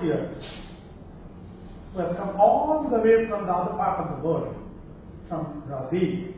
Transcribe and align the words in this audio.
here 0.00 0.30
who 1.92 2.00
has 2.00 2.16
come 2.16 2.40
all 2.40 2.86
the 2.88 2.98
way 2.98 3.26
from 3.26 3.46
the 3.46 3.52
other 3.52 3.76
part 3.76 4.00
of 4.00 4.16
the 4.16 4.28
world, 4.28 4.54
from 5.28 5.62
Brazil, 5.66 6.34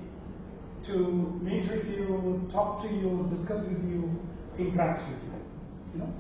to 0.85 1.39
meet 1.43 1.71
with 1.71 1.87
you, 1.89 2.49
talk 2.53 2.83
to 2.83 2.89
you, 2.89 3.29
discuss 3.31 3.67
with 3.69 3.85
you, 3.85 4.19
interact 4.59 5.09
with 5.09 5.23
you. 5.23 5.33
You 5.95 5.99
know, 6.01 6.15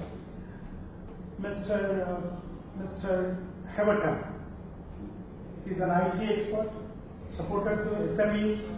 Mr. 1.40 2.06
Uh, 2.06 2.20
Mr. 2.80 3.36
Heverton 3.74 4.32
He's 5.66 5.80
an 5.80 5.90
IT 5.90 6.38
expert, 6.38 6.70
supported 7.30 7.76
to 7.84 7.90
SMEs. 8.12 8.68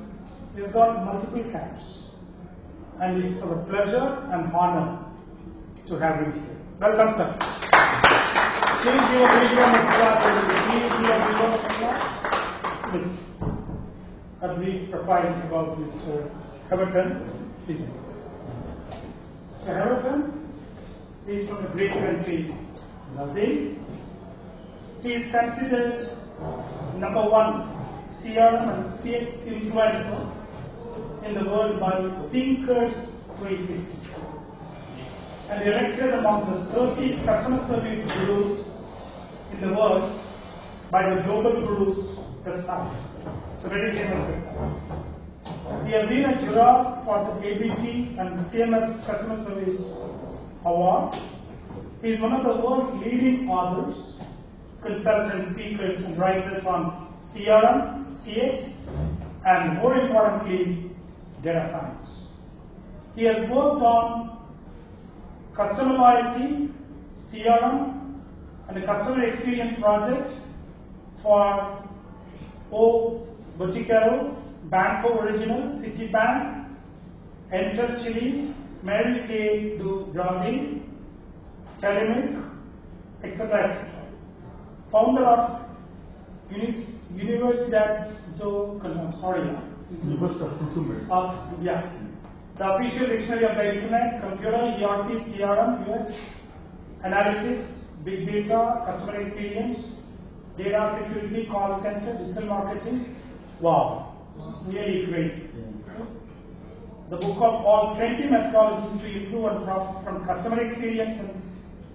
He's 0.57 0.69
got 0.69 1.05
multiple 1.05 1.43
caps. 1.51 2.11
And 3.01 3.25
it's 3.25 3.43
our 3.43 3.57
pleasure 3.65 4.29
and 4.31 4.53
honor 4.53 5.05
to 5.87 5.99
have 5.99 6.21
him 6.21 6.33
here. 6.33 6.57
Welcome, 6.81 7.15
sir. 7.15 7.39
Please 8.85 9.01
give 9.01 9.23
a 9.23 9.41
big 9.41 9.57
round 9.57 9.77
of 9.77 9.85
applause. 9.89 10.25
Please 10.69 10.93
give 10.93 11.09
a 11.09 11.19
big 11.25 11.37
round 11.41 11.55
of 11.55 11.65
applause. 11.65 12.91
Please. 12.91 13.11
A 14.43 14.55
brief 14.57 14.91
profile 14.91 15.43
about 15.47 15.79
Mr. 15.81 16.31
Heverton. 16.69 17.27
Please. 17.65 17.81
Mr. 19.55 19.75
Heverton 19.75 20.49
is 21.27 21.49
from 21.49 21.63
the 21.63 21.69
great 21.71 21.93
country, 21.93 22.55
Brazil. 23.17 23.75
He 25.03 25.13
is 25.15 25.31
considered 25.31 26.07
number 26.99 27.23
one 27.23 27.63
CRM 28.11 28.69
and 28.69 28.91
CX 28.99 29.31
influencer 29.49 30.31
in 31.25 31.33
the 31.33 31.45
world 31.49 31.81
by 31.81 32.03
Thinkers 32.31 32.93
360 33.39 33.97
and 35.49 35.69
elected 35.69 36.13
among 36.13 36.53
the 36.53 36.65
30 36.75 37.23
customer 37.25 37.67
service 37.67 38.05
gurus 38.13 38.64
in 39.55 39.69
the 39.69 39.75
world 39.75 40.21
by 40.91 41.15
the 41.15 41.23
Global 41.23 41.53
Gurus. 41.53 42.19
It's 42.47 42.69
a 43.65 43.69
very 43.69 43.93
famous 43.93 44.19
website. 44.29 45.87
He 45.87 45.93
has 45.93 46.09
been 46.09 46.25
for 47.05 47.39
the 47.41 47.47
ABT 47.47 48.17
and 48.19 48.39
the 48.39 48.43
CMS 48.43 49.05
Customer 49.07 49.43
Service 49.45 49.95
Award. 50.65 51.17
He 52.03 52.13
is 52.13 52.21
one 52.21 52.33
of 52.33 52.45
the 52.45 52.61
world's 52.61 52.93
leading 53.05 53.49
authors 53.49 54.21
consultants, 54.83 55.53
speakers, 55.53 56.05
and 56.05 56.19
writers 56.19 56.67
on 56.67 57.09
CRM, 57.17 58.13
CX, 58.13 58.81
and 59.47 59.79
more 59.79 59.97
importantly, 59.97 60.91
data 61.43 61.67
science. 61.71 62.29
He 63.17 63.25
has 63.25 63.49
worked 63.49 63.83
on 63.83 64.37
customer 65.55 65.95
loyalty, 65.95 66.69
CRM, 67.19 68.04
and 68.69 68.77
a 68.79 68.87
customer 68.87 69.25
experience 69.25 69.79
project 69.79 70.33
for 71.23 71.83
O 72.73 73.27
Boticário, 73.59 74.35
Banco 74.65 75.21
Original, 75.21 75.69
Citibank, 75.71 76.67
Entel 77.53 78.03
Chile, 78.03 78.55
Mary 78.83 79.27
Kay 79.29 79.79
do 79.79 80.09
Brazil, 80.13 80.81
Telemig, 81.81 82.43
etc. 83.23 83.65
etc 83.65 83.95
founder 84.95 85.25
of 85.25 85.61
Unis- 86.51 86.91
Universidad 87.17 88.11
do 88.39 88.81
sorry, 89.21 89.51
University 90.05 90.45
of 90.45 90.59
Consumers. 90.59 91.03
of 91.11 91.31
uh, 91.31 91.37
yeah, 91.61 91.83
the 92.59 92.75
official 92.75 93.07
dictionary 93.09 93.45
of 93.45 93.57
the 93.57 93.75
internet, 93.75 94.21
computer, 94.21 94.57
ERP, 94.57 95.19
CRM, 95.21 95.89
UX, 95.89 96.13
analytics, 97.05 97.84
big 98.05 98.27
data, 98.27 98.83
customer 98.87 99.21
experience, 99.21 99.97
data 100.57 100.99
security, 100.99 101.47
call 101.47 101.75
center, 101.81 102.17
digital 102.19 102.47
marketing. 102.47 103.17
Wow, 103.61 104.17
this 104.37 104.47
is 104.47 104.75
really 104.75 105.07
great. 105.07 105.39
The 107.11 107.17
book 107.17 107.37
of 107.37 107.67
all 107.67 107.95
20 107.97 108.23
methodologies 108.25 109.01
to 109.01 109.23
improve 109.23 109.45
and 109.45 109.65
profit 109.65 110.05
from 110.05 110.25
customer 110.25 110.61
experience 110.63 111.19
and 111.21 111.43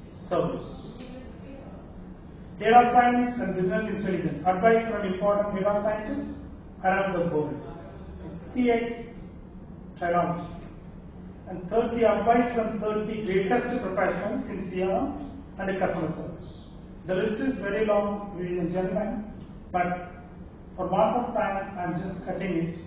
service 0.10 0.80
data 2.60 2.90
science 2.92 3.40
and 3.40 3.56
business 3.56 3.90
intelligence, 3.90 4.46
advice 4.46 4.86
from 4.90 5.06
important 5.06 5.56
data 5.56 5.82
scientists 5.82 6.42
around 6.84 7.14
the 7.14 7.34
world. 7.34 7.58
CX 8.44 9.08
trilogy. 9.98 10.44
And 11.48 11.68
30 11.70 12.04
advice 12.04 12.54
from 12.54 12.80
30 12.80 13.26
greatest 13.26 13.82
professionals 13.82 14.50
in 14.50 14.58
CRM 14.60 15.29
and 15.60 15.70
in 15.70 15.80
customer 15.80 16.10
service. 16.10 16.66
The 17.06 17.16
list 17.16 17.40
is 17.40 17.56
very 17.56 17.86
long, 17.86 18.38
ladies 18.38 18.60
and 18.60 18.72
gentlemen, 18.72 19.26
but 19.72 20.12
for 20.76 20.88
want 20.88 21.18
of 21.18 21.34
time, 21.34 21.78
I'm 21.78 22.02
just 22.02 22.26
cutting 22.26 22.58
it. 22.58 22.78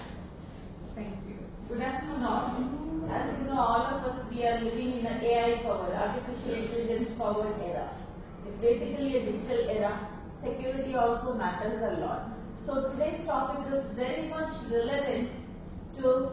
Thank 0.93 1.15
you. 1.27 1.37
Good 1.67 1.81
afternoon, 1.81 2.23
all. 2.23 3.09
As 3.11 3.37
you 3.39 3.45
know, 3.47 3.59
all 3.59 3.81
of 3.81 4.05
us, 4.05 4.31
we 4.31 4.45
are 4.45 4.61
living 4.61 4.99
in 4.99 5.05
an 5.07 5.23
AI-powered, 5.23 5.93
artificial 5.93 6.53
intelligence-powered 6.53 7.61
era. 7.65 7.89
It's 8.47 8.57
basically 8.59 9.17
a 9.17 9.25
digital 9.31 9.69
era. 9.69 10.07
Security 10.39 10.93
also 10.95 11.33
matters 11.33 11.81
a 11.81 11.99
lot. 11.99 12.36
So 12.67 12.91
today's 12.91 13.23
topic 13.25 13.73
is 13.73 13.85
very 13.91 14.27
much 14.27 14.51
relevant 14.69 15.29
to 15.99 16.31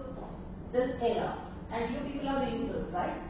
this 0.73 1.01
era. 1.01 1.39
And 1.71 1.95
you 1.95 2.01
people 2.11 2.29
are 2.29 2.45
the 2.45 2.57
users, 2.57 2.93
right? 2.93 3.23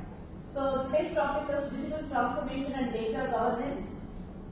So 0.54 0.88
today's 0.88 1.12
topic 1.14 1.54
is 1.54 1.70
digital 1.70 2.08
transformation 2.08 2.72
and 2.72 2.94
data 2.94 3.28
governance, 3.30 3.86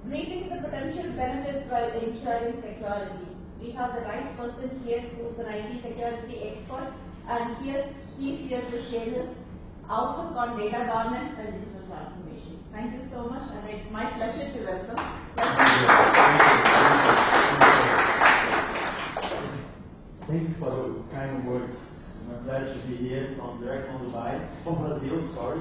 reaping 0.05 0.51
the 0.51 0.57
potential 0.57 1.11
benefits 1.13 1.65
while 1.71 1.93
ensuring 1.93 2.61
security. 2.61 3.27
We 3.59 3.71
have 3.71 3.95
the 3.95 4.03
right 4.03 4.37
person 4.37 4.83
here 4.85 5.01
who's 5.01 5.39
an 5.39 5.47
IT 5.47 5.83
security 5.83 6.53
expert 6.53 6.93
and 7.31 7.57
here's, 7.65 7.89
he's 8.19 8.51
here 8.51 8.61
to 8.71 8.83
share 8.91 9.07
his 9.07 9.31
outlook 9.89 10.37
on 10.37 10.59
data 10.59 10.85
governance 10.93 11.39
and 11.39 11.55
digital 11.55 11.87
transformation. 11.89 12.63
Thank 12.71 13.01
you 13.01 13.09
so 13.11 13.31
much 13.31 13.51
and 13.51 13.71
it's 13.71 13.91
my 13.91 14.05
pleasure 14.05 14.53
to 14.53 14.65
welcome. 14.67 15.23
Thank 20.33 20.49
you 20.49 20.55
for 20.61 20.71
the 20.71 21.03
kind 21.13 21.45
words. 21.47 21.79
I'm 22.31 22.45
glad 22.45 22.73
to 22.73 22.79
be 22.87 22.97
here 22.97 23.35
from 23.37 23.51
direct 23.63 23.87
from 23.87 24.11
Dubai, 24.11 24.41
from 24.65 24.77
Brazil, 24.83 25.29
sorry, 25.35 25.61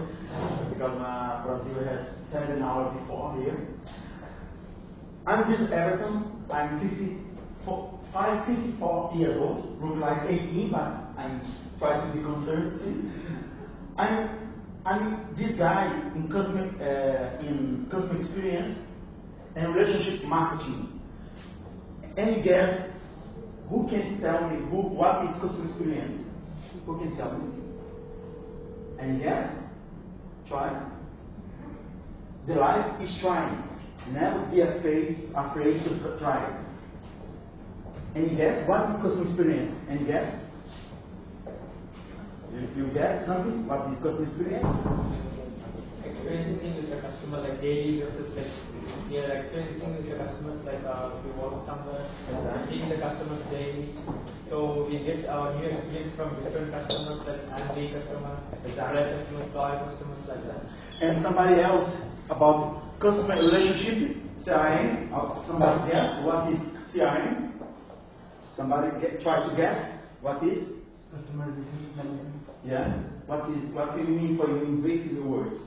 because 0.70 1.00
uh, 1.00 1.44
Brazil 1.46 1.84
has 1.86 2.10
seven 2.32 2.62
hours 2.62 2.98
before 3.00 3.36
here. 3.42 3.68
I'm 5.28 5.44
Mr. 5.44 5.70
Heverton. 5.70 6.32
I'm 6.50 6.80
54, 6.80 8.00
five, 8.12 8.46
54 8.46 9.14
years 9.16 9.38
old, 9.38 9.82
look 9.82 9.98
like 9.98 10.24
18, 10.28 10.70
but 10.70 10.94
I'm 11.18 11.42
trying 11.78 12.12
to 12.12 12.18
be 12.18 12.24
conservative. 12.24 13.06
I'm, 13.98 14.30
I'm 14.86 15.28
this 15.36 15.56
guy 15.56 15.86
in 16.16 16.28
customer, 16.28 16.68
uh, 16.82 17.46
in 17.46 17.88
customer 17.92 18.20
experience 18.20 18.92
and 19.56 19.76
relationship 19.76 20.24
marketing. 20.26 21.00
Any 22.18 22.42
guess 22.42 22.90
who 23.70 23.88
can 23.88 24.20
tell 24.20 24.50
me 24.50 24.58
who, 24.70 24.82
what 24.82 25.24
is 25.26 25.32
customer 25.36 25.68
experience? 25.68 26.30
Who 26.86 26.98
can 26.98 27.16
tell 27.16 27.32
me? 27.38 27.61
Any 29.02 29.20
guess? 29.20 29.64
Try. 30.48 30.80
The 32.48 32.56
life 32.56 33.02
is 33.02 33.18
trying. 33.20 33.64
Never 34.14 34.40
be 34.48 34.62
afraid, 34.62 35.30
afraid 35.36 35.84
to 35.84 36.18
try. 36.20 36.42
Guess? 38.14 38.68
What 38.68 38.90
is 38.90 39.02
customer 39.02 39.28
experience? 39.28 39.76
Any 39.90 40.04
guess? 40.06 40.52
You, 42.54 42.68
you 42.76 42.88
guess 42.94 43.26
something? 43.26 43.68
What 43.68 43.90
is 43.92 43.98
customer 44.04 44.28
experience? 44.28 45.12
experiencing 46.04 46.76
with 46.76 46.90
the 46.90 46.98
customer 46.98 47.40
like 47.42 47.62
daily 47.62 48.02
versus 48.02 48.36
like 48.36 48.48
we 49.10 49.18
are 49.18 49.32
experiencing 49.32 49.96
with 49.96 50.10
the 50.10 50.16
customers 50.16 50.64
like 50.66 50.84
uh, 50.86 51.10
we 51.24 51.32
work 51.32 51.66
somewhere 51.66 52.06
Exactly. 52.30 52.78
seeing 52.78 52.90
the 52.90 52.98
customers 52.98 53.44
daily 53.52 53.90
so 54.52 54.84
we 54.90 54.98
get 55.00 55.26
our 55.28 55.54
new 55.58 55.68
experience 55.68 56.14
from 56.16 56.36
different 56.44 56.72
customers 56.74 57.20
like 57.26 57.40
angry 57.60 57.88
customers 57.96 58.40
Exactly. 58.66 59.00
red 59.00 59.20
customers 59.20 59.56
loyal 59.56 59.80
customers 59.86 60.28
like 60.28 60.44
that 60.48 61.06
And 61.08 61.18
somebody 61.18 61.62
else 61.62 62.02
about 62.30 63.00
customer 63.00 63.36
relationship, 63.36 64.18
CRM. 64.40 65.12
Uh, 65.14 65.42
Somebody 65.44 65.92
guess 65.92 66.24
what 66.26 66.52
is 66.54 66.60
CRM? 66.94 67.52
Somebody 68.52 68.92
get, 69.02 69.22
try 69.22 69.48
to 69.48 69.56
guess 69.56 70.04
what 70.22 70.44
is? 70.44 70.74
Customer 71.16 71.46
relationship 71.46 71.96
management. 71.96 72.44
Yeah. 72.66 72.94
What 73.28 73.50
is? 73.50 73.64
What 73.72 73.96
do 73.96 74.02
you 74.04 74.08
mean 74.20 74.38
for 74.38 74.48
you 74.48 74.62
in 74.64 74.82
brief 74.82 75.10
the 75.16 75.22
words? 75.22 75.60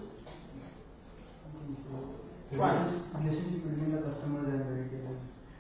Right. 2.53 2.87
Relationship 3.19 3.63
between 3.69 3.93
the 3.93 4.03
customers 4.03 4.49
and 4.49 4.61
the 4.61 4.73
retailers. 4.83 5.14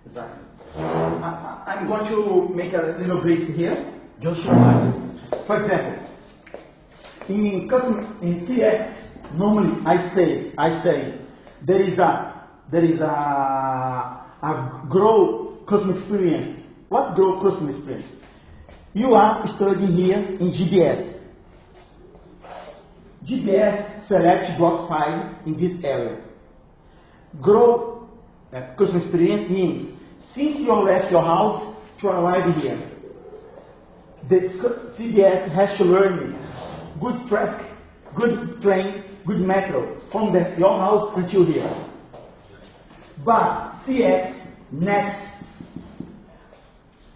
Exactly. 0.06 0.44
I, 0.76 1.62
I'm 1.66 1.86
going 1.86 2.04
to 2.06 2.48
make 2.54 2.72
a 2.72 2.96
little 2.98 3.20
brief 3.20 3.54
here, 3.54 3.92
just 4.20 4.42
to 4.42 4.48
remind 4.50 4.94
you. 4.94 5.38
For 5.46 5.56
example, 5.56 6.04
in 7.28 7.68
custom 7.68 8.18
in 8.22 8.34
CX, 8.34 9.32
normally 9.34 9.80
I 9.86 9.96
say 9.96 10.52
I 10.58 10.70
say 10.70 11.18
there 11.62 11.80
is 11.80 11.98
a 11.98 12.34
there 12.70 12.84
is 12.84 13.00
a 13.00 13.06
a 14.42 14.82
grow 14.88 15.58
customer 15.66 15.94
experience. 15.94 16.60
What 16.88 17.14
grow 17.14 17.40
customer 17.40 17.70
experience? 17.70 18.12
You 18.92 19.14
are 19.14 19.46
studying 19.48 19.92
here 19.92 20.18
in 20.18 20.50
GBS. 20.50 21.20
GBS 23.24 24.02
select 24.02 24.58
block 24.58 24.86
file 24.88 25.34
in 25.46 25.56
this 25.56 25.82
area. 25.82 26.20
Grow 27.40 27.93
uh, 28.54 28.74
customer 28.76 29.00
experience 29.00 29.48
means 29.48 29.92
since 30.18 30.60
you 30.60 30.72
left 30.72 31.10
your 31.10 31.22
house 31.22 31.74
to 31.98 32.08
arrive 32.08 32.56
here, 32.62 32.78
the 34.28 34.40
GBS 34.40 35.48
has 35.48 35.76
to 35.76 35.84
learn 35.84 36.36
good 37.00 37.26
traffic, 37.26 37.66
good 38.14 38.60
train, 38.62 39.04
good 39.26 39.40
metro 39.40 39.98
from 40.10 40.32
the, 40.32 40.54
your 40.56 40.78
house 40.78 41.16
until 41.16 41.44
here. 41.44 41.68
But 43.24 43.72
CX 43.72 44.46
next 44.70 45.28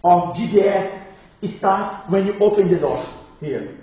of 0.03 0.35
GBS 0.35 1.03
start 1.45 2.09
when 2.09 2.27
you 2.27 2.33
open 2.39 2.69
the 2.69 2.77
door 2.77 3.03
here. 3.39 3.77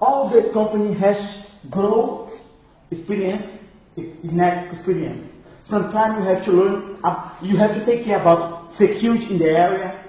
All 0.00 0.28
the 0.28 0.50
company 0.50 0.94
has 0.94 1.50
grow 1.70 2.30
experience, 2.90 3.58
net 4.22 4.70
experience. 4.70 5.35
Sometimes 5.66 6.18
you 6.18 6.24
have 6.32 6.44
to 6.44 6.52
learn, 6.52 6.96
you 7.42 7.56
have 7.56 7.74
to 7.74 7.84
take 7.84 8.04
care 8.04 8.20
about 8.20 8.72
security 8.72 9.32
in 9.32 9.38
the 9.38 9.50
area, 9.50 10.04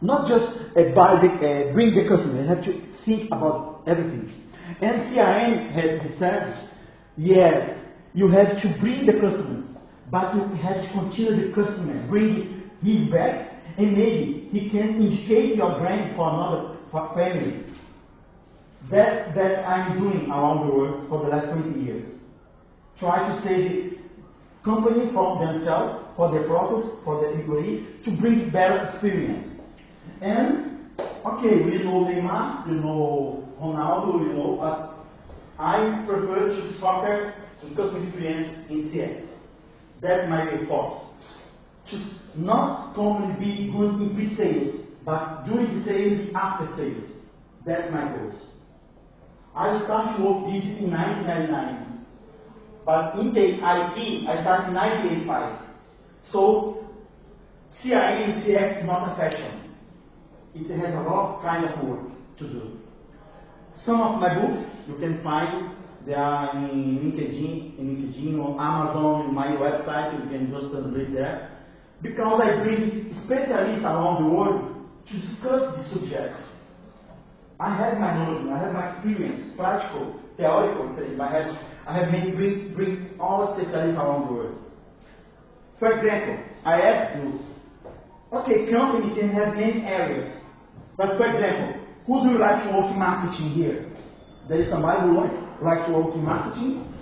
not 0.00 0.26
just 0.26 0.56
uh, 0.74 0.84
buy 0.94 1.20
the, 1.20 1.28
uh, 1.28 1.72
bring 1.74 1.92
the 1.94 2.08
customer. 2.08 2.40
You 2.40 2.46
have 2.48 2.64
to 2.64 2.72
think 3.04 3.26
about 3.26 3.82
everything. 3.86 4.32
And 4.80 4.98
CRM 4.98 5.68
had 5.68 6.10
said, 6.12 6.56
yes, 7.18 7.78
you 8.14 8.28
have 8.28 8.58
to 8.62 8.68
bring 8.80 9.04
the 9.04 9.20
customer, 9.20 9.64
but 10.10 10.34
you 10.34 10.44
have 10.64 10.80
to 10.82 10.88
continue 10.92 11.46
the 11.46 11.52
customer, 11.52 12.06
bring 12.06 12.70
his 12.82 13.06
back, 13.08 13.52
and 13.76 13.92
maybe 13.92 14.48
he 14.50 14.70
can 14.70 14.96
indicate 14.96 15.56
your 15.56 15.78
brand 15.78 16.16
for 16.16 16.30
another 16.30 16.76
for 16.90 17.06
family. 17.14 17.64
That 18.88 19.34
that 19.34 19.68
I'm 19.68 20.00
doing 20.00 20.30
around 20.30 20.66
the 20.66 20.72
world 20.74 21.06
for 21.10 21.22
the 21.22 21.28
last 21.28 21.50
20 21.50 21.80
years. 21.80 22.06
Try 22.98 23.28
to 23.28 23.34
save 23.42 23.95
company 24.66 25.06
from 25.12 25.38
themselves, 25.38 26.04
for 26.16 26.28
the 26.28 26.40
process, 26.40 26.92
for 27.04 27.20
the 27.20 27.30
employee, 27.30 27.86
to 28.02 28.10
bring 28.10 28.50
better 28.50 28.82
experience. 28.84 29.62
And 30.20 30.90
okay, 31.24 31.62
we 31.62 31.78
know 31.84 32.04
Neymar, 32.04 32.66
we 32.66 32.74
know 32.74 33.48
Ronaldo, 33.60 34.20
we 34.20 34.26
know, 34.34 34.56
but 34.60 34.92
I 35.58 36.02
prefer 36.06 36.48
to 36.50 36.72
soccer 36.72 37.32
in 37.62 37.76
customer 37.76 38.02
experience 38.04 38.48
in 38.68 38.82
CS. 38.82 39.38
That's 40.00 40.28
my 40.28 40.42
effort. 40.50 40.94
To 41.86 41.98
not 42.34 42.98
only 42.98 43.32
be 43.34 43.70
good 43.70 44.00
in 44.00 44.14
pre-sales, 44.16 44.80
but 45.04 45.44
doing 45.44 45.80
sales 45.80 46.34
after 46.34 46.66
sales. 46.66 47.04
That's 47.64 47.90
my 47.92 48.08
goals. 48.16 48.50
I 49.54 49.78
started 49.78 50.16
to 50.16 50.22
work 50.22 50.52
this 50.52 50.64
in 50.78 50.90
1999. 50.90 51.95
But 52.86 53.18
in 53.18 53.34
the 53.34 53.54
IT, 53.56 54.28
I 54.28 54.40
started 54.42 54.68
in 54.68 54.74
1985. 54.74 55.58
So 56.22 56.86
CRM 57.72 58.24
and 58.24 58.32
CX 58.32 58.78
is 58.78 58.84
not 58.84 59.10
a 59.10 59.14
fashion. 59.16 59.74
It 60.54 60.70
has 60.70 60.94
a 60.94 61.00
lot 61.00 61.34
of 61.34 61.42
kind 61.42 61.64
of 61.64 61.84
work 61.84 62.08
to 62.38 62.44
do. 62.44 62.80
Some 63.74 64.00
of 64.00 64.20
my 64.20 64.34
books 64.34 64.76
you 64.88 64.94
can 64.94 65.18
find. 65.18 65.70
They 66.06 66.14
are 66.14 66.54
in 66.54 67.00
LinkedIn, 67.00 67.78
in 67.78 67.96
LinkedIn 67.96 68.38
or 68.38 68.60
Amazon, 68.60 69.28
in 69.28 69.34
my 69.34 69.48
website. 69.48 70.12
You 70.14 70.30
can 70.30 70.50
just 70.52 70.70
translate 70.70 71.12
there. 71.12 71.50
Because 72.00 72.40
I 72.40 72.62
bring 72.62 73.12
specialists 73.12 73.84
around 73.84 74.22
the 74.22 74.30
world 74.30 74.88
to 75.06 75.14
discuss 75.14 75.74
this 75.74 75.86
subject. 75.86 76.36
I 77.58 77.74
have 77.74 77.98
my 77.98 78.14
knowledge, 78.14 78.46
I 78.48 78.58
have 78.58 78.72
my 78.72 78.88
experience, 78.88 79.50
practical, 79.56 80.14
theoretical. 80.36 81.20
I 81.20 81.28
have, 81.28 81.58
I 81.86 81.92
have 81.92 82.10
many 82.10 82.32
bring, 82.32 82.74
bring 82.74 83.10
all 83.20 83.46
specialists 83.46 83.96
around 83.96 84.26
the 84.26 84.32
world. 84.32 84.72
For 85.76 85.92
example, 85.92 86.42
I 86.64 86.80
ask 86.82 87.16
you, 87.16 87.40
okay, 88.32 88.66
company 88.66 89.14
can 89.14 89.28
have 89.30 89.54
many 89.54 89.82
areas, 89.86 90.40
but 90.96 91.16
for 91.16 91.26
example, 91.26 91.80
who 92.06 92.24
do 92.24 92.30
you 92.30 92.38
like 92.38 92.62
to 92.64 92.76
work 92.76 92.90
in 92.90 92.98
marketing 92.98 93.50
here? 93.50 93.86
There 94.48 94.58
is 94.58 94.68
somebody 94.68 95.00
who 95.02 95.16
like, 95.16 95.32
like 95.62 95.86
to 95.86 95.92
work 95.92 96.14
in 96.14 96.24
marketing 96.24 96.92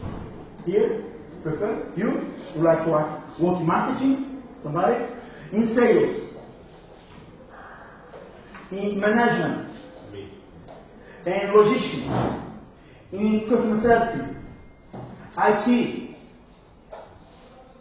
here? 0.67 1.05
Prefer? 1.43 1.93
You? 1.97 2.33
You 2.55 2.63
like 2.63 2.85
to 2.85 2.91
work, 2.91 3.39
work 3.39 3.61
in 3.61 3.67
marketing? 3.67 4.43
Somebody? 4.59 5.05
In 5.53 5.65
sales? 5.65 6.35
In 8.71 8.99
management? 8.99 9.65
and 11.27 11.53
logistics, 11.53 12.05
in 13.13 13.49
customer 13.49 13.81
service, 13.81 14.37
IT. 15.37 16.17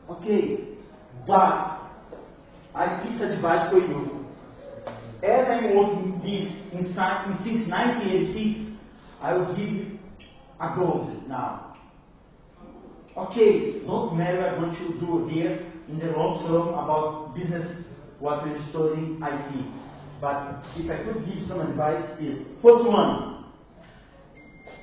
Okay, 0.09 0.59
but 1.25 1.79
I 2.75 2.99
of 3.05 3.21
advice 3.21 3.69
for 3.69 3.77
you. 3.77 4.25
As 5.21 5.47
I'm 5.49 5.75
working 5.77 6.21
this 6.21 6.61
in, 6.73 6.83
since 6.83 7.67
1986, 7.67 8.77
I 9.21 9.33
will 9.33 9.53
give 9.53 9.87
a 10.59 10.75
goal 10.75 11.09
now. 11.27 11.77
Okay, 13.15 13.79
don't 13.79 14.17
matter 14.17 14.59
what 14.59 14.79
you 14.81 14.99
do 14.99 15.27
here 15.27 15.59
in 15.87 15.99
the 15.99 16.11
long 16.17 16.39
term 16.39 16.69
about 16.69 17.35
business, 17.35 17.85
what 18.19 18.45
you're 18.47 18.59
studying 18.59 19.21
IT. 19.21 19.65
But 20.19 20.65
if 20.77 20.89
I 20.89 20.97
could 20.97 21.25
give 21.25 21.41
some 21.41 21.61
advice 21.61 22.19
is, 22.19 22.47
first 22.61 22.85
one, 22.85 23.32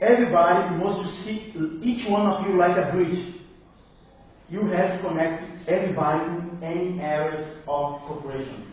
everybody 0.00 0.76
wants 0.76 0.98
to 0.98 1.08
see 1.08 1.52
each 1.82 2.06
one 2.06 2.26
of 2.26 2.46
you 2.46 2.54
like 2.54 2.76
a 2.76 2.90
bridge. 2.90 3.22
You 4.50 4.62
have 4.62 5.00
to 5.00 5.08
connect 5.08 5.42
everybody 5.68 6.24
in 6.24 6.58
any 6.62 7.00
areas 7.00 7.46
of 7.68 8.00
corporation. 8.00 8.66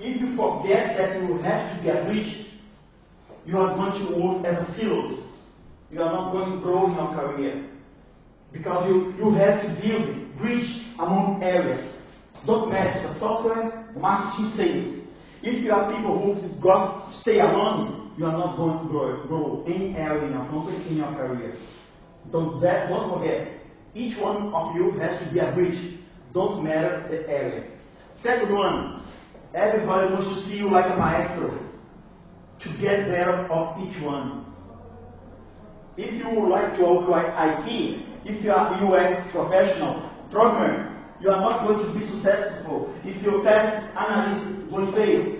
If 0.00 0.20
you 0.20 0.36
forget 0.36 0.96
that 0.96 1.20
you 1.20 1.38
have 1.38 1.76
to 1.76 1.82
be 1.82 1.88
a 1.88 2.04
bridge, 2.04 2.46
you 3.46 3.58
are 3.58 3.74
going 3.74 4.06
to 4.06 4.14
work 4.14 4.44
as 4.44 4.68
a 4.68 4.70
silos. 4.70 5.22
You 5.90 6.02
are 6.02 6.12
not 6.12 6.32
going 6.32 6.52
to 6.52 6.58
grow 6.58 6.86
in 6.86 6.94
your 6.94 7.08
career. 7.14 7.64
Because 8.52 8.86
you, 8.88 9.14
you 9.18 9.30
have 9.32 9.62
to 9.62 9.68
build 9.80 10.36
bridge 10.36 10.82
among 10.98 11.42
areas. 11.42 11.96
Don't 12.46 12.70
matter 12.70 13.12
software, 13.14 13.86
marketing, 13.96 14.50
sales. 14.50 14.98
If 15.42 15.62
you 15.62 15.72
are 15.72 15.92
people 15.92 16.18
who 16.18 16.48
got 16.60 17.10
to 17.10 17.16
stay 17.16 17.40
alone, 17.40 17.97
you 18.18 18.26
are 18.26 18.32
not 18.32 18.56
going 18.56 18.78
to 18.80 18.84
grow, 18.86 19.24
grow 19.26 19.64
any 19.66 19.96
area 19.96 20.24
in 20.24 20.32
your 20.32 20.44
company, 20.46 20.76
in 20.88 20.96
your 20.96 21.12
career. 21.12 21.54
Don't, 22.32 22.60
that, 22.60 22.88
don't 22.88 23.16
forget, 23.16 23.48
each 23.94 24.16
one 24.18 24.52
of 24.52 24.74
you 24.74 24.90
has 24.98 25.18
to 25.20 25.24
be 25.26 25.38
a 25.38 25.52
bridge. 25.52 25.98
Don't 26.34 26.64
matter 26.64 27.06
the 27.08 27.28
area. 27.30 27.64
Second 28.16 28.52
one, 28.52 29.02
everybody 29.54 30.12
wants 30.12 30.34
to 30.34 30.40
see 30.40 30.58
you 30.58 30.68
like 30.68 30.86
a 30.86 30.96
maestro 30.96 31.56
to 32.58 32.68
get 32.80 33.06
there 33.06 33.50
of 33.52 33.80
each 33.80 34.00
one. 34.00 34.44
If 35.96 36.12
you 36.12 36.28
would 36.28 36.48
like 36.48 36.76
to 36.76 36.84
work 36.84 37.08
like 37.08 37.26
IT, 37.26 38.02
if 38.24 38.42
you 38.42 38.52
are 38.52 38.74
UX 38.74 39.30
professional, 39.30 40.02
programmer, 40.30 40.92
you 41.20 41.30
are 41.30 41.40
not 41.40 41.66
going 41.66 41.84
to 41.86 41.98
be 41.98 42.04
successful. 42.04 42.92
If 43.04 43.22
your 43.22 43.42
test 43.44 43.86
analyst 43.96 44.70
will 44.70 44.90
fail, 44.92 45.37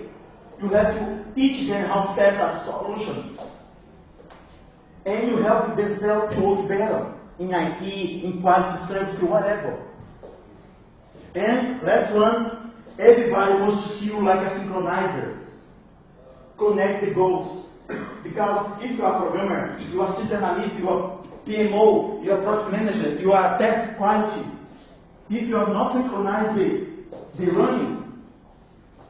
you 0.61 0.69
have 0.69 0.93
to 0.93 1.25
teach 1.35 1.67
them 1.67 1.87
how 1.89 2.03
to 2.03 2.15
test 2.15 2.39
a 2.39 2.71
solution. 2.71 3.37
And 5.05 5.29
you 5.29 5.37
help 5.37 5.75
themselves 5.75 6.35
to 6.35 6.41
work 6.41 6.67
better 6.67 7.13
in 7.39 7.53
IT, 7.53 7.81
in 8.23 8.41
quality 8.41 8.77
service, 8.83 9.21
whatever. 9.21 9.81
And 11.35 11.81
last 11.83 12.13
one, 12.13 12.73
everybody 12.97 13.53
wants 13.61 13.83
to 13.83 13.89
see 13.93 14.05
you 14.07 14.19
like 14.19 14.45
a 14.45 14.49
synchronizer. 14.49 15.37
Connect 16.57 17.05
the 17.05 17.11
goals. 17.11 17.67
Because 18.23 18.83
if 18.83 18.97
you 18.97 19.05
are 19.05 19.15
a 19.15 19.19
programmer, 19.19 19.79
you 19.91 20.01
are 20.01 20.11
system 20.13 20.43
analyst, 20.43 20.77
you 20.77 20.89
are 20.89 21.17
PMO, 21.45 22.23
you 22.23 22.33
are 22.33 22.41
product 22.41 22.71
manager, 22.71 23.19
you 23.19 23.31
are 23.31 23.57
test 23.57 23.95
quality. 23.97 24.45
If 25.29 25.47
you 25.47 25.57
are 25.57 25.67
not 25.67 25.93
synchronized 25.93 26.59
the, 26.59 26.87
the 27.37 27.51
running, 27.51 27.98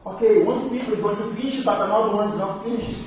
okay, 0.06 0.42
one 0.42 0.70
people 0.70 0.94
is 0.94 1.00
going 1.00 1.16
to 1.16 1.34
finish, 1.34 1.64
but 1.64 1.80
another 1.80 2.14
one 2.14 2.30
is 2.30 2.38
not 2.38 2.64
finished. 2.64 2.98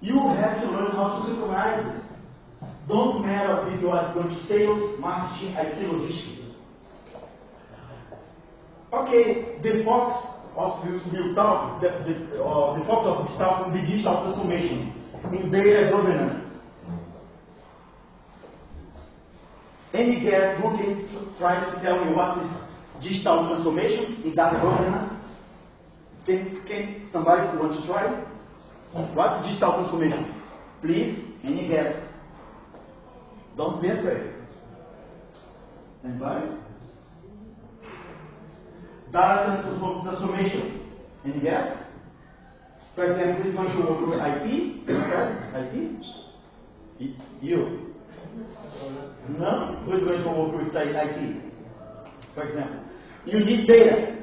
You 0.00 0.28
have 0.28 0.60
to 0.60 0.70
learn 0.70 0.90
how 0.92 1.18
to 1.18 1.26
synchronize 1.26 1.86
it. 1.86 2.02
Don't 2.88 3.26
matter 3.26 3.68
if 3.72 3.80
you 3.80 3.90
are 3.90 4.14
going 4.14 4.28
to 4.28 4.42
sales, 4.42 4.98
marketing, 5.00 5.54
IT, 5.56 5.92
logistics. 5.92 6.54
Okay, 8.92 9.58
the 9.62 9.82
fox 9.84 10.14
of 10.56 10.82
the, 10.86 11.18
the, 11.18 11.34
talk, 11.34 11.80
the, 11.80 11.88
the, 11.88 12.42
uh, 12.44 12.78
the 12.78 12.84
of 12.84 13.26
this 13.26 13.36
talk 13.36 13.66
will 13.66 13.72
be 13.72 13.80
digital 13.80 14.22
transformation 14.22 14.92
in 15.32 15.50
data 15.50 15.90
governance. 15.90 16.50
Any 19.92 20.20
guess 20.20 20.56
who 20.58 20.76
can 20.76 21.08
try 21.38 21.58
to 21.58 21.80
tell 21.80 22.04
me 22.04 22.12
what 22.12 22.38
is 22.38 22.62
digital 23.02 23.48
transformation 23.48 24.04
in 24.24 24.34
data 24.34 24.58
governance? 24.62 25.15
Can, 26.26 26.60
can 26.66 27.06
somebody 27.06 27.56
want 27.56 27.80
to 27.80 27.86
try? 27.86 28.08
What 29.14 29.44
digital 29.44 29.74
transformation? 29.74 30.34
Please, 30.82 31.24
any 31.44 31.68
guess? 31.68 32.12
Don't 33.56 33.80
be 33.80 33.88
afraid. 33.88 34.32
Anybody? 36.04 36.46
Data 39.12 39.62
transformation. 40.02 40.80
Any 41.24 41.40
guess? 41.40 41.84
For 42.96 43.04
example, 43.04 43.44
who's 43.44 43.54
going 43.54 43.70
to 43.70 43.78
work 43.78 44.06
with 44.08 44.20
IT? 44.20 44.88
IT? 46.98 47.16
You. 47.40 47.94
No? 49.38 49.76
Who's 49.84 50.02
going 50.02 50.22
to 50.22 50.28
work 50.28 50.56
with 50.60 50.74
IT? 50.74 51.36
For 52.34 52.42
example. 52.48 52.80
You 53.26 53.44
need 53.44 53.68
data. 53.68 54.16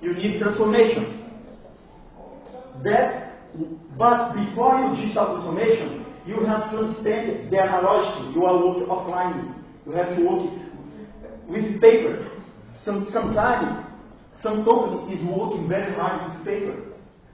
You 0.00 0.12
need 0.14 0.38
transformation. 0.40 1.13
That's, 2.84 3.16
but 3.96 4.34
before 4.34 4.78
you 4.78 4.94
digital 4.94 5.26
transformation, 5.26 6.04
you 6.26 6.40
have 6.44 6.70
to 6.70 6.78
understand 6.80 7.50
the 7.50 7.62
analogy. 7.62 8.34
You 8.34 8.44
are 8.44 8.58
working 8.62 8.86
offline. 8.86 9.54
You 9.86 9.92
have 9.92 10.14
to 10.16 10.22
work 10.22 10.50
with 11.46 11.80
paper. 11.80 12.26
Some, 12.78 13.08
sometimes, 13.08 13.86
some 14.38 14.64
company 14.66 15.14
is 15.14 15.24
working 15.24 15.66
very 15.66 15.94
hard 15.94 16.24
with 16.28 16.44
paper. 16.44 16.76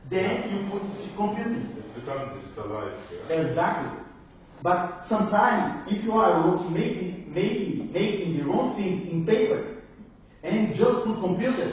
Then 0.08 0.50
you 0.50 0.70
put 0.70 0.82
computers. 1.16 1.66
Become 1.96 2.30
digitalized. 2.30 2.98
Yeah? 3.28 3.36
Exactly. 3.36 3.98
But 4.62 5.02
sometimes, 5.04 5.90
if 5.90 6.04
you 6.04 6.12
are 6.12 6.70
making, 6.70 7.32
making, 7.34 7.92
making 7.92 8.36
the 8.38 8.44
wrong 8.44 8.76
thing 8.76 9.08
in 9.10 9.26
paper 9.26 9.82
and 10.44 10.76
just 10.76 11.04
put 11.04 11.18
computer, 11.20 11.72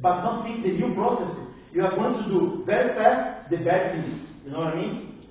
but 0.00 0.22
not 0.22 0.44
think 0.44 0.62
the 0.62 0.72
new 0.72 0.94
processes, 0.94 1.51
you 1.72 1.84
are 1.84 1.94
going 1.94 2.22
to 2.22 2.28
do 2.28 2.62
very 2.66 2.90
fast 2.90 3.50
the 3.50 3.58
bad 3.58 3.92
thing. 3.92 4.26
You 4.44 4.50
know 4.52 4.58
what 4.58 4.74
I 4.74 4.80
mean? 4.80 5.26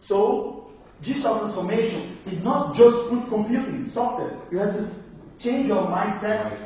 So, 0.00 0.70
digital 1.02 1.38
transformation 1.38 2.18
is 2.26 2.42
not 2.42 2.74
just 2.74 3.08
put 3.08 3.28
computing 3.28 3.88
software. 3.88 4.36
You 4.50 4.58
have 4.58 4.74
to 4.74 4.90
change 5.38 5.66
your 5.66 5.84
mindset 5.86 6.56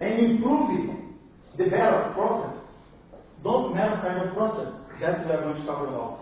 and 0.00 0.18
improve 0.18 0.78
it, 0.78 1.56
develop 1.56 2.14
process. 2.14 2.66
Don't 3.42 3.74
matter 3.74 3.96
kind 4.00 4.20
of 4.20 4.34
process. 4.34 4.80
That's 5.00 5.24
what 5.26 5.34
are 5.34 5.42
going 5.42 5.56
to 5.56 5.62
talk 5.66 5.88
about. 5.88 6.20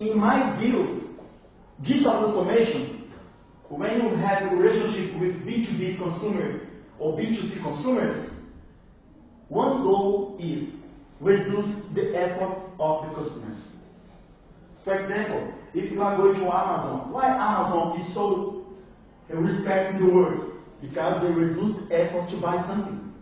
In 0.00 0.18
my 0.18 0.56
view, 0.56 1.18
digital 1.82 2.20
transformation, 2.20 3.10
when 3.68 4.02
you 4.02 4.08
have 4.16 4.52
a 4.52 4.56
relationship 4.56 5.14
with 5.16 5.46
B2B 5.46 5.98
consumer 5.98 6.60
or 6.98 7.16
B2C 7.18 7.62
consumers, 7.62 8.31
one 9.52 9.82
goal 9.82 10.36
is 10.40 10.72
reduce 11.20 11.84
the 11.92 12.16
effort 12.16 12.56
of 12.80 13.08
the 13.08 13.14
customer. 13.14 13.54
For 14.82 14.98
example, 14.98 15.52
if 15.74 15.92
you 15.92 16.02
are 16.02 16.16
going 16.16 16.34
to 16.36 16.44
Amazon, 16.44 17.12
why 17.12 17.26
Amazon 17.26 18.00
is 18.00 18.14
so 18.14 18.64
respected 19.28 19.96
in 20.00 20.06
the 20.06 20.14
world? 20.14 20.52
Because 20.80 21.22
they 21.22 21.30
reduce 21.32 21.76
the 21.76 22.00
effort 22.00 22.30
to 22.30 22.36
buy 22.38 22.62
something. 22.62 23.12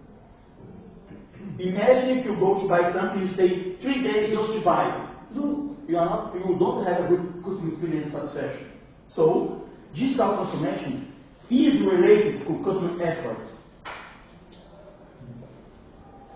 Imagine 1.59 2.19
if 2.19 2.25
you 2.25 2.37
go 2.37 2.59
to 2.59 2.69
buy 2.69 2.91
something, 2.93 3.21
you 3.21 3.27
stay 3.27 3.73
three 3.83 4.03
days 4.03 4.33
just 4.33 4.55
to 4.55 4.61
buy. 4.61 5.09
You, 5.35 5.77
you, 5.89 5.99
are 5.99 6.07
not, 6.07 6.35
you 6.35 6.57
don't 6.59 6.87
have 6.87 7.05
a 7.05 7.09
good 7.09 7.43
customer 7.45 7.69
experience 7.73 8.13
satisfaction. 8.13 8.71
So, 9.09 9.69
digital 9.93 10.37
transformation 10.37 11.13
is 11.51 11.81
related 11.81 12.47
to 12.47 12.63
customer 12.65 13.03
effort. 13.03 13.39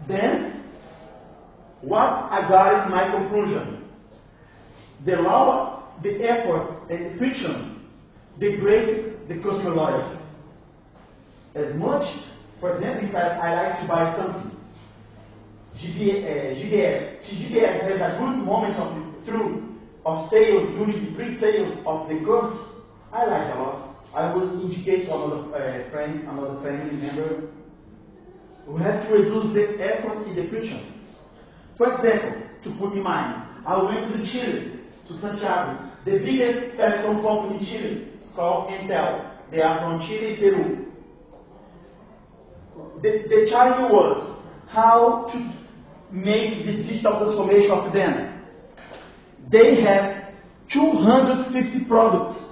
Then, 0.06 0.62
what 1.80 2.08
I 2.30 2.46
got 2.49 2.87
in 2.87 2.90
my 2.90 3.11
conclusion? 3.11 3.84
The 5.04 5.20
lower 5.20 5.82
the 6.02 6.23
effort 6.23 6.76
and 6.90 7.06
the 7.06 7.11
friction, 7.16 7.88
the 8.38 8.56
greater 8.56 9.14
the 9.28 9.70
loyalty. 9.70 10.18
As 11.54 11.75
much, 11.76 12.06
for 12.61 12.75
example, 12.75 13.08
if 13.08 13.14
I, 13.14 13.20
I 13.20 13.54
like 13.62 13.80
to 13.80 13.87
buy 13.87 14.14
something, 14.16 14.50
GB, 15.76 16.25
uh, 16.25 16.54
GDS, 16.54 17.18
GDS 17.20 17.80
has 17.82 18.00
a 18.00 18.18
good 18.18 18.38
moment 18.38 18.76
of 18.76 19.04
through 19.25 19.76
of 20.04 20.28
sales 20.28 20.68
during 20.70 21.04
the 21.04 21.12
pre-sales 21.12 21.76
of 21.87 22.08
the 22.08 22.16
goods. 22.16 22.52
I 23.12 23.25
like 23.25 23.54
a 23.54 23.58
lot. 23.58 23.96
I 24.12 24.32
will 24.32 24.61
indicate 24.62 25.06
to 25.06 25.14
another 25.14 25.56
uh, 25.56 25.90
friend, 25.90 26.28
another 26.28 26.61
family 26.61 26.96
member. 26.96 27.49
We 28.66 28.80
have 28.83 29.06
to 29.09 29.14
reduce 29.14 29.52
the 29.52 29.83
effort 29.85 30.26
in 30.26 30.35
the 30.37 30.44
future. 30.44 30.80
For 31.76 31.92
example, 31.92 32.42
to 32.62 32.71
put 32.71 32.92
in 32.92 33.02
mind, 33.02 33.42
I 33.66 33.83
went 33.83 34.12
to 34.12 34.25
Chile, 34.25 34.80
to 35.09 35.14
Santiago, 35.14 35.90
the 36.04 36.18
biggest 36.18 36.76
telecom 36.76 37.23
company 37.23 37.59
in 37.59 37.64
Chile, 37.64 38.09
called 38.35 38.71
Entel. 38.71 39.30
They 39.50 39.62
are 39.62 39.78
from 39.78 40.00
Chile, 40.00 40.37
Peru. 40.37 40.92
The, 43.02 43.26
the 43.28 43.47
challenge 43.49 43.92
was 43.92 44.33
how 44.68 45.25
to 45.25 45.52
make 46.11 46.64
the 46.64 46.83
digital 46.83 47.18
transformation 47.18 47.71
of 47.71 47.92
them. 47.92 48.44
They 49.49 49.80
have 49.83 50.33
250 50.68 51.80
products. 51.85 52.50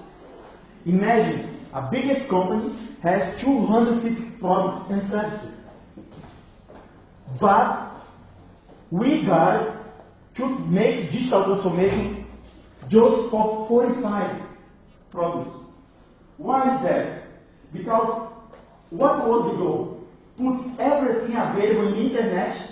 Imagine 0.84 1.48
a 1.72 1.88
biggest 1.90 2.28
company 2.28 2.76
has 3.02 3.36
250 3.40 4.22
products 4.38 4.90
and 4.90 5.04
services. 5.04 5.51
But 7.40 7.90
we 8.90 9.22
got 9.22 9.82
to 10.34 10.58
make 10.60 11.10
digital 11.12 11.44
transformation 11.44 12.26
just 12.88 13.30
for 13.30 13.66
45 13.68 14.42
products. 15.10 15.56
Why 16.36 16.74
is 16.74 16.82
that? 16.82 17.22
Because 17.72 18.30
what 18.90 19.26
was 19.28 19.50
the 19.50 19.56
goal? 19.58 20.06
Put 20.36 20.80
everything 20.80 21.36
available 21.36 21.88
in 21.88 21.94
the 21.94 22.00
internet 22.10 22.68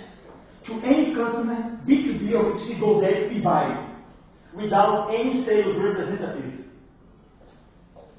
to 0.63 0.73
any 0.83 1.13
customer, 1.15 1.79
B2B 1.87 2.33
or 2.33 2.53
B2C, 2.53 2.79
go 2.79 3.01
there 3.01 3.27
and 3.27 3.43
buy 3.43 3.87
without 4.53 5.13
any 5.13 5.41
sales 5.41 5.75
representative. 5.75 6.65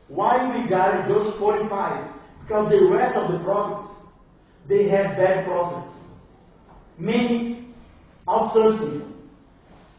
Why 0.09 0.59
we 0.59 0.69
got 0.69 1.09
those 1.09 1.35
45? 1.37 2.11
Because 2.43 2.71
the 2.71 2.85
rest 2.87 3.17
of 3.17 3.33
the 3.33 3.39
products, 3.39 3.95
they 4.67 4.89
have 4.89 5.17
bad 5.17 5.45
process. 5.45 6.02
Many 6.99 7.69
outsourcing, 8.27 9.13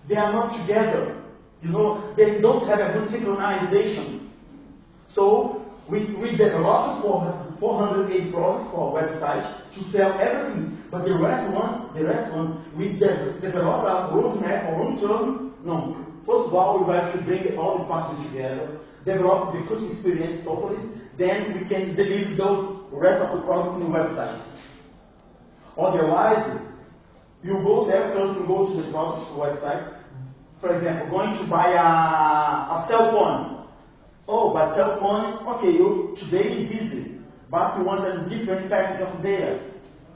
they 0.07 0.15
are 0.15 0.31
not 0.31 0.59
together. 0.59 1.21
You 1.61 1.69
know, 1.69 2.13
they 2.15 2.41
don't 2.41 2.67
have 2.67 2.79
a 2.79 2.99
good 2.99 3.07
synchronization. 3.07 4.29
So 5.07 5.65
we, 5.87 6.05
we 6.05 6.31
developed 6.31 7.01
400 7.01 7.43
480 7.63 8.31
products 8.31 8.71
for 8.71 8.99
our 8.99 9.03
website 9.03 9.71
to 9.71 9.83
sell 9.85 10.19
everything, 10.19 10.77
but 10.91 11.05
the 11.05 11.13
rest 11.13 11.49
one, 11.53 11.87
the 11.95 12.03
rest 12.03 12.33
one, 12.33 12.61
we 12.75 12.89
de- 12.89 13.39
develop 13.39 13.85
a 13.85 14.13
roadmap 14.13 14.69
or 14.69 14.83
long 14.83 14.99
term. 14.99 15.53
No, 15.63 15.95
first 16.25 16.47
of 16.47 16.55
all, 16.55 16.83
we 16.83 16.93
have 16.93 17.13
to 17.13 17.21
bring 17.21 17.57
all 17.57 17.77
the 17.77 17.85
parties 17.85 18.25
together, 18.27 18.79
develop 19.05 19.53
the 19.53 19.61
customer 19.61 19.91
experience 19.93 20.43
properly, 20.43 20.77
then 21.17 21.57
we 21.57 21.65
can 21.65 21.95
deliver 21.95 22.35
those 22.35 22.79
rest 22.91 23.23
of 23.23 23.37
the 23.37 23.45
product 23.45 23.81
in 23.81 23.91
the 23.91 23.97
website. 23.97 24.37
Otherwise, 25.77 26.59
you 27.43 27.53
go 27.61 27.85
there, 27.85 28.13
customer 28.13 28.47
go 28.47 28.65
to 28.65 28.81
the 28.81 28.91
product 28.91 29.31
website. 29.33 29.93
For 30.59 30.75
example, 30.75 31.19
going 31.19 31.35
to 31.37 31.43
buy 31.45 31.71
a, 31.71 32.75
a 32.75 32.85
cell 32.87 33.11
phone. 33.11 33.67
Oh, 34.27 34.53
but 34.53 34.73
cell 34.73 34.97
phone, 34.97 35.45
okay, 35.55 35.71
you, 35.71 36.15
today 36.17 36.53
is 36.57 36.71
easy, 36.71 37.19
but 37.49 37.77
you 37.77 37.83
want 37.83 38.07
a 38.07 38.29
different 38.29 38.69
package 38.69 39.01
of 39.01 39.21
data. 39.21 39.59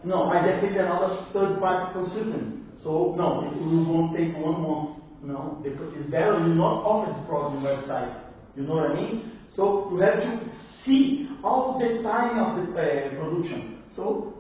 No, 0.04 0.30
I 0.30 0.38
have 0.38 0.62
picked 0.62 0.78
another 0.78 1.14
third 1.34 1.60
party 1.60 1.92
consultant. 1.92 2.80
So 2.80 3.14
no, 3.18 3.44
it 3.44 3.58
won't 3.60 4.16
take 4.16 4.38
one 4.38 4.62
month. 4.62 4.98
No, 5.22 5.60
because 5.64 5.94
it's 5.94 6.06
better 6.06 6.40
you 6.40 6.54
not 6.54 6.84
offer 6.86 7.12
this 7.12 7.26
product 7.26 7.62
website. 7.64 8.16
You 8.56 8.64
know 8.64 8.76
what 8.76 8.92
I 8.92 8.94
mean? 8.94 9.32
So 9.50 9.90
you 9.92 9.98
have 9.98 10.22
to 10.24 10.56
see 10.56 11.28
all 11.44 11.78
the 11.78 12.02
time 12.04 12.40
of 12.40 12.74
the 12.74 12.82
uh, 12.82 13.10
production. 13.10 13.84
So 13.90 14.34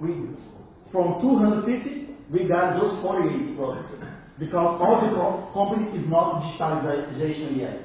we 0.00 0.28
from 0.90 1.20
250 1.20 2.03
we 2.30 2.44
got 2.44 2.80
those 2.80 2.98
48 3.00 3.56
products 3.56 3.92
because 4.38 4.80
all 4.80 5.00
the 5.00 5.52
company 5.52 5.98
is 5.98 6.06
not 6.08 6.42
digitalization 6.42 7.56
yet. 7.56 7.80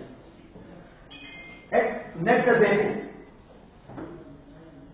Next 2.19 2.47
example. 2.47 3.10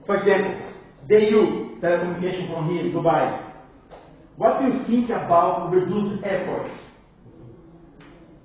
For 0.06 0.18
example, 0.18 0.62
DU, 1.08 1.78
telecommunication 1.82 2.48
from 2.54 2.70
here, 2.70 2.84
Dubai. 2.94 3.42
What 4.36 4.62
do 4.62 4.68
you 4.68 4.80
think 4.84 5.10
about 5.10 5.72
reduced 5.72 6.24
effort? 6.24 6.70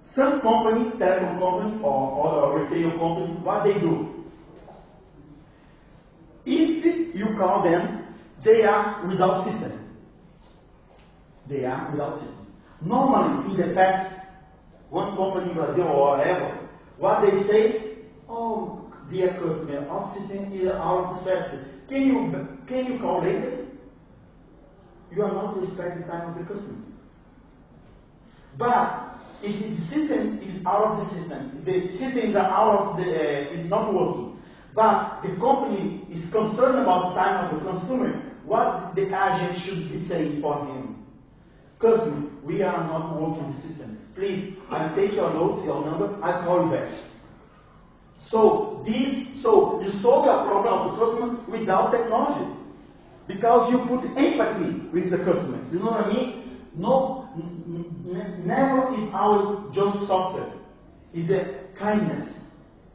Some 0.03 0.41
company, 0.41 0.91
telecom 0.93 1.39
company 1.39 1.83
or 1.83 2.27
other 2.27 2.65
retail 2.65 2.91
company, 2.99 3.35
what 3.43 3.65
they 3.65 3.75
do? 3.75 4.25
If 6.47 7.15
you 7.15 7.35
call 7.37 7.63
them, 7.63 8.07
they 8.43 8.63
are 8.65 9.07
without 9.07 9.43
system. 9.43 9.80
They 11.51 11.65
are 11.65 11.91
without 11.91 12.15
system. 12.17 12.47
Normally, 12.81 13.51
in 13.51 13.69
the 13.69 13.75
past, 13.75 14.17
one 14.89 15.17
company 15.17 15.51
in 15.51 15.57
Brazil 15.57 15.89
or 15.89 16.17
whatever, 16.17 16.59
what 16.97 17.23
they 17.23 17.43
say, 17.43 17.97
oh, 18.29 18.91
dear 19.11 19.35
customer, 19.35 19.89
our 19.89 20.03
system 20.03 20.53
is 20.53 20.69
out 20.69 21.11
of 21.11 21.17
the 21.17 21.25
service. 21.25 21.65
Can 21.89 22.07
you, 22.07 22.59
can 22.69 22.87
you 22.87 22.99
call 23.01 23.21
later? 23.21 23.67
You 25.13 25.25
are 25.25 25.33
not 25.33 25.61
respecting 25.61 26.03
the 26.03 26.09
time 26.09 26.29
of 26.31 26.39
the 26.39 26.55
customer. 26.55 26.79
But 28.57 29.19
if 29.43 29.77
the 29.77 29.83
system 29.83 30.39
is 30.43 30.65
out 30.65 30.85
of 30.85 30.99
the 30.99 31.05
system, 31.05 31.63
the 31.65 31.81
system 31.81 32.31
is 32.31 32.37
out 32.37 32.79
of 32.79 32.97
the, 32.97 33.05
uh, 33.05 33.53
is 33.53 33.69
not 33.69 33.93
working, 33.93 34.41
but 34.73 35.23
the 35.23 35.31
company 35.37 36.07
is 36.11 36.31
concerned 36.31 36.79
about 36.79 37.15
the 37.15 37.21
time 37.21 37.45
of 37.45 37.59
the 37.59 37.71
consumer, 37.71 38.23
what 38.45 38.95
the 38.95 39.07
agent 39.07 39.57
should 39.57 39.91
be 39.91 39.99
saying 39.99 40.41
for 40.41 40.65
him? 40.67 40.90
Customer, 41.81 42.29
we 42.45 42.63
are 42.63 42.87
not 42.89 43.19
working 43.19 43.51
the 43.51 43.57
system. 43.57 43.99
Please, 44.15 44.55
I 44.69 44.89
take 44.95 45.15
your 45.15 45.33
note, 45.33 45.65
your 45.65 45.83
number, 45.85 46.15
I 46.23 46.45
call 46.45 46.67
you 46.67 46.73
back. 46.73 46.89
So 48.19 48.83
this, 48.87 49.43
so 49.43 49.81
you 49.81 49.91
solve 49.91 50.27
your 50.27 50.45
problem 50.45 50.75
of 50.75 50.93
the 50.93 51.05
customer 51.05 51.35
without 51.49 51.91
technology, 51.91 52.55
because 53.27 53.71
you 53.71 53.79
put 53.87 54.05
empathy 54.17 54.73
with 54.93 55.09
the 55.09 55.19
customer. 55.19 55.59
You 55.73 55.79
know 55.79 55.87
what 55.87 56.07
I 56.07 56.13
mean? 56.13 56.61
No, 56.75 57.29
never 58.45 58.95
is 58.95 59.09
our 59.15 59.65
just 59.73 60.07
software. 60.07 60.53
It's 61.15 61.31
a 61.31 61.45
kindness, 61.75 62.41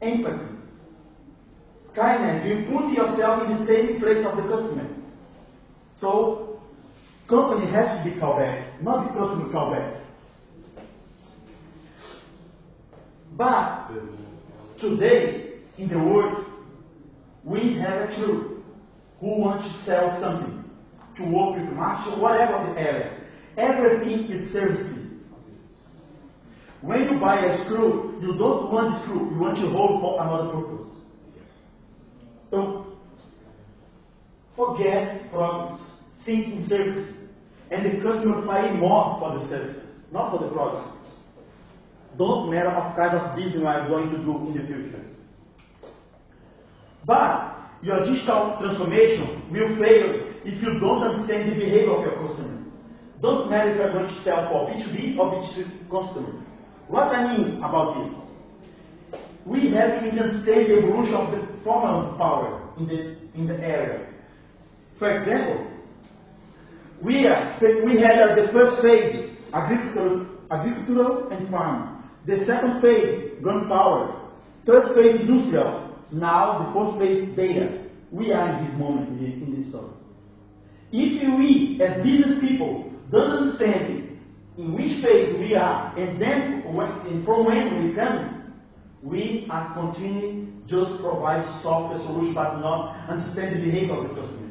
empathy, 0.00 0.54
kindness. 1.92 2.46
You 2.46 2.64
put 2.72 2.92
yourself 2.92 3.42
in 3.44 3.56
the 3.56 3.64
same 3.64 4.00
place 4.00 4.24
of 4.24 4.36
the 4.36 4.42
customer. 4.44 4.86
So 5.92 6.45
company 7.26 7.66
has 7.72 7.98
to 7.98 8.10
be 8.10 8.18
called 8.18 8.38
back, 8.38 8.82
not 8.82 9.06
the 9.06 9.18
customer 9.18 9.52
call 9.52 9.72
back. 9.72 9.94
But 13.36 13.90
today 14.78 15.54
in 15.78 15.88
the 15.88 15.98
world, 15.98 16.44
we 17.44 17.74
have 17.74 18.10
a 18.10 18.14
crew 18.14 18.64
who 19.20 19.40
want 19.40 19.62
to 19.62 19.68
sell 19.68 20.10
something, 20.10 20.64
to 21.16 21.24
work 21.24 21.56
with 21.56 21.72
marketing, 21.72 22.20
whatever 22.20 22.72
the 22.72 22.80
area. 22.80 23.12
Everything 23.56 24.30
is 24.30 24.52
servicing. 24.52 25.24
When 26.82 27.04
you 27.04 27.18
buy 27.18 27.46
a 27.46 27.52
screw, 27.52 28.18
you 28.20 28.36
don't 28.36 28.70
want 28.70 28.90
the 28.90 28.98
screw, 28.98 29.30
you 29.30 29.38
want 29.38 29.56
to 29.58 29.68
hold 29.68 30.00
for 30.00 30.22
another 30.22 30.50
purpose. 30.50 30.94
So, 32.50 32.86
forget 34.54 35.26
think 36.26 36.54
in 36.54 36.62
service, 36.62 37.15
and 37.70 37.84
the 37.84 38.02
customer 38.02 38.42
pay 38.46 38.72
more 38.72 39.16
for 39.18 39.38
the 39.38 39.44
service, 39.44 39.86
not 40.12 40.30
for 40.30 40.38
the 40.38 40.48
product. 40.48 41.08
Don't 42.16 42.50
matter 42.50 42.70
of 42.70 42.96
kind 42.96 43.16
of 43.16 43.36
business 43.36 43.56
you 43.56 43.66
are 43.66 43.88
going 43.88 44.10
to 44.10 44.18
do 44.18 44.48
in 44.48 44.56
the 44.56 44.66
future. 44.66 45.04
But 47.04 47.56
your 47.82 48.04
digital 48.04 48.56
transformation 48.58 49.42
will 49.50 49.74
fail 49.76 50.26
if 50.44 50.62
you 50.62 50.78
don't 50.80 51.02
understand 51.02 51.50
the 51.50 51.54
behavior 51.54 51.90
of 51.90 52.04
your 52.04 52.16
customer. 52.26 52.62
Don't 53.20 53.50
matter 53.50 53.70
if 53.70 53.76
you 53.76 53.82
are 53.82 53.92
going 53.92 54.08
to 54.08 54.14
sell 54.14 54.48
for 54.48 54.68
B2B 54.70 55.18
or 55.18 55.32
B2C 55.34 55.90
customer. 55.90 56.42
What 56.88 57.14
I 57.14 57.36
mean 57.36 57.56
about 57.58 58.02
this? 58.02 58.14
We 59.44 59.68
have 59.68 60.00
to 60.00 60.10
understand 60.10 60.66
the 60.66 60.78
evolution 60.78 61.14
of 61.14 61.32
the 61.32 61.46
form 61.62 61.84
of 61.84 62.18
power 62.18 62.68
in 62.78 62.86
the, 62.86 63.16
in 63.34 63.46
the 63.46 63.58
area. 63.60 64.06
For 64.94 65.10
example, 65.10 65.65
we, 67.00 67.26
are, 67.26 67.56
we 67.84 67.98
had 67.98 68.18
uh, 68.18 68.34
the 68.34 68.48
first 68.48 68.80
phase, 68.82 69.30
agricultural, 69.52 70.26
agricultural 70.50 71.28
and 71.28 71.48
farm. 71.48 72.04
The 72.24 72.38
second 72.38 72.80
phase, 72.80 73.40
gun 73.42 73.68
power. 73.68 74.20
Third 74.64 74.94
phase, 74.94 75.20
industrial. 75.20 75.96
Now, 76.10 76.58
the 76.58 76.72
fourth 76.72 76.98
phase, 76.98 77.22
data. 77.36 77.82
We 78.10 78.32
are 78.32 78.48
in 78.48 78.64
this 78.64 78.74
moment 78.76 79.08
in, 79.08 79.18
the, 79.18 79.26
in 79.26 79.60
this 79.60 79.68
story. 79.68 79.90
If 80.92 81.22
we, 81.38 81.80
as 81.82 82.02
business 82.02 82.38
people, 82.40 82.92
don't 83.10 83.30
understand 83.30 84.18
in 84.56 84.72
which 84.72 84.92
phase 84.94 85.36
we 85.38 85.54
are, 85.54 85.92
and 85.96 86.20
then 86.20 86.62
when, 86.72 86.90
and 87.06 87.24
from 87.24 87.44
when 87.44 87.88
we 87.88 87.94
come, 87.94 88.52
we 89.02 89.46
are 89.50 89.74
continuing 89.74 90.46
just 90.66 91.00
provide 91.00 91.44
software 91.62 91.98
solution, 91.98 92.34
but 92.34 92.58
not 92.60 93.08
understand 93.08 93.56
the 93.56 93.64
behavior 93.64 93.94
of 93.94 94.08
the 94.08 94.20
customer. 94.20 94.48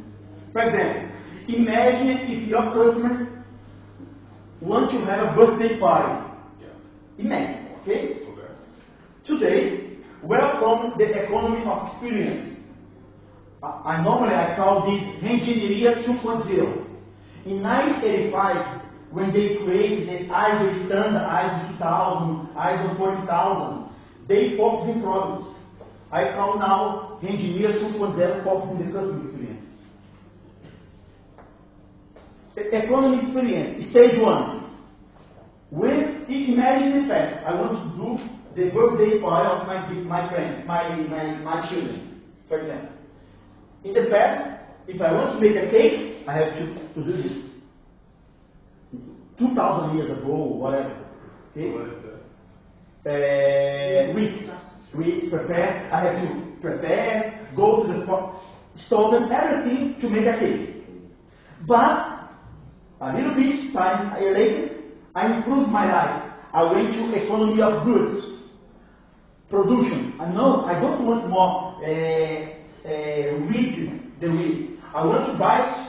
For 0.53 0.61
example, 0.61 1.14
imagine 1.47 2.31
if 2.31 2.47
your 2.47 2.71
customer 2.71 3.43
want 4.61 4.89
to 4.91 4.97
have 5.05 5.31
a 5.31 5.35
birthday 5.35 5.77
party. 5.77 6.25
Imagine, 7.17 7.67
okay? 7.81 8.15
Okay. 8.15 8.45
Today, 9.23 9.97
welcome 10.21 10.97
the 10.97 11.23
economy 11.23 11.65
of 11.65 11.87
experience. 11.87 12.59
I, 13.63 13.81
I 13.85 14.03
normally 14.03 14.35
I 14.35 14.55
call 14.55 14.85
this 14.85 15.01
engineering 15.21 16.03
2.0. 16.03 16.85
In 17.45 17.61
1985, 17.61 18.81
when 19.11 19.31
they 19.31 19.55
created 19.55 20.09
the 20.09 20.33
ISO 20.33 20.73
standard, 20.73 21.21
ISO 21.21 21.67
2000, 21.77 22.47
ISO 22.55 22.97
40000, 22.97 23.89
they 24.27 24.57
focus 24.57 24.89
in 24.89 25.01
products. 25.01 25.53
I 26.11 26.31
call 26.33 26.57
now 26.57 27.19
engineer 27.23 27.69
2.0 27.69 28.43
focus 28.43 28.71
in 28.71 28.85
the 28.85 28.91
customer 28.91 29.23
experience. 29.23 29.54
Economy 32.55 33.17
experience, 33.17 33.85
stage 33.85 34.17
one. 34.19 34.63
When 35.69 36.25
imagine 36.29 37.07
the 37.07 37.13
past, 37.13 37.45
I 37.45 37.53
want 37.55 37.71
to 37.73 37.97
do 37.97 38.19
the 38.55 38.71
birthday 38.71 39.19
party 39.19 39.49
of 39.49 39.67
my 39.67 39.79
my 40.03 40.27
friend, 40.29 40.65
my 40.65 40.95
my, 40.95 41.35
my 41.37 41.61
children, 41.61 42.21
for 42.47 42.59
example. 42.59 42.89
In 43.83 43.93
the 43.93 44.05
past, 44.05 44.61
if 44.87 45.01
I 45.01 45.11
want 45.11 45.33
to 45.33 45.39
make 45.41 45.55
a 45.55 45.69
cake, 45.69 46.23
I 46.27 46.33
have 46.33 46.57
to, 46.57 46.65
to 46.95 47.03
do 47.03 47.11
this. 47.11 47.55
2,000 49.37 49.97
years 49.97 50.09
ago, 50.17 50.33
whatever. 50.33 50.95
Okay? 51.51 51.71
Uh, 53.05 54.13
we, 54.13 54.31
we 54.93 55.29
prepare, 55.29 55.89
I 55.91 55.99
have 55.99 56.21
to 56.21 56.57
prepare, 56.61 57.47
go 57.55 57.83
to 57.83 57.93
the 57.93 58.31
store, 58.75 59.31
everything 59.31 59.99
to 59.99 60.09
make 60.09 60.25
a 60.25 60.39
cake. 60.39 60.85
But 61.67 62.14
a 63.01 63.13
little 63.13 63.33
bit 63.35 63.73
time 63.73 64.13
I 64.13 64.19
later, 64.21 64.75
I 65.15 65.33
improved 65.35 65.69
my 65.71 65.85
life. 65.91 66.23
I 66.53 66.63
went 66.63 66.93
to 66.93 67.23
economy 67.23 67.61
of 67.61 67.83
goods, 67.83 68.35
production. 69.49 70.13
I 70.19 70.31
know 70.31 70.65
I 70.65 70.79
don't 70.79 71.05
want 71.05 71.29
more 71.29 71.75
uh, 71.83 72.87
uh, 72.87 73.37
wheat 73.47 74.19
the 74.19 74.29
wheat. 74.31 74.79
I 74.93 75.05
want 75.05 75.25
to 75.25 75.33
buy 75.33 75.87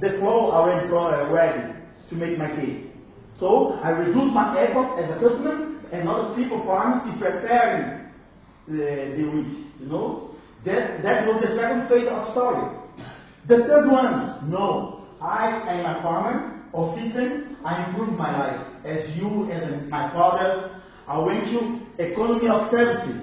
the 0.00 0.10
flour 0.12 0.52
already 0.52 0.86
pro- 0.88 1.30
ready 1.30 1.74
to 2.08 2.14
make 2.14 2.38
my 2.38 2.48
cake. 2.54 2.92
So 3.32 3.72
I 3.82 3.90
reduce 3.90 4.32
my 4.32 4.56
effort 4.58 4.98
as 4.98 5.10
a 5.10 5.18
customer, 5.18 5.74
and 5.90 6.08
other 6.08 6.34
people, 6.34 6.60
farmers, 6.64 7.04
is 7.12 7.18
preparing 7.18 8.04
the, 8.68 9.14
the 9.16 9.24
wheat. 9.24 9.66
You 9.80 9.86
know, 9.86 10.30
that 10.64 11.02
that 11.02 11.26
was 11.26 11.40
the 11.40 11.48
second 11.48 11.88
phase 11.88 12.06
of 12.06 12.28
story. 12.30 12.76
The 13.46 13.64
third 13.64 13.90
one, 13.90 14.50
no, 14.50 14.97
I 15.20 15.48
am 15.72 15.96
a 15.96 16.02
farmer 16.02 16.62
or 16.72 16.92
citizen. 16.94 17.56
I 17.64 17.84
improve 17.84 18.16
my 18.16 18.30
life 18.38 18.66
as 18.84 19.16
you, 19.16 19.50
as 19.50 19.68
my 19.88 20.08
fathers. 20.10 20.70
I 21.06 21.18
went 21.18 21.46
to 21.48 21.80
economy 21.98 22.48
of 22.48 22.68
services. 22.68 23.16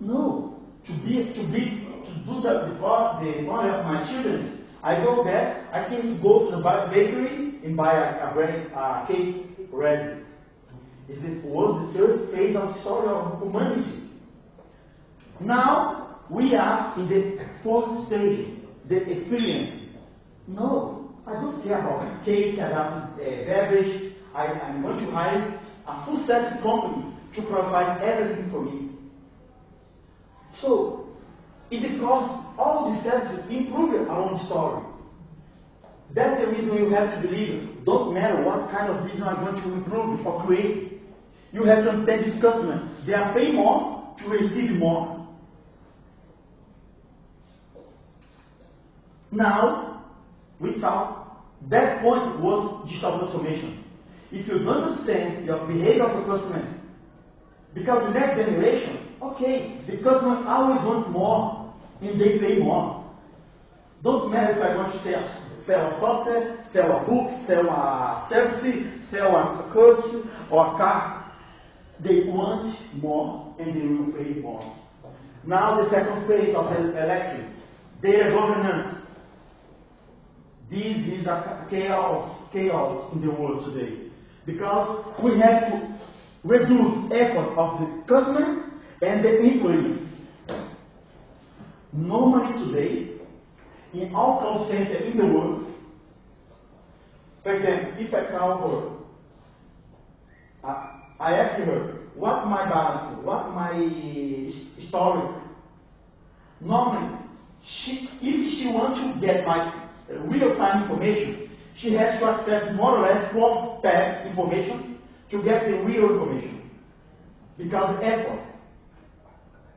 No, 0.00 0.62
to 0.84 0.92
be 0.92 1.32
to 1.32 1.42
be 1.44 1.86
to 2.04 2.10
do 2.26 2.40
the 2.40 2.66
the 2.68 2.74
part 2.80 3.24
of 3.24 3.84
my 3.84 4.04
children. 4.04 4.64
I 4.82 5.02
go 5.02 5.24
there. 5.24 5.66
I 5.72 5.84
can 5.84 6.20
go 6.20 6.50
to 6.50 6.56
the 6.56 6.62
bakery 6.92 7.58
and 7.64 7.76
buy 7.76 7.94
a, 7.94 8.30
a 8.30 8.34
bread 8.34 8.70
a 8.74 9.04
cake 9.08 9.46
ready. 9.72 10.20
Is 11.08 11.24
It 11.24 11.42
was 11.44 11.92
the 11.92 11.98
third 11.98 12.28
phase 12.30 12.54
of 12.56 12.74
the 12.74 12.80
story 12.80 13.08
of 13.08 13.40
humanity. 13.42 14.10
Now 15.40 16.18
we 16.30 16.54
are 16.54 16.92
in 16.96 17.08
the 17.08 17.44
fourth 17.62 18.06
stage, 18.06 18.48
the 18.86 19.10
experience. 19.10 19.80
No, 20.46 21.03
I 21.26 21.32
don't 21.32 21.62
care 21.64 21.78
about 21.78 22.24
cake, 22.24 22.54
about 22.58 23.12
uh, 23.14 23.16
beverage. 23.16 24.12
I, 24.34 24.46
I 24.46 24.76
want 24.76 24.98
to 25.00 25.10
hire 25.10 25.58
a 25.86 26.04
full 26.04 26.16
service 26.16 26.60
company 26.60 27.14
to 27.34 27.42
provide 27.42 28.02
everything 28.02 28.50
for 28.50 28.62
me. 28.62 28.90
So, 30.54 31.08
it 31.70 31.82
because 31.82 32.30
all 32.58 32.90
these 32.90 33.02
services 33.02 33.44
improve 33.48 34.08
our 34.08 34.30
own 34.30 34.36
story. 34.36 34.82
That's 36.12 36.44
the 36.44 36.52
reason 36.52 36.76
you 36.76 36.90
have 36.90 37.14
to 37.14 37.28
believe. 37.28 37.84
Don't 37.84 38.14
matter 38.14 38.42
what 38.42 38.70
kind 38.70 38.90
of 38.90 39.04
business 39.04 39.26
I'm 39.26 39.44
going 39.44 39.60
to 39.60 39.72
improve 39.72 40.26
or 40.26 40.42
create. 40.44 41.00
You 41.52 41.64
have 41.64 41.84
to 41.84 41.90
understand 41.90 42.24
this 42.24 42.40
customer. 42.40 42.88
They 43.04 43.14
are 43.14 43.32
paying 43.32 43.56
more 43.56 44.14
to 44.18 44.28
receive 44.28 44.72
more. 44.72 45.26
Now, 49.30 49.93
talk, 50.80 51.24
that 51.68 52.02
point 52.02 52.40
was 52.40 52.86
digital 52.86 53.18
transformation. 53.18 53.84
If 54.32 54.48
you 54.48 54.58
don't 54.58 54.82
understand 54.82 55.46
your 55.46 55.64
behavior 55.66 56.04
of 56.04 56.16
the 56.16 56.32
customer, 56.32 56.66
because 57.72 58.06
the 58.06 58.18
next 58.18 58.36
generation, 58.38 58.98
okay, 59.22 59.78
the 59.86 59.96
customer 59.98 60.46
always 60.46 60.80
want 60.82 61.10
more 61.10 61.74
and 62.00 62.20
they 62.20 62.38
pay 62.38 62.58
more. 62.58 63.04
Don't 64.02 64.30
matter 64.30 64.52
if 64.52 64.62
I 64.62 64.76
want 64.76 64.92
to 64.92 64.98
sell, 64.98 65.28
sell 65.56 65.86
a 65.88 65.98
software, 65.98 66.62
sell 66.62 66.98
a 66.98 67.04
book, 67.04 67.30
sell 67.30 67.66
a 67.68 68.24
service, 68.28 68.84
sell 69.06 69.34
a 69.34 69.70
course 69.72 70.26
or 70.50 70.74
a 70.74 70.76
car. 70.76 71.32
They 72.00 72.24
want 72.24 72.82
more 73.00 73.54
and 73.58 73.74
they 73.74 73.86
will 73.86 74.12
pay 74.12 74.40
more. 74.40 74.76
Now 75.44 75.80
the 75.80 75.88
second 75.88 76.26
phase 76.26 76.54
of 76.54 76.68
the 76.70 77.02
election, 77.02 77.54
data 78.02 78.30
governance. 78.30 79.03
This 80.74 81.06
is 81.06 81.26
a 81.28 81.64
chaos, 81.70 82.36
chaos 82.52 83.12
in 83.12 83.20
the 83.20 83.30
world 83.30 83.64
today. 83.64 83.96
Because 84.44 85.04
we 85.20 85.38
have 85.38 85.70
to 85.70 85.88
reduce 86.42 87.12
effort 87.12 87.56
of 87.56 87.78
the 87.78 87.86
customer 88.12 88.64
and 89.00 89.24
the 89.24 89.38
employee. 89.38 90.00
Normally 91.92 92.58
today, 92.58 93.10
in 93.92 94.12
all 94.16 94.40
call 94.40 94.64
center 94.64 94.96
in 94.96 95.16
the 95.16 95.26
world, 95.26 95.72
for 97.44 97.54
example, 97.54 97.92
if 98.00 98.12
I 98.12 98.24
call 98.24 98.68
her, 98.68 98.90
I, 100.68 101.02
I 101.20 101.34
ask 101.36 101.54
her 101.62 101.98
what 102.16 102.48
my 102.48 102.68
balance, 102.68 103.16
what 103.18 103.54
my 103.54 103.70
eh, 103.74 104.50
story. 104.80 105.28
Normally, 106.60 107.16
she, 107.62 108.08
if 108.20 108.52
she 108.52 108.66
wants 108.66 109.00
to 109.00 109.14
get 109.20 109.46
my 109.46 109.83
real-time 110.08 110.82
information, 110.82 111.50
she 111.74 111.94
has 111.94 112.20
to 112.20 112.26
access 112.26 112.74
more 112.74 112.98
or 112.98 113.02
less 113.02 113.32
four 113.32 113.80
paths 113.82 114.26
information 114.26 114.98
to 115.30 115.42
get 115.42 115.66
the 115.66 115.76
real 115.78 116.10
information. 116.10 116.70
Because 117.56 117.98
the 117.98 118.06
effort. 118.06 118.40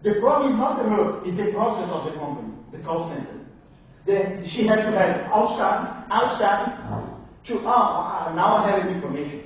The 0.03 0.15
problem 0.15 0.51
is 0.51 0.57
not 0.57 0.77
the 0.77 0.89
her, 0.89 1.21
it's 1.25 1.37
the 1.37 1.51
process 1.51 1.89
of 1.91 2.05
the 2.05 2.11
company, 2.11 2.53
the 2.71 2.77
call 2.79 3.07
center. 3.09 3.39
Then 4.05 4.45
she 4.45 4.67
has 4.67 4.79
to 4.85 4.91
have 4.97 5.25
outstaffing, 5.31 6.07
outstaffing 6.09 7.17
to, 7.45 7.61
ah, 7.65 8.31
now 8.35 8.57
I 8.57 8.69
have 8.69 8.91
information. 8.91 9.43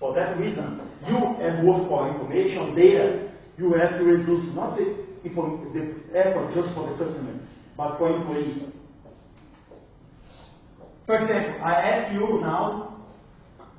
For 0.00 0.12
that 0.14 0.38
reason, 0.38 0.80
you 1.08 1.16
have 1.16 1.60
work 1.60 1.88
for 1.88 2.08
information, 2.08 2.74
data, 2.74 3.30
you 3.56 3.72
have 3.74 3.98
to 3.98 4.04
reduce 4.04 4.52
not 4.54 4.76
the, 4.76 4.96
the 5.22 5.94
effort 6.14 6.52
just 6.54 6.74
for 6.74 6.88
the 6.88 7.04
customer, 7.04 7.38
but 7.76 7.96
for 7.96 8.08
employees. 8.08 8.72
For 11.04 11.18
example, 11.18 11.62
I 11.62 11.74
ask 11.74 12.12
you 12.14 12.40
now, 12.40 12.96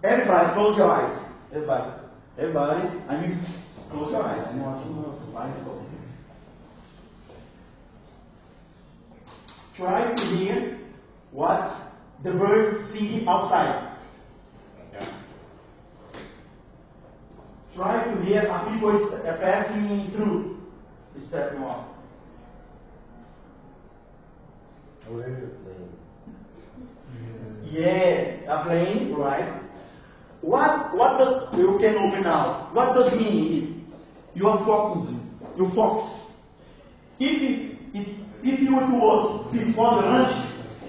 everybody 0.04 0.54
close 0.54 0.78
your 0.78 0.92
eyes. 0.92 1.18
Everybody, 1.52 1.92
everybody, 2.38 2.88
I 3.10 3.22
mean, 3.22 3.40
close 3.90 4.12
your 4.12 4.24
eyes. 4.24 4.46
I 4.48 4.52
want 4.58 4.86
you 4.86 4.94
to 4.94 5.38
eyes 5.38 5.62
open. 5.62 5.86
Try 9.74 10.14
to 10.14 10.26
hear 10.26 10.80
what's 11.32 11.74
the 12.24 12.32
bird 12.32 12.86
singing 12.86 13.28
outside. 13.28 13.98
Yeah. 14.94 15.08
Try 17.76 18.04
to 18.04 18.22
hear 18.22 18.48
how 18.50 18.72
people 18.72 18.96
is 18.96 19.14
passing 19.40 20.12
through. 20.12 20.62
Step 21.18 21.58
more. 21.58 21.86
Yeah, 25.08 25.18
a 25.18 25.18
plane, 25.18 26.05
right? 29.14 29.62
What 30.42 30.96
what 30.96 31.54
you 31.58 31.78
can 31.80 31.96
open 31.98 32.24
now? 32.24 32.70
What 32.72 32.94
does 32.94 33.18
mean? 33.20 33.88
You 34.36 34.50
are 34.50 34.60
focusing. 34.66 35.40
You 35.58 35.70
focus. 35.70 36.08
If 37.20 37.42
you, 37.42 37.78
if 37.94 38.08
if 38.44 38.60
you 38.62 38.76
was 38.76 39.52
before 39.52 40.02
the 40.02 40.08
lunch, 40.08 40.34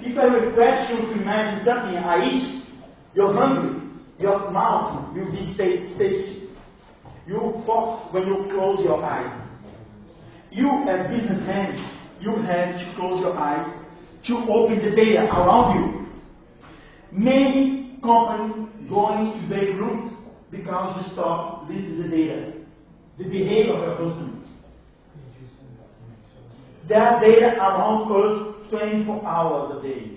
if 0.02 0.18
I 0.18 0.24
request 0.24 0.90
you 0.90 0.98
to 0.98 1.12
imagine 1.22 1.64
something 1.64 1.96
I 1.96 2.28
eat, 2.28 2.62
you're 3.14 3.32
hungry. 3.32 3.80
Your 4.18 4.50
mouth 4.50 5.14
will 5.14 5.30
be 5.30 5.42
stay 5.42 5.76
stay. 5.76 6.12
You 7.26 7.62
focus 7.66 8.12
when 8.12 8.26
you 8.26 8.46
close 8.50 8.84
your 8.84 9.02
eyes. 9.02 9.32
You 10.50 10.70
as 10.88 11.08
business 11.08 11.38
businessman, 11.44 11.80
you 12.20 12.34
have 12.36 12.78
to 12.78 12.84
close 12.94 13.20
your 13.20 13.36
eyes 13.36 13.68
to 14.24 14.38
open 14.48 14.82
the 14.82 14.90
data 14.90 15.24
around 15.24 15.74
you. 15.74 15.95
Many 17.16 17.98
companies 18.02 18.68
going 18.90 19.33
to 19.33 19.38
bankrupt 19.48 20.12
because 20.50 20.96
you 20.96 21.12
stop 21.12 21.68
listening 21.68 21.96
to 21.96 22.02
the 22.02 22.16
data, 22.16 22.52
the 23.16 23.24
behavior 23.24 23.72
of 23.74 23.83
your 23.83 23.96
customers. 23.96 24.44
Are 26.90 27.20
data 27.20 27.57
around 27.57 28.12
us 28.12 28.55
24 28.70 29.26
hours 29.26 29.79
a 29.79 29.83
day. 29.83 30.11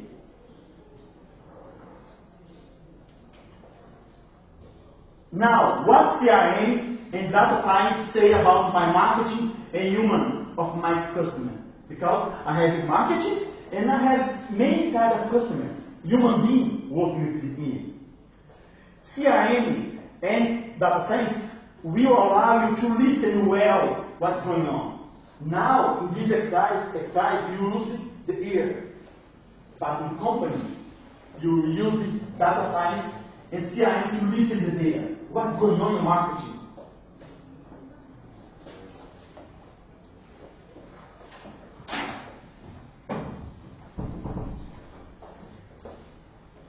Now, 5.32 5.86
what 5.86 6.20
CRM 6.20 6.98
and 7.14 7.32
data 7.32 7.62
science 7.62 8.12
say 8.12 8.34
about 8.34 8.74
my 8.74 8.92
marketing 8.92 9.56
and 9.74 9.96
human 9.96 10.48
of 10.58 10.78
my 10.82 11.12
customer? 11.14 11.54
Because 11.88 12.34
I 12.46 12.54
have 12.60 12.86
marketing 12.86 13.48
and 13.72 13.90
I 13.90 13.98
have 13.98 14.52
many 14.52 14.92
kind 14.92 15.14
of 15.14 15.30
customer, 15.32 15.70
human 16.06 16.48
being 16.48 16.90
working 16.90 17.26
with 17.34 17.58
me. 17.58 17.94
CRM 19.04 20.00
and 20.22 20.80
data 20.80 21.04
science 21.08 21.34
will 21.84 22.14
allow 22.14 22.70
you 22.70 22.76
to 22.76 22.88
listen 22.98 23.46
well 23.48 24.06
what's 24.20 24.44
going 24.46 24.68
on. 24.68 25.10
Now, 25.42 26.00
in 26.00 26.14
this 26.16 26.32
exercise, 26.32 26.96
exercise 26.96 27.60
you 27.60 27.74
use 27.74 28.00
the 28.28 28.40
ear. 28.42 28.94
But 29.80 30.02
in 30.02 30.18
company, 30.20 30.62
you 31.42 31.68
use 31.68 32.06
data 32.38 32.70
science 32.72 33.14
and 33.52 33.64
CRM 33.64 34.20
to 34.20 34.26
listen 34.36 34.66
the 34.66 34.84
data. 34.84 35.00
What's 35.30 35.58
going 35.60 35.80
on 35.80 35.98
in 35.98 36.04
marketing? 36.04 36.60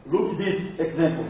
Look 0.07 0.30
at 0.30 0.30
this 0.41 0.79
example. 0.81 1.27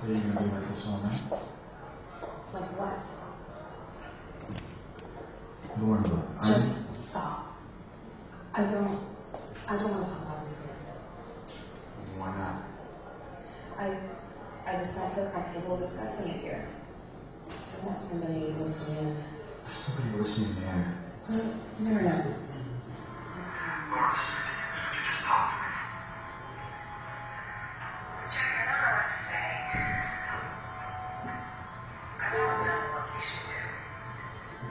So 0.00 0.08
you're 0.08 0.18
gonna 0.18 0.40
be 0.48 0.54
like 0.54 0.68
this 0.74 0.86
all 0.86 0.98
night? 1.02 1.20
Like 2.52 2.70
what? 2.78 3.04
Lauren, 5.80 6.02
look, 6.04 6.24
I- 6.40 6.46
Just 6.54 6.94
stop. 6.94 7.56
I 8.54 8.62
don't, 8.62 8.98
I 9.68 9.76
don't 9.76 9.90
want 9.90 10.04
to 10.04 10.10
talk 10.10 10.22
about 10.22 10.44
this 10.46 10.62
here. 10.62 10.74
Why 12.18 12.36
not? 12.36 12.62
I, 13.78 13.96
I 14.70 14.76
just 14.78 14.96
don't 14.96 15.12
feel 15.14 15.28
comfortable 15.30 15.76
discussing 15.76 16.30
it 16.30 16.40
here. 16.40 16.68
I 17.50 17.86
want 17.86 18.00
somebody 18.00 18.40
listening 18.52 18.98
in. 18.98 19.16
There's 19.64 19.76
somebody 19.76 20.18
listening 20.18 20.62
there. 20.62 20.94
Uh, 21.28 21.32
No, 21.80 21.90
no, 21.90 22.00
no. 22.00 22.34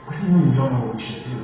What 0.04 0.18
do 0.18 0.26
you 0.26 0.32
mean 0.32 0.50
you 0.50 0.56
don't 0.56 0.72
know 0.72 0.84
what 0.84 0.94
we 0.94 1.00
should 1.00 1.24
do? 1.24 1.38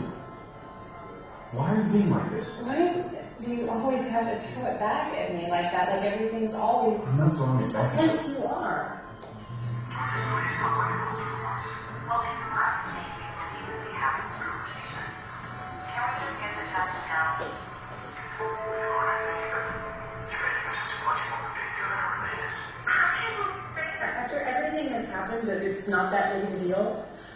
Why 1.53 1.73
are 1.73 1.77
you 1.77 1.89
being 1.91 2.11
like 2.11 2.31
this? 2.31 2.63
Why 2.63 2.93
do 3.41 3.51
you 3.51 3.71
always 3.71 4.07
have 4.11 4.29
to 4.31 4.37
throw 4.37 4.67
it 4.67 4.79
back 4.79 5.17
at 5.17 5.35
me 5.35 5.51
like 5.51 5.73
that? 5.73 5.89
Like 5.89 6.05
everything's 6.13 6.55
always. 6.55 7.03
I'm 7.07 7.17
not 7.17 7.37
throwing 7.37 7.61
it 7.61 7.73
back 7.73 7.95
at 7.95 7.95
you. 7.95 8.07
Yes, 8.07 8.37
you 8.39 8.45
are. 8.45 8.80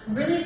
Really, 0.07 0.44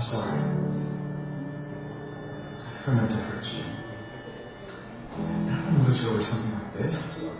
I'm 0.00 0.06
sorry. 0.06 0.40
I 2.86 2.90
meant 2.94 3.10
to 3.10 3.16
hurt 3.18 3.52
you. 3.52 3.64
I 5.12 5.64
don't 5.66 5.84
to 5.84 5.88
lose 5.88 6.02
you 6.02 6.08
over 6.08 6.22
something 6.22 6.54
like 6.54 6.72
this. 6.72 7.30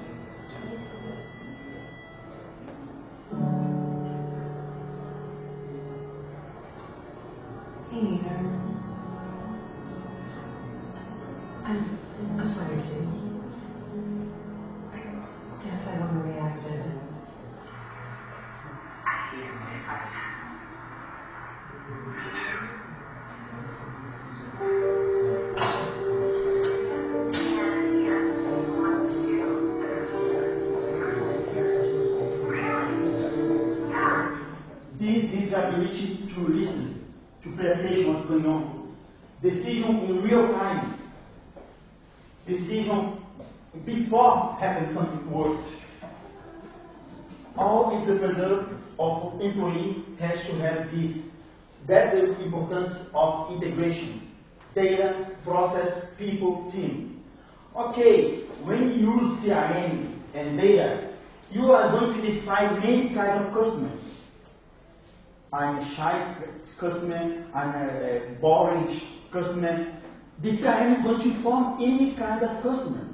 This 70.43 70.61
CRM 70.63 70.99
is 70.99 71.05
going 71.05 71.21
to 71.21 71.29
inform 71.29 71.83
any 71.83 72.13
kind 72.13 72.43
of 72.43 72.63
customer. 72.63 73.07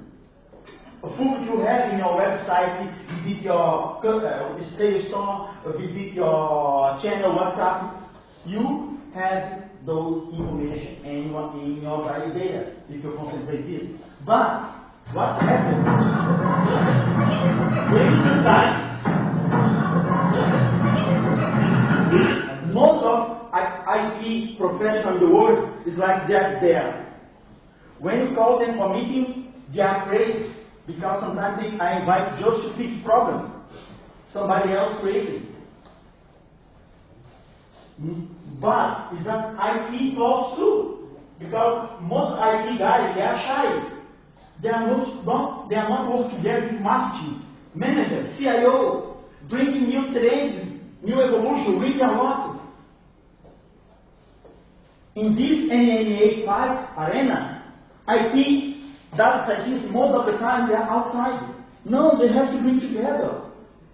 Public 1.03 1.41
you 1.49 1.59
have 1.59 1.93
in 1.93 1.99
your 1.99 2.21
website, 2.21 2.89
visit 3.09 3.43
your 3.43 4.07
uh, 4.07 4.61
sales 4.61 5.09
store, 5.09 5.51
uh, 5.65 5.73
visit 5.73 6.13
your 6.15 6.97
channel, 7.03 7.33
WhatsApp. 7.35 7.91
You 8.45 9.01
have 9.13 9.65
those 9.85 10.33
information 10.35 11.05
in 11.05 11.33
your, 11.33 11.51
in 11.55 11.83
your 11.83 12.05
data 12.05 12.71
if 12.89 13.03
you 13.03 13.13
concentrate 13.17 13.67
this. 13.67 13.91
But 14.25 14.61
what 15.13 15.43
happened 15.43 15.85
when 17.93 18.15
you 18.15 18.23
design 18.37 18.83
most 22.73 23.05
of 23.05 23.49
IT 23.53 24.57
professionals 24.59 25.17
in 25.17 25.23
the 25.29 25.35
world 25.35 25.69
is 25.87 25.99
like 25.99 26.29
they're 26.29 26.61
there. 26.61 27.06
When 27.99 28.29
you 28.29 28.35
call 28.35 28.59
them 28.59 28.77
for 28.77 28.95
meeting, 28.95 29.53
they 29.73 29.83
are 29.83 30.03
afraid 30.03 30.51
because 30.87 31.21
sometimes 31.21 31.63
they 31.63 31.79
are 31.79 31.99
invited 32.01 32.39
just 32.39 32.63
to 32.63 32.69
fix 32.75 32.97
problem. 33.03 33.53
Somebody 34.29 34.73
else 34.73 34.99
created. 35.01 35.47
Mm, 38.03 38.29
But 38.61 39.09
it's 39.13 39.27
an 39.27 39.57
IT 39.59 40.15
folks 40.15 40.57
too, 40.57 41.19
because 41.39 41.89
most 42.03 42.33
IT 42.39 42.79
guys 42.79 43.15
they 43.15 43.23
are 43.23 43.39
shy. 43.39 43.83
They 44.61 44.69
are 44.71 44.87
not, 44.87 45.25
not 45.25 45.69
they 45.69 45.77
are 45.77 45.89
not 45.89 46.13
working 46.13 46.37
together 46.39 46.67
with 46.69 46.81
marketing, 46.81 47.43
manager, 47.75 48.27
CIO, 48.37 49.17
bringing 49.49 49.89
new 49.89 50.13
trends, 50.13 50.67
new 51.03 51.21
evolution, 51.21 51.79
reading 51.79 52.01
a 52.01 52.13
lot. 52.13 52.61
In 55.15 55.35
this 55.35 55.65
NNA 55.71 56.45
5 56.45 56.99
arena, 56.99 57.56
IT 58.09 58.77
data 59.17 59.45
scientists, 59.47 59.91
most 59.91 60.15
of 60.15 60.27
the 60.27 60.39
time, 60.39 60.69
they 60.69 60.75
are 60.75 60.89
outside. 60.89 61.55
No, 61.85 62.17
they 62.17 62.29
have 62.29 62.51
to 62.53 62.59
bring 62.59 62.79
together. 62.79 63.43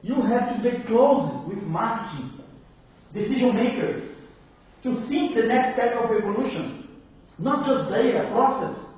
You 0.03 0.21
have 0.23 0.57
to 0.57 0.71
get 0.71 0.87
close 0.87 1.31
with 1.47 1.63
marketing, 1.65 2.31
decision 3.15 3.55
makers, 3.55 4.03
to 4.83 4.95
think 5.03 5.35
the 5.35 5.45
next 5.45 5.75
step 5.75 5.95
of 5.97 6.11
evolution. 6.11 6.89
Not 7.39 7.65
just 7.65 7.89
data, 7.89 8.29
process, 8.31 8.93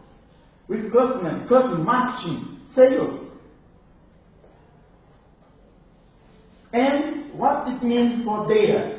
with 0.67 0.93
customer, 0.93 1.47
customer 1.47 1.85
marketing, 1.85 2.61
sales. 2.65 3.31
And 6.73 7.33
what 7.35 7.69
it 7.69 7.83
means 7.83 8.25
for 8.25 8.49
data. 8.49 8.99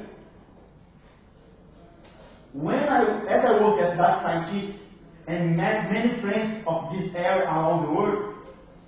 When 2.53 2.79
I, 2.79 3.25
as 3.25 3.43
I 3.43 3.61
work 3.61 3.81
as 3.81 3.97
data 3.97 4.19
scientist 4.21 4.84
and 5.27 5.57
met 5.57 5.91
many 5.91 6.09
friends 6.15 6.63
of 6.67 6.91
this 6.93 7.13
area 7.15 7.45
around 7.45 7.85
the 7.85 7.91
world, 7.91 8.35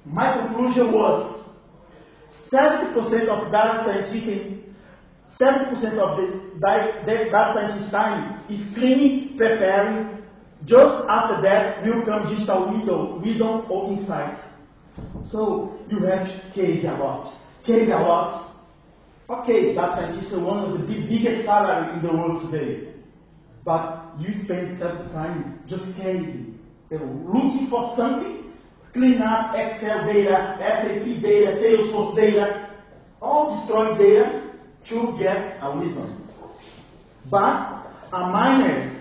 my 0.05 0.37
conclusion 0.37 0.91
was 0.91 1.41
70% 2.31 3.27
of 3.27 3.51
data 3.51 3.83
scientists 3.83 4.27
in 4.27 4.75
70% 5.29 5.97
of 5.99 6.17
the 6.17 6.59
data 7.05 7.51
scientist 7.53 7.91
time 7.91 8.39
is 8.49 8.71
cleaning, 8.73 9.37
preparing. 9.37 10.23
Just 10.65 10.95
after 11.07 11.41
that 11.41 11.85
will 11.85 12.01
come 12.03 12.27
digital 12.27 12.69
window, 12.69 13.19
wisdom 13.19 13.65
or 13.69 13.91
insight. 13.91 14.37
So 15.23 15.77
you 15.89 15.99
have 15.99 16.27
carry 16.55 16.83
a 16.85 16.93
lot. 16.93 17.25
Lot. 17.67 18.55
Okay, 19.29 19.75
data 19.75 19.93
scientists 19.93 20.33
are 20.33 20.39
one 20.39 20.59
of 20.59 20.71
the 20.71 20.79
big, 20.79 21.09
biggest 21.09 21.43
salary 21.43 21.93
in 21.93 22.01
the 22.01 22.13
world 22.13 22.49
today. 22.49 22.93
But 23.65 24.06
you 24.19 24.33
spend 24.33 24.71
some 24.73 25.09
time 25.11 25.61
just 25.67 25.95
know, 26.99 27.05
looking 27.25 27.67
for 27.67 27.93
something, 27.95 28.53
clean 28.93 29.21
up 29.21 29.55
Excel 29.55 30.05
data, 30.05 30.57
SAP 30.59 31.21
data, 31.21 31.51
Salesforce 31.57 32.15
data, 32.15 32.69
all 33.21 33.49
destroyed 33.49 33.97
data 33.97 34.41
to 34.85 35.17
get 35.19 35.57
a 35.61 35.71
wisdom. 35.71 36.27
But 37.29 37.85
a 38.13 38.19
miners, 38.29 38.91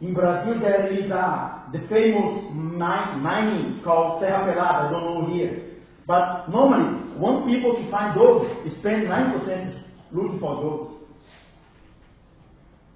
in 0.00 0.14
Brazil 0.14 0.54
there 0.54 0.86
is 0.88 1.10
a, 1.10 1.62
the 1.72 1.78
famous 1.80 2.42
mi- 2.52 3.20
mining 3.20 3.80
called 3.82 4.20
Serra 4.20 4.52
Pelada, 4.52 4.88
I 4.88 4.90
don't 4.90 5.04
know 5.04 5.34
here. 5.34 5.62
But 6.06 6.48
normally, 6.48 7.00
one 7.18 7.46
people 7.46 7.74
to 7.74 7.82
find 7.84 8.14
gold 8.14 8.48
spend 8.70 9.08
9% 9.08 9.74
looking 10.12 10.38
for 10.38 10.54
gold. 10.54 11.06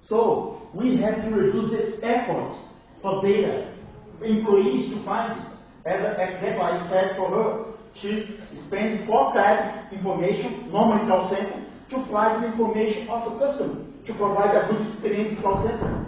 So 0.01 0.60
we 0.73 0.97
have 0.97 1.23
to 1.23 1.29
reduce 1.31 1.71
the 1.71 2.05
efforts 2.05 2.53
for 3.01 3.21
data. 3.21 3.67
Employees 4.21 4.89
to 4.89 4.95
find 4.99 5.39
it. 5.39 5.47
As 5.85 6.03
an 6.03 6.19
example, 6.19 6.61
I 6.61 6.87
said 6.89 7.15
for 7.15 7.29
her, 7.29 7.65
she 7.93 8.37
spent 8.67 9.05
four 9.05 9.33
times 9.33 9.65
information, 9.91 10.71
normally 10.71 11.07
call 11.07 11.27
center, 11.27 11.63
to 11.89 12.01
find 12.05 12.43
the 12.43 12.47
information 12.47 13.09
of 13.09 13.25
the 13.25 13.45
customer, 13.45 13.83
to 14.05 14.13
provide 14.13 14.55
a 14.55 14.67
good 14.71 14.87
experience 14.87 15.39
call 15.41 15.61
center. 15.61 16.05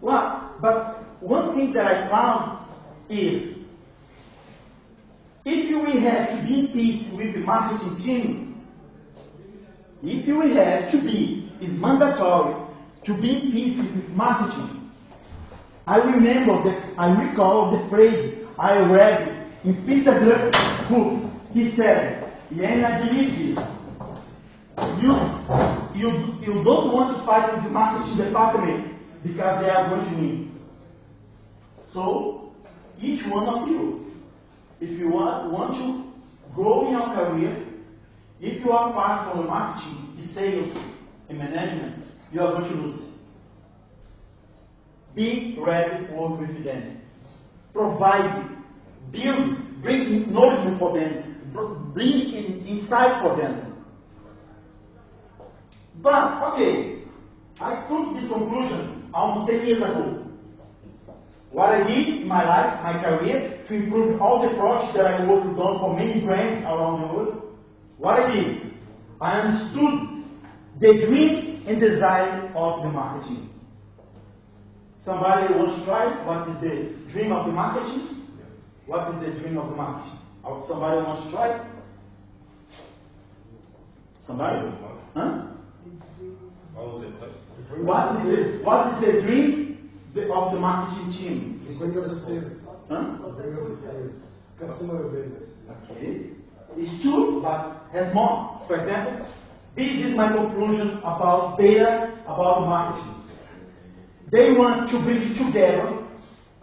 Well, 0.00 0.54
but 0.60 1.02
one 1.20 1.54
thing 1.54 1.72
that 1.74 1.86
I 1.86 2.08
found 2.08 2.66
is 3.08 3.56
if 5.44 5.70
will 5.92 6.00
have 6.00 6.30
to 6.30 6.46
be 6.46 6.60
in 6.60 6.68
peace 6.68 7.12
with 7.12 7.34
the 7.34 7.40
marketing 7.40 7.96
team, 7.96 8.51
if 10.02 10.26
you 10.26 10.38
will 10.38 10.54
have 10.54 10.90
to 10.90 10.98
be, 10.98 11.50
it's 11.60 11.74
mandatory 11.74 12.54
to 13.04 13.14
be 13.14 13.52
peace 13.52 13.78
with 13.78 14.08
marketing. 14.10 14.90
I 15.86 15.96
remember 15.98 16.62
that 16.64 16.94
I 16.98 17.28
recall 17.28 17.76
the 17.76 17.88
phrase 17.88 18.34
I 18.58 18.78
read 18.80 19.46
in 19.64 19.74
Peter 19.86 20.12
Drucker's 20.12 20.88
books. 20.88 21.34
He 21.52 21.70
said, 21.70 22.32
and 22.50 22.86
I 22.86 23.06
believe 23.06 23.56
this. 23.56 23.66
You, 25.00 25.12
you, 25.94 26.38
you 26.40 26.64
don't 26.64 26.92
want 26.92 27.16
to 27.16 27.22
fight 27.24 27.54
with 27.54 27.64
the 27.64 27.70
marketing 27.70 28.16
department 28.16 28.94
because 29.22 29.62
they 29.62 29.70
are 29.70 29.88
going 29.88 30.08
to 30.08 30.16
win. 30.16 30.60
So, 31.88 32.52
each 33.00 33.26
one 33.26 33.48
of 33.48 33.68
you, 33.68 34.12
if 34.80 34.90
you 34.90 35.10
want, 35.10 35.52
want 35.52 35.74
to 35.76 36.12
grow 36.54 36.86
in 36.86 36.92
your 36.92 37.06
career, 37.14 37.61
if 38.42 38.64
you 38.64 38.72
are 38.72 38.92
part 38.92 39.30
from 39.30 39.42
the 39.42 39.48
marketing, 39.48 40.18
sales, 40.20 40.76
and 41.28 41.38
management, 41.38 42.04
you 42.32 42.40
are 42.42 42.52
going 42.52 42.68
to 42.68 42.74
lose. 42.74 43.06
Be 45.14 45.56
ready 45.60 46.06
to 46.06 46.12
work 46.12 46.40
with 46.40 46.64
them. 46.64 47.00
Provide, 47.72 48.48
build, 49.12 49.80
bring 49.80 50.32
knowledge 50.32 50.76
for 50.78 50.98
them, 50.98 51.92
bring 51.94 52.34
in, 52.34 52.66
insight 52.66 53.22
for 53.22 53.36
them. 53.36 53.84
But, 56.00 56.42
okay, 56.52 57.02
I 57.60 57.86
took 57.86 58.18
this 58.18 58.28
conclusion 58.28 59.08
almost 59.14 59.52
10 59.52 59.66
years 59.66 59.78
ago. 59.78 60.26
What 61.52 61.68
I 61.68 61.86
did 61.86 62.22
in 62.22 62.26
my 62.26 62.44
life, 62.44 62.82
my 62.82 63.00
career, 63.00 63.60
to 63.66 63.74
improve 63.74 64.20
all 64.20 64.42
the 64.42 64.54
projects 64.56 64.94
that 64.94 65.06
I 65.06 65.24
worked 65.26 65.58
on 65.58 65.78
for 65.78 65.94
many 65.94 66.20
brands 66.20 66.64
around 66.64 67.02
the 67.02 67.06
world, 67.06 67.51
what 68.02 68.18
I 68.18 68.34
did, 68.34 68.74
I 69.20 69.40
understood 69.40 70.24
the 70.80 71.06
dream 71.06 71.62
and 71.68 71.80
desire 71.80 72.50
of 72.56 72.82
the 72.82 72.88
marketing. 72.88 73.48
Somebody 74.98 75.54
wants 75.54 75.78
to 75.78 75.84
try 75.84 76.06
what 76.24 76.48
is 76.48 76.58
the 76.58 76.92
dream 77.12 77.30
of 77.30 77.46
the 77.46 77.52
marketing? 77.52 78.02
What 78.86 79.14
is 79.14 79.20
the 79.20 79.40
dream 79.40 79.56
of 79.56 79.70
the 79.70 79.76
marketing? 79.76 80.18
Somebody 80.66 81.02
wants 81.02 81.26
to 81.26 81.30
try? 81.30 81.64
Somebody? 84.20 84.72
Huh? 85.14 85.46
What 87.76 88.16
is 88.16 88.22
the, 88.24 88.64
what 88.64 88.92
is 88.94 89.00
the 89.00 89.22
dream 89.22 89.90
of 90.16 90.52
the 90.52 90.58
marketing 90.58 91.12
team? 91.12 91.64
The 91.68 92.18
sales. 92.18 92.66
Huh? 92.88 93.16
The 93.28 93.76
sales. 93.76 94.32
Customer 94.58 95.04
awareness. 95.04 95.50
Okay. 95.90 96.30
It's 96.76 97.02
true, 97.02 97.40
but 97.42 97.86
has 97.92 98.12
more. 98.14 98.60
For 98.66 98.76
example, 98.76 99.26
this 99.74 100.04
is 100.04 100.14
my 100.14 100.28
conclusion 100.32 100.98
about 100.98 101.58
data, 101.58 102.12
about 102.24 102.62
marketing. 102.62 103.14
They 104.30 104.52
want 104.52 104.88
to 104.90 104.98
bring 105.00 105.34
together 105.34 105.98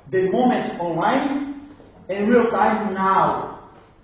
the 0.09 0.29
moment 0.31 0.79
online 0.79 1.69
and 2.09 2.27
real 2.27 2.49
time 2.49 2.93
now. 2.93 3.59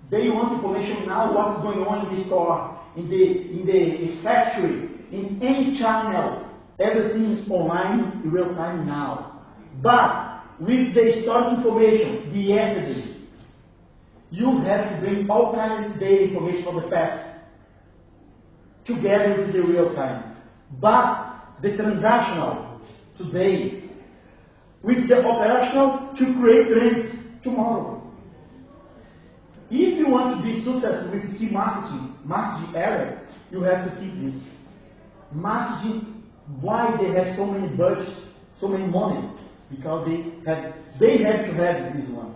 They 0.08 0.30
want 0.30 0.52
information 0.52 1.06
now, 1.06 1.32
what's 1.32 1.60
going 1.62 1.84
on 1.84 2.06
in 2.06 2.14
the 2.14 2.20
store, 2.20 2.78
in 2.94 3.08
the 3.08 3.50
in 3.50 3.66
the 3.66 4.08
factory, 4.22 4.88
in 5.10 5.38
any 5.42 5.74
channel. 5.74 6.46
Everything 6.78 7.24
is 7.32 7.50
online 7.50 8.22
in 8.22 8.30
real 8.30 8.54
time 8.54 8.86
now. 8.86 9.42
But 9.82 10.42
with 10.60 10.94
the 10.94 11.10
stored 11.10 11.54
information, 11.54 12.32
the 12.32 12.38
yesterday, 12.38 13.15
you 14.30 14.58
have 14.58 14.90
to 14.90 14.96
bring 15.00 15.30
all 15.30 15.52
kinds 15.54 15.92
of 15.92 16.00
data 16.00 16.24
information 16.24 16.62
from 16.62 16.76
the 16.76 16.88
past 16.88 17.28
together 18.84 19.36
with 19.40 19.52
the 19.52 19.62
real 19.62 19.94
time. 19.94 20.36
But 20.80 21.36
the 21.62 21.70
transactional 21.70 22.80
today, 23.16 23.82
with 24.82 25.08
the 25.08 25.24
operational 25.24 26.12
to 26.14 26.34
create 26.34 26.68
trends 26.68 27.16
tomorrow. 27.42 28.02
If 29.70 29.98
you 29.98 30.06
want 30.06 30.36
to 30.36 30.42
be 30.42 30.60
successful 30.60 31.10
with 31.10 31.36
team 31.36 31.54
marketing, 31.54 32.16
marketing 32.24 32.76
area, 32.76 33.20
you 33.50 33.62
have 33.62 33.84
to 33.84 33.96
think 33.96 34.20
this. 34.22 34.44
Marketing, 35.32 36.22
why 36.60 36.96
they 36.98 37.08
have 37.10 37.34
so 37.34 37.46
many 37.46 37.68
budget, 37.74 38.14
so 38.54 38.68
many 38.68 38.86
money? 38.86 39.28
Because 39.70 40.06
they 40.06 40.24
have, 40.46 40.74
they 41.00 41.18
have 41.18 41.44
to 41.46 41.52
have 41.54 41.96
this 41.96 42.08
one. 42.10 42.35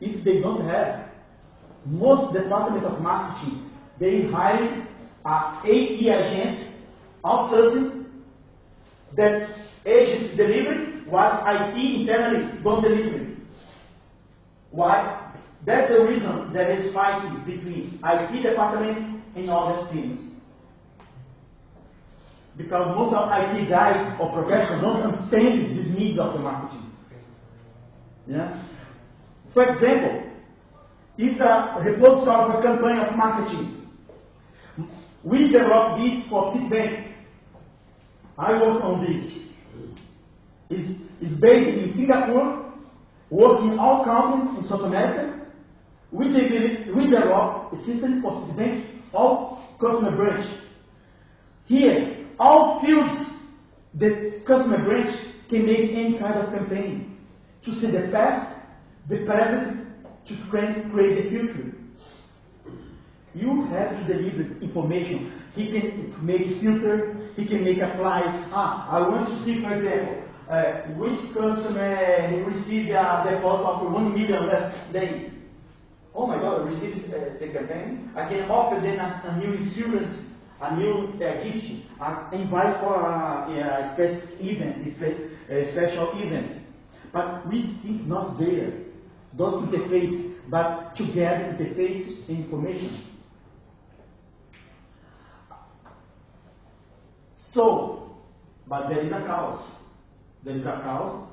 If 0.00 0.24
they 0.24 0.40
don't 0.40 0.62
have, 0.62 1.08
most 1.86 2.32
department 2.32 2.84
of 2.84 3.00
marketing, 3.00 3.70
they 3.98 4.22
hire 4.22 4.86
a 5.24 5.28
AT 5.28 5.66
agency, 5.66 6.72
outsourcing, 7.24 8.04
that 9.14 9.48
agency 9.84 10.36
deliver 10.36 10.74
what 11.08 11.42
IT 11.46 12.00
internally 12.00 12.60
don't 12.62 12.82
deliver. 12.82 13.26
Why? 14.70 15.32
That's 15.64 15.90
the 15.90 16.04
reason 16.04 16.52
there 16.52 16.70
is 16.70 16.92
fighting 16.92 17.42
between 17.44 17.98
IT 18.04 18.42
department 18.42 19.22
and 19.34 19.50
other 19.50 19.90
teams. 19.92 20.20
Because 22.56 22.94
most 22.96 23.12
of 23.12 23.30
IT 23.32 23.68
guys 23.68 24.20
or 24.20 24.32
professionals 24.32 24.80
don't 24.80 25.02
understand 25.02 25.76
these 25.76 25.90
needs 25.96 26.18
of 26.18 26.32
the 26.32 26.38
marketing. 26.38 26.92
Yeah? 28.26 28.56
For 29.56 29.66
example, 29.66 30.22
it's 31.16 31.40
a 31.40 31.76
repository 31.80 32.52
for 32.52 32.60
campaign 32.60 32.98
of 32.98 33.16
marketing. 33.16 33.88
We 35.24 35.50
developed 35.50 36.02
it 36.02 36.24
for 36.24 36.44
Citibank. 36.48 37.06
I 38.36 38.52
work 38.60 38.84
on 38.84 39.06
this. 39.06 39.38
It's, 40.68 40.92
it's 41.22 41.32
based 41.32 41.70
in 41.70 41.88
Singapore, 41.88 42.70
working 43.30 43.72
in 43.72 43.78
all 43.78 44.04
countries 44.04 44.58
in 44.58 44.62
South 44.62 44.82
America. 44.82 45.40
We 46.12 46.28
develop, 46.28 46.94
we 46.94 47.04
develop 47.04 47.72
a 47.72 47.76
system 47.76 48.20
for 48.20 48.32
Citibank, 48.32 48.84
all 49.14 49.64
customer 49.80 50.14
branch. 50.14 50.46
Here, 51.64 52.26
all 52.38 52.80
fields 52.80 53.38
the 53.94 54.32
customer 54.44 54.84
branch 54.84 55.16
can 55.48 55.64
make 55.64 55.92
any 55.92 56.18
kind 56.18 56.34
of 56.40 56.52
campaign 56.52 57.16
to 57.62 57.70
see 57.70 57.86
the 57.86 58.08
past, 58.08 58.55
the 59.08 59.18
present, 59.24 59.86
to 60.26 60.34
create 60.50 61.22
the 61.22 61.30
future. 61.30 61.72
You 63.34 63.64
have 63.66 63.96
to 63.98 64.12
deliver 64.12 64.60
information. 64.60 65.32
He 65.54 65.68
can 65.68 66.14
make 66.24 66.46
filter, 66.60 67.16
he 67.36 67.44
can 67.44 67.64
make 67.64 67.78
apply. 67.78 68.22
Ah, 68.52 68.88
I 68.90 69.08
want 69.08 69.28
to 69.28 69.34
see, 69.36 69.62
for 69.62 69.74
example, 69.74 70.22
uh, 70.48 70.72
which 70.96 71.20
customer 71.34 72.44
received 72.44 72.90
a 72.90 73.26
deposit 73.28 73.66
of 73.66 73.92
1 73.92 74.14
million 74.14 74.46
last 74.46 74.74
day. 74.92 75.30
Oh 76.14 76.26
my 76.26 76.38
God, 76.38 76.62
I 76.62 76.64
received 76.64 77.12
uh, 77.12 77.18
the 77.38 77.48
campaign. 77.48 78.10
I 78.16 78.26
can 78.28 78.50
offer 78.50 78.80
them 78.80 78.98
a, 78.98 79.28
a 79.28 79.36
new 79.38 79.52
insurance, 79.52 80.24
a 80.60 80.74
new 80.76 81.12
uh, 81.20 81.44
gift, 81.44 81.82
I 82.00 82.28
invite 82.32 82.80
for 82.80 82.94
a, 82.94 83.52
a 83.52 83.92
special 83.92 84.28
event, 84.40 84.86
a 85.48 85.70
special 85.72 86.10
event. 86.12 86.52
But 87.12 87.46
we 87.46 87.62
think 87.62 88.06
not 88.06 88.38
there. 88.38 88.72
Those 89.36 89.62
interface, 89.64 90.32
but 90.48 90.94
together 90.94 91.56
interface 91.56 92.26
the 92.26 92.32
information. 92.32 92.90
So, 97.36 98.16
but 98.66 98.88
there 98.88 99.00
is 99.00 99.12
a 99.12 99.20
chaos. 99.20 99.74
There 100.42 100.54
is 100.54 100.64
a 100.66 100.80
chaos, 100.82 101.28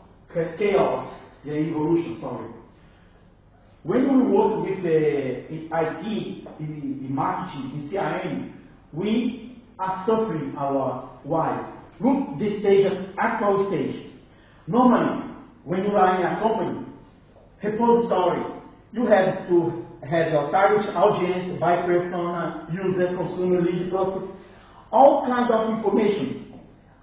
chaos, 0.58 1.22
the 1.45 1.58
evolution, 1.58 2.20
sorry. 2.20 2.47
When 3.84 4.18
we 4.18 4.38
work 4.38 4.66
with 4.66 4.82
the 4.84 5.47
in 5.49 5.70
IT, 5.72 6.06
in, 6.60 7.06
in 7.06 7.16
marketing, 7.16 7.72
in 7.74 7.80
CRM, 7.80 8.51
we 8.93 9.58
are 9.78 10.04
suffering 10.06 10.54
lot. 10.56 11.26
Why? 11.26 11.70
Look 11.99 12.39
this 12.39 12.60
stage, 12.60 12.91
actual 13.18 13.66
stage. 13.68 13.95
Normally, 14.68 15.24
when 15.64 15.84
you 15.86 15.95
are 15.97 16.16
in 16.16 16.26
a 16.26 16.39
company, 16.39 16.82
repository, 17.64 18.43
you 18.91 19.05
have 19.05 19.47
to 19.47 19.86
have 20.03 20.32
your 20.32 20.51
target 20.51 20.93
audience 20.95 21.47
by 21.59 21.82
persona, 21.82 22.68
user, 22.72 23.07
consumer, 23.16 23.61
lead, 23.61 23.89
prospect. 23.89 24.26
All 24.91 25.26
kind 25.26 25.49
of 25.49 25.78
information 25.78 26.53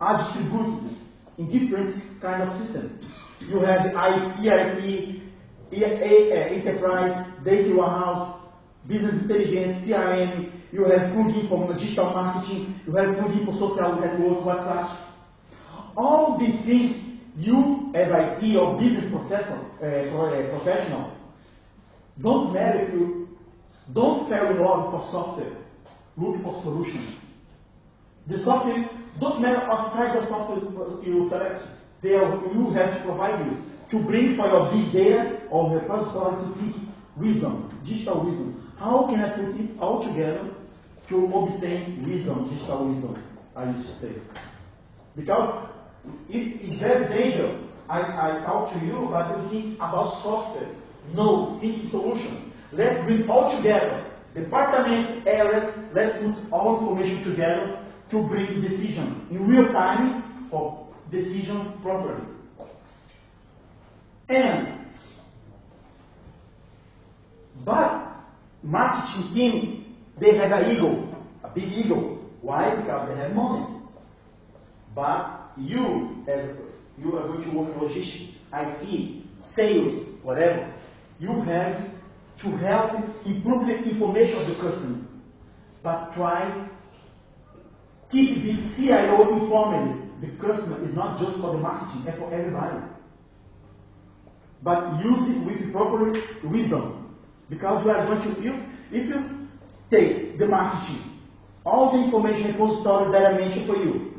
are 0.01 0.19
distributed 0.19 0.97
in 1.39 1.49
different 1.49 1.95
kind 2.21 2.43
of 2.43 2.55
system. 2.55 3.01
You 3.41 3.61
have 3.61 3.87
ERP, 3.95 5.21
uh, 5.73 5.77
enterprise, 5.77 7.27
data 7.43 7.75
warehouse, 7.75 8.37
business 8.87 9.23
intelligence, 9.23 9.85
CRM. 9.85 10.51
You 10.73 10.85
have 10.85 11.11
plugin 11.13 11.49
for 11.49 11.73
digital 11.75 12.11
marketing. 12.11 12.79
You 12.87 12.93
have 12.95 13.17
plugin 13.17 13.45
for 13.47 13.53
social 13.53 13.97
network, 13.97 14.45
WhatsApp. 14.45 14.91
All 15.97 16.39
the 16.39 16.53
things 16.53 17.10
you, 17.41 17.91
as 17.95 18.11
IT 18.11 18.57
or 18.57 18.79
business 18.79 19.05
processor, 19.07 19.59
uh, 19.83 20.17
uh, 20.17 20.59
professional, 20.59 21.13
don't 22.21 22.53
matter 22.53 22.81
if 22.81 22.93
you 22.93 23.39
don't 23.93 24.29
fall 24.29 24.47
in 24.47 24.61
love 24.61 24.91
for 24.91 25.11
software. 25.11 25.57
Look 26.17 26.43
for 26.43 26.61
solutions. 26.63 27.17
The 28.27 28.39
software 28.39 28.89
don't 29.19 29.41
matter 29.41 29.67
what 29.67 29.93
kind 29.93 30.19
of 30.19 30.29
software 30.29 31.03
you 31.05 31.27
select. 31.29 31.65
They 32.03 32.15
are, 32.15 32.41
you 32.53 32.71
have 32.71 32.97
to 32.97 33.03
provide 33.05 33.45
you 33.47 33.63
to 33.91 33.99
bring 34.05 34.37
for 34.37 34.47
your 34.47 34.71
big 34.71 34.93
data 34.93 35.41
or 35.51 35.79
repository 35.79 36.45
to 36.45 36.53
think 36.55 36.77
wisdom, 37.17 37.81
digital 37.85 38.21
wisdom. 38.21 38.73
How 38.79 39.07
can 39.09 39.21
I 39.21 39.31
put 39.31 39.61
it 39.61 39.79
all 39.79 40.03
together 40.03 40.49
to 41.09 41.35
obtain 41.35 42.03
wisdom, 42.09 42.49
digital 42.49 42.87
wisdom? 42.87 43.23
I 43.57 43.71
used 43.71 43.87
to 43.87 43.93
say. 43.93 44.13
Because 45.17 45.70
it, 46.29 46.61
it's 46.63 46.79
very 46.79 47.09
dangerous. 47.09 47.57
I, 47.89 48.01
I 48.01 48.45
talk 48.45 48.73
to 48.73 48.87
you, 48.87 49.09
but 49.11 49.37
you 49.37 49.49
think 49.49 49.75
about 49.77 50.23
software. 50.23 50.69
No, 51.15 51.59
think 51.61 51.87
solution. 51.89 52.53
Let's 52.73 53.03
bring 53.05 53.29
all 53.29 53.51
together. 53.51 54.05
Department 54.35 55.27
areas, 55.27 55.75
let's 55.93 56.17
put 56.19 56.53
all 56.53 56.79
information 56.79 57.25
together 57.25 57.81
to 58.11 58.23
bring 58.29 58.61
decision 58.61 59.27
in 59.31 59.47
real 59.47 59.67
time 59.73 60.23
for 60.51 60.87
decision 61.11 61.73
properly. 61.83 62.23
And 64.29 64.69
but 67.65 68.07
marketing 68.63 69.35
team, 69.35 69.97
they 70.19 70.37
have 70.37 70.53
an 70.53 70.77
ego, 70.77 71.09
a 71.43 71.49
big 71.49 71.73
ego. 71.73 72.19
Why? 72.41 72.75
Because 72.77 73.09
they 73.09 73.17
have 73.17 73.35
money. 73.35 73.67
But 74.95 75.40
you, 75.67 76.25
as 76.27 76.57
you 76.99 77.17
are 77.17 77.29
going 77.29 77.43
to 77.43 77.51
work 77.51 77.75
in 77.75 77.81
logistics, 77.81 78.33
IT, 78.53 79.23
sales, 79.43 79.95
whatever, 80.23 80.73
you 81.19 81.41
have 81.43 81.91
to 82.39 82.51
help 82.57 82.93
improve 83.27 83.67
the 83.67 83.77
information 83.83 84.37
of 84.39 84.47
the 84.47 84.55
customer. 84.55 84.99
But 85.83 86.13
try 86.13 86.69
keep 88.11 88.43
the 88.43 88.57
CIO 88.75 89.41
informed. 89.41 90.11
The 90.21 90.29
customer 90.47 90.83
is 90.85 90.95
not 90.95 91.19
just 91.19 91.39
for 91.39 91.53
the 91.53 91.59
marketing, 91.59 92.07
it's 92.07 92.19
for 92.19 92.33
everybody. 92.33 92.79
But 94.63 95.03
use 95.03 95.29
it 95.29 95.39
with 95.39 95.73
proper 95.73 96.21
wisdom. 96.43 97.17
Because 97.49 97.85
you 97.85 97.91
are 97.91 98.05
going 98.05 98.21
to, 98.21 98.47
if, 98.47 98.67
if 98.93 99.09
you 99.09 99.49
take 99.91 100.39
the 100.39 100.47
marketing, 100.47 101.19
all 101.65 101.93
the 101.93 102.05
information 102.05 102.53
repository 102.53 103.13
that 103.13 103.33
I 103.35 103.39
mentioned 103.39 103.67
for 103.67 103.77
you, 103.77 104.10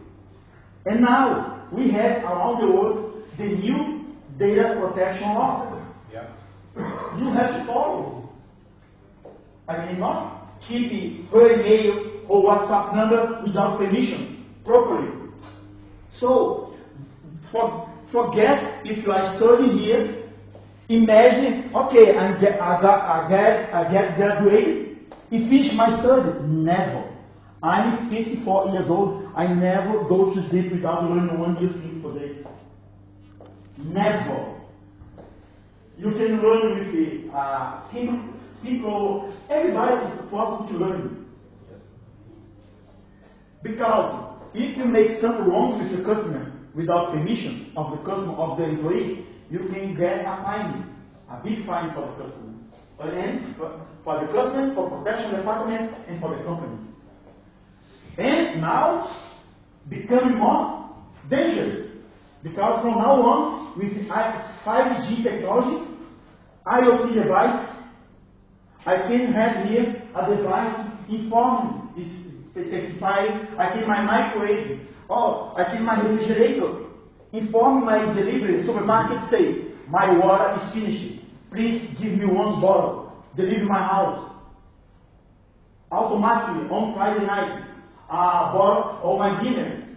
and 0.85 1.01
now 1.01 1.67
we 1.71 1.89
have 1.91 2.23
around 2.23 2.61
the 2.61 2.71
world 2.71 3.23
the 3.37 3.45
new 3.45 4.15
data 4.37 4.77
protection 4.79 5.27
law. 5.29 5.79
Yeah. 6.11 6.27
You 7.17 7.31
have 7.31 7.55
to 7.55 7.63
follow. 7.65 8.29
I 9.67 9.85
mean, 9.85 9.99
not 9.99 10.59
keep 10.61 11.29
her 11.31 11.61
email 11.61 12.11
or 12.27 12.43
WhatsApp 12.43 12.95
number 12.95 13.41
without 13.43 13.77
permission 13.77 14.45
properly. 14.63 15.11
So, 16.11 16.73
for, 17.51 17.89
forget 18.07 18.85
if 18.85 19.03
you 19.03 19.11
are 19.11 19.25
studying 19.35 19.77
here. 19.77 20.17
Imagine, 20.89 21.73
okay, 21.73 22.17
I'm 22.17 22.39
get, 22.41 22.61
I 22.61 22.81
got, 22.81 23.01
I 23.03 23.29
get, 23.29 23.73
I 23.73 23.91
get 23.91 24.15
graduated. 24.17 24.97
I 25.31 25.37
finish 25.39 25.73
my 25.73 25.89
study. 25.99 26.43
Never. 26.43 27.07
I'm 27.63 28.09
54 28.09 28.71
years 28.73 28.89
old. 28.89 29.20
I 29.35 29.47
never 29.53 30.03
go 30.03 30.33
to 30.33 30.41
sleep 30.49 30.71
without 30.71 31.09
learning 31.09 31.39
one 31.39 31.53
new 31.55 31.69
thing 31.69 32.01
for 32.01 32.17
day. 32.17 32.37
Never. 33.77 34.55
You 35.97 36.11
can 36.11 36.41
learn 36.41 36.79
with 36.79 36.91
the 36.93 37.31
uh, 37.33 37.79
simple, 37.79 38.33
simple. 38.53 39.33
Everybody 39.49 40.05
is 40.05 40.21
possible 40.29 40.67
to 40.67 40.77
learn. 40.77 41.29
Because 43.63 44.31
if 44.53 44.75
you 44.77 44.85
make 44.85 45.11
something 45.11 45.45
wrong 45.45 45.77
with 45.77 45.95
the 45.95 46.03
customer, 46.03 46.51
without 46.73 47.11
permission 47.11 47.71
of 47.75 47.91
the 47.91 47.97
customer, 47.97 48.33
of 48.33 48.57
the 48.57 48.65
employee, 48.65 49.25
you 49.49 49.59
can 49.59 49.95
get 49.95 50.21
a 50.21 50.41
fine, 50.43 50.95
a 51.29 51.37
big 51.43 51.63
fine 51.65 51.93
for 51.93 52.01
the 52.01 52.23
customer. 52.23 52.53
And 52.99 53.55
for, 53.55 53.81
for 54.03 54.19
the 54.19 54.31
customer, 54.31 54.73
for 54.75 54.89
protection 54.89 55.35
department, 55.35 55.93
and 56.07 56.19
for 56.19 56.35
the 56.35 56.43
company. 56.43 56.77
And 58.21 58.61
now, 58.61 59.09
becoming 59.89 60.37
more 60.37 60.87
dangerous. 61.27 61.89
Because 62.43 62.79
from 62.81 62.99
now 62.99 63.21
on, 63.21 63.79
with 63.79 64.07
5G 64.07 65.23
technology, 65.23 65.87
IoT 66.65 67.13
device, 67.15 67.79
I 68.85 68.97
can 68.97 69.33
have 69.33 69.67
here 69.67 70.03
a 70.13 70.35
device 70.35 70.87
informing, 71.09 71.89
is 71.97 72.27
identifying, 72.55 73.47
I 73.57 73.71
can 73.71 73.87
my 73.87 74.01
microwave, 74.01 74.87
or 75.07 75.53
I 75.59 75.63
can 75.63 75.83
my 75.83 75.99
refrigerator, 76.01 76.73
inform 77.33 77.85
my 77.85 77.99
delivery, 78.13 78.61
supermarket 78.61 79.23
say, 79.23 79.65
my 79.87 80.15
water 80.17 80.61
is 80.61 80.71
finished, 80.71 81.21
please 81.49 81.81
give 81.99 82.17
me 82.17 82.25
one 82.25 82.61
bottle, 82.61 83.11
deliver 83.35 83.65
my 83.65 83.81
house. 83.81 84.29
Automatically, 85.91 86.69
on 86.69 86.93
Friday 86.93 87.25
night, 87.25 87.70
Ah, 88.13 88.49
a 88.49 88.57
bottle 88.57 88.83
of 88.83 88.99
oh 89.03 89.17
my 89.17 89.41
dinner. 89.41 89.87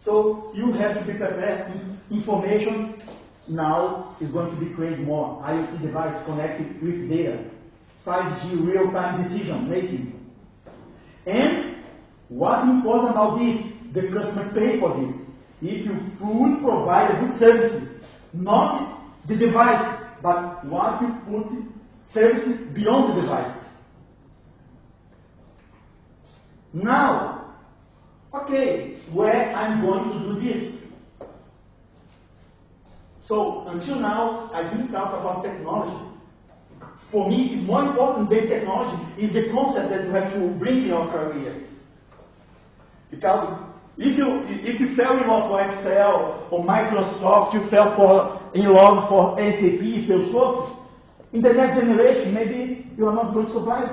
So 0.00 0.52
you 0.54 0.70
have 0.72 0.96
to 0.98 1.04
be 1.04 1.18
prepared. 1.18 1.72
Information 2.08 3.02
now 3.48 4.14
is 4.20 4.30
going 4.30 4.48
to 4.50 4.56
be 4.64 4.72
created 4.72 5.00
more. 5.00 5.42
IoT 5.42 5.82
device 5.82 6.24
connected 6.24 6.80
with 6.80 7.08
data. 7.10 7.44
5G 8.06 8.64
real-time 8.64 9.20
decision 9.20 9.68
making. 9.68 10.20
And 11.26 11.76
what 12.28 12.62
important 12.62 13.10
about 13.10 13.38
this? 13.40 13.60
The 13.92 14.08
customer 14.08 14.52
pay 14.54 14.78
for 14.78 14.94
this. 15.00 15.16
If 15.60 15.84
you 15.84 15.94
would 16.20 16.60
provide 16.60 17.10
a 17.10 17.20
good 17.20 17.32
service, 17.32 17.88
not 18.32 19.00
the 19.26 19.36
device, 19.36 20.00
but 20.22 20.64
what 20.64 21.02
you 21.02 21.08
put 21.26 21.46
services 22.04 22.56
beyond 22.72 23.16
the 23.16 23.22
device. 23.22 23.61
Now, 26.72 27.54
okay, 28.34 28.94
where 29.12 29.54
I'm 29.54 29.82
going 29.82 30.10
to 30.10 30.34
do 30.34 30.40
this? 30.40 30.78
So 33.20 33.66
until 33.68 34.00
now, 34.00 34.50
I 34.52 34.62
didn't 34.62 34.90
talk 34.90 35.12
about 35.18 35.44
technology. 35.44 35.96
For 37.10 37.28
me, 37.28 37.54
it's 37.54 37.62
more 37.64 37.84
important 37.84 38.30
than 38.30 38.48
technology 38.48 39.00
is 39.18 39.32
the 39.32 39.50
concept 39.50 39.90
that 39.90 40.04
you 40.04 40.10
have 40.10 40.32
to 40.32 40.48
bring 40.48 40.78
in 40.78 40.88
your 40.88 41.06
career. 41.08 41.62
Because 43.10 43.58
if 43.98 44.16
you 44.16 44.42
if 44.48 44.80
you 44.80 44.94
fell 44.94 45.18
in 45.18 45.28
love 45.28 45.48
for 45.50 45.60
Excel 45.60 46.48
or 46.50 46.64
Microsoft, 46.64 47.52
you 47.52 47.60
fell 47.60 47.94
for 47.94 48.40
in 48.54 48.72
love 48.72 49.08
for 49.08 49.38
SAP, 49.38 49.84
Salesforce, 50.08 50.74
in 51.32 51.42
the 51.42 51.52
next 51.52 51.76
generation, 51.78 52.32
maybe 52.32 52.86
you 52.96 53.06
are 53.06 53.14
not 53.14 53.34
going 53.34 53.46
to 53.46 53.52
survive. 53.52 53.90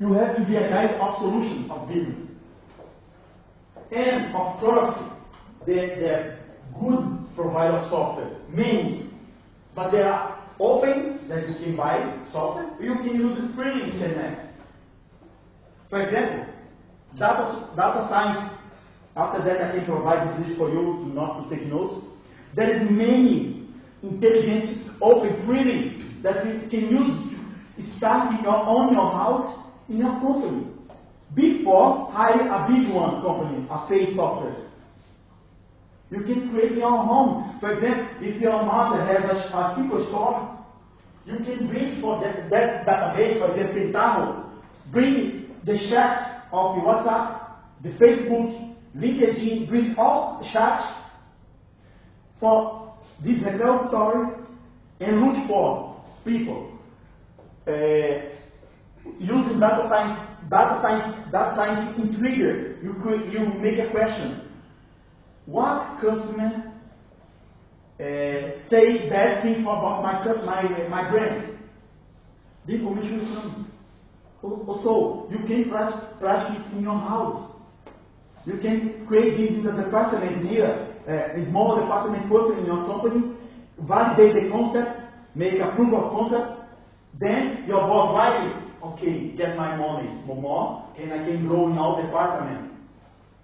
You 0.00 0.12
have 0.12 0.36
to 0.36 0.42
be 0.42 0.56
a 0.56 0.68
guy 0.68 0.84
of 0.84 1.18
solution 1.18 1.70
of 1.70 1.88
business. 1.88 2.30
And 3.90 4.34
of 4.34 4.58
course, 4.58 4.96
the, 5.66 5.74
the 5.74 6.36
good 6.78 7.26
provider 7.34 7.78
of 7.78 7.88
software 7.88 8.30
means, 8.48 9.10
but 9.74 9.90
there 9.90 10.12
are 10.12 10.38
open 10.60 11.26
that 11.28 11.48
you 11.48 11.54
can 11.56 11.76
buy 11.76 12.12
software, 12.30 12.70
you 12.80 12.94
can 12.96 13.16
use 13.16 13.38
it 13.38 13.50
free 13.52 13.82
internet. 13.84 14.54
For 15.88 16.02
example, 16.02 16.46
data, 17.16 17.68
data 17.74 18.06
science, 18.08 18.52
after 19.16 19.42
that 19.42 19.60
I 19.62 19.76
can 19.76 19.84
provide 19.84 20.28
this 20.28 20.46
list 20.46 20.58
for 20.58 20.70
you 20.70 21.10
not 21.12 21.48
to 21.48 21.56
take 21.56 21.66
notes. 21.66 21.96
There 22.54 22.70
is 22.70 22.88
many 22.88 23.66
intelligence 24.02 24.78
open 25.00 25.34
freely 25.44 26.04
that 26.22 26.46
you 26.46 26.68
can 26.68 26.88
use 26.88 27.16
to 27.76 27.82
start 27.82 28.38
in 28.38 28.44
your, 28.44 28.54
on 28.54 28.92
your 28.92 29.10
house 29.10 29.57
in 29.88 29.98
your 29.98 30.12
company. 30.20 30.66
Before 31.34 32.10
hire 32.10 32.40
a 32.40 32.66
big 32.68 32.88
one 32.88 33.20
company, 33.22 33.66
a 33.70 33.86
face 33.86 34.14
software. 34.16 34.56
You 36.10 36.20
can 36.20 36.50
create 36.50 36.72
your 36.72 36.90
home. 36.90 37.58
For 37.60 37.72
example, 37.72 38.06
if 38.26 38.40
your 38.40 38.62
mother 38.62 39.04
has 39.04 39.24
a, 39.24 39.56
a 39.56 39.74
SQL 39.74 40.06
store, 40.06 40.64
you 41.26 41.36
can 41.44 41.66
bring 41.66 42.00
for 42.00 42.18
that, 42.22 42.48
that 42.48 42.86
database, 42.86 43.38
for 43.38 43.50
example, 43.50 43.74
Pentaho, 43.74 44.50
bring 44.90 45.54
the 45.64 45.76
chat 45.76 46.46
of 46.50 46.76
WhatsApp, 46.76 47.40
the 47.82 47.90
Facebook, 47.90 48.74
LinkedIn, 48.96 49.68
bring 49.68 49.94
all 49.98 50.42
chats 50.42 50.82
for 52.40 52.94
this 53.20 53.42
real 53.42 53.86
story 53.88 54.28
and 55.00 55.20
look 55.20 55.46
for 55.46 56.02
people 56.24 56.78
uh, 57.66 58.37
using 59.18 59.60
data 59.60 59.86
science, 59.88 60.18
data 60.48 60.78
science, 60.80 61.16
data 61.30 61.54
science 61.54 61.96
in 61.98 62.14
trigger. 62.18 62.78
You 62.82 62.94
could, 63.02 63.32
you 63.32 63.40
make 63.60 63.78
a 63.78 63.88
question. 63.90 64.40
What 65.46 65.98
customer 66.00 66.72
uh, 67.98 68.50
say 68.50 69.08
bad 69.08 69.42
thing 69.42 69.62
about 69.62 70.02
my 70.02 70.22
my 70.44 70.88
my 70.88 71.10
brand? 71.10 71.58
The 72.66 72.74
information 72.74 73.20
is 73.20 73.34
coming. 73.34 73.66
Also, 74.42 75.28
you 75.30 75.38
can 75.38 75.68
practice 75.68 76.56
it 76.56 76.76
in 76.76 76.82
your 76.82 76.98
house. 76.98 77.52
You 78.46 78.56
can 78.58 79.06
create 79.06 79.36
this 79.36 79.50
in 79.50 79.62
the 79.64 79.72
department 79.72 80.46
here, 80.46 80.94
uh, 81.08 81.12
a 81.34 81.42
small 81.42 81.76
department 81.76 82.28
first 82.28 82.58
in 82.58 82.66
your 82.66 82.86
company, 82.86 83.34
validate 83.78 84.34
the 84.34 84.50
concept, 84.50 85.00
make 85.34 85.58
a 85.58 85.68
proof 85.72 85.92
of 85.92 86.10
concept, 86.12 86.60
then 87.18 87.66
your 87.66 87.80
boss 87.80 88.14
like 88.14 88.50
it, 88.50 88.67
okay, 88.82 89.28
get 89.28 89.56
my 89.56 89.76
money 89.76 90.08
more, 90.26 90.84
and 90.96 91.12
I 91.12 91.18
can 91.18 91.46
grow 91.46 91.68
in 91.68 91.78
all 91.78 92.00
department. 92.00 92.72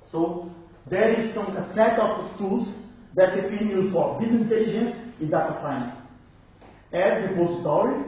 So 0.07 0.51
there 0.87 1.11
is 1.11 1.33
some 1.33 1.57
a 1.57 1.63
set 1.63 1.99
of 1.99 2.37
tools 2.39 2.83
that 3.15 3.35
can 3.35 3.69
use 3.69 3.93
for 3.93 4.19
business 4.21 4.43
intelligence 4.43 5.01
in 5.21 5.31
data 5.31 5.55
science 5.55 5.95
as 6.93 7.31
repository 7.31 8.05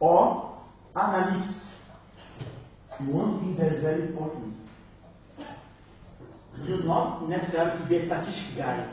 or 0.00 0.58
analytics. 0.94 1.62
One 3.00 3.40
thing 3.40 3.56
that 3.56 3.72
is 3.72 3.80
very 3.82 4.02
important. 4.02 4.54
You 6.58 6.76
do 6.76 6.82
not 6.84 7.28
necessarily 7.28 7.76
to 7.78 7.84
be 7.84 7.96
a 7.96 8.04
statistics 8.04 8.56
guy. 8.56 8.86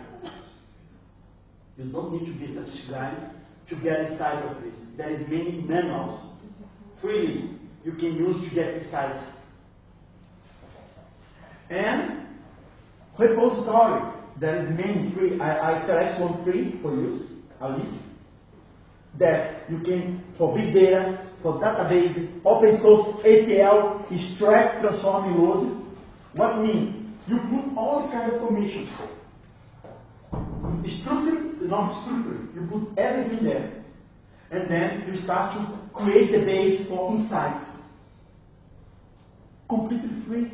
You 1.77 1.85
don't 1.85 2.11
need 2.13 2.25
to 2.25 2.31
be 2.31 2.45
a 2.45 2.49
statistics 2.49 2.87
guy 2.87 3.13
to 3.67 3.75
get 3.75 4.09
inside 4.09 4.43
of 4.45 4.63
this. 4.63 4.85
There 4.97 5.09
is 5.09 5.27
many 5.27 5.51
manuals 5.51 6.31
freely 6.95 7.58
you 7.85 7.93
can 7.93 8.15
use 8.15 8.41
to 8.43 8.49
get 8.55 8.73
inside. 8.73 9.19
And 11.69 12.27
repository, 13.17 14.11
there 14.37 14.55
is 14.55 14.69
many 14.69 15.09
free. 15.11 15.39
I, 15.39 15.73
I 15.73 15.81
select 15.81 16.19
one 16.19 16.43
free 16.43 16.71
for 16.81 16.93
use, 16.95 17.31
a 17.61 17.69
list 17.69 17.93
that 19.17 19.69
you 19.69 19.79
can 19.79 20.23
for 20.37 20.55
big 20.55 20.73
data, 20.73 21.19
for 21.41 21.59
database, 21.59 22.29
open 22.45 22.75
source 22.77 23.23
ETL, 23.25 24.05
extract, 24.11 24.81
transform, 24.81 25.41
load. 25.41 25.85
What 26.33 26.59
means? 26.59 26.95
You 27.27 27.37
put 27.37 27.77
all 27.77 28.01
the 28.01 28.11
kind 28.11 28.31
of 28.31 28.41
information. 28.41 28.87
Structure, 30.87 31.39
not 31.61 31.89
structure. 32.01 32.39
You 32.55 32.67
put 32.71 32.97
everything 32.97 33.45
there. 33.45 33.71
And 34.51 34.67
then 34.67 35.07
you 35.07 35.15
start 35.15 35.53
to 35.53 35.88
create 35.99 36.31
the 36.31 36.39
base 36.39 36.85
for 36.87 37.11
insights. 37.11 37.77
Completely 39.67 40.09
free. 40.09 40.51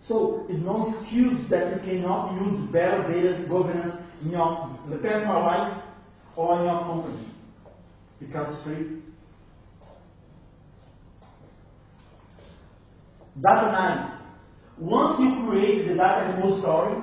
So 0.00 0.46
it's 0.48 0.58
no 0.60 0.86
excuse 0.86 1.48
that 1.48 1.74
you 1.74 1.80
cannot 1.80 2.40
use 2.42 2.54
better 2.70 3.12
data 3.12 3.42
governance 3.44 3.96
in 4.22 4.30
your 4.30 4.78
personal 5.02 5.40
life 5.40 5.82
or 6.36 6.58
in 6.58 6.64
your 6.64 6.78
company. 6.80 7.18
Because 8.18 8.52
it's 8.52 8.62
free. 8.62 9.02
Data 13.40 13.68
analysis. 13.68 14.26
Once 14.78 15.20
you 15.20 15.46
create 15.46 15.88
the 15.88 15.94
data 15.94 16.34
repository, 16.34 17.02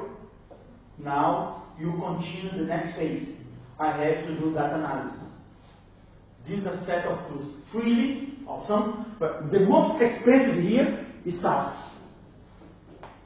now 0.98 1.64
you 1.80 1.92
continue 1.92 2.50
the 2.58 2.66
next 2.66 2.96
phase. 2.96 3.44
I 3.80 3.92
have 3.92 4.26
to 4.28 4.34
do 4.34 4.54
data 4.54 4.76
analysis. 4.76 5.35
This 6.48 6.60
is 6.60 6.66
a 6.68 6.78
set 6.78 7.06
of 7.06 7.28
tools 7.28 7.56
freely 7.72 8.34
or 8.46 8.62
some, 8.62 9.16
but 9.20 9.52
the 9.52 9.62
most 9.62 10.02
expensive 10.02 10.62
here 10.62 11.06
is 11.26 11.40
SAS. 11.40 11.90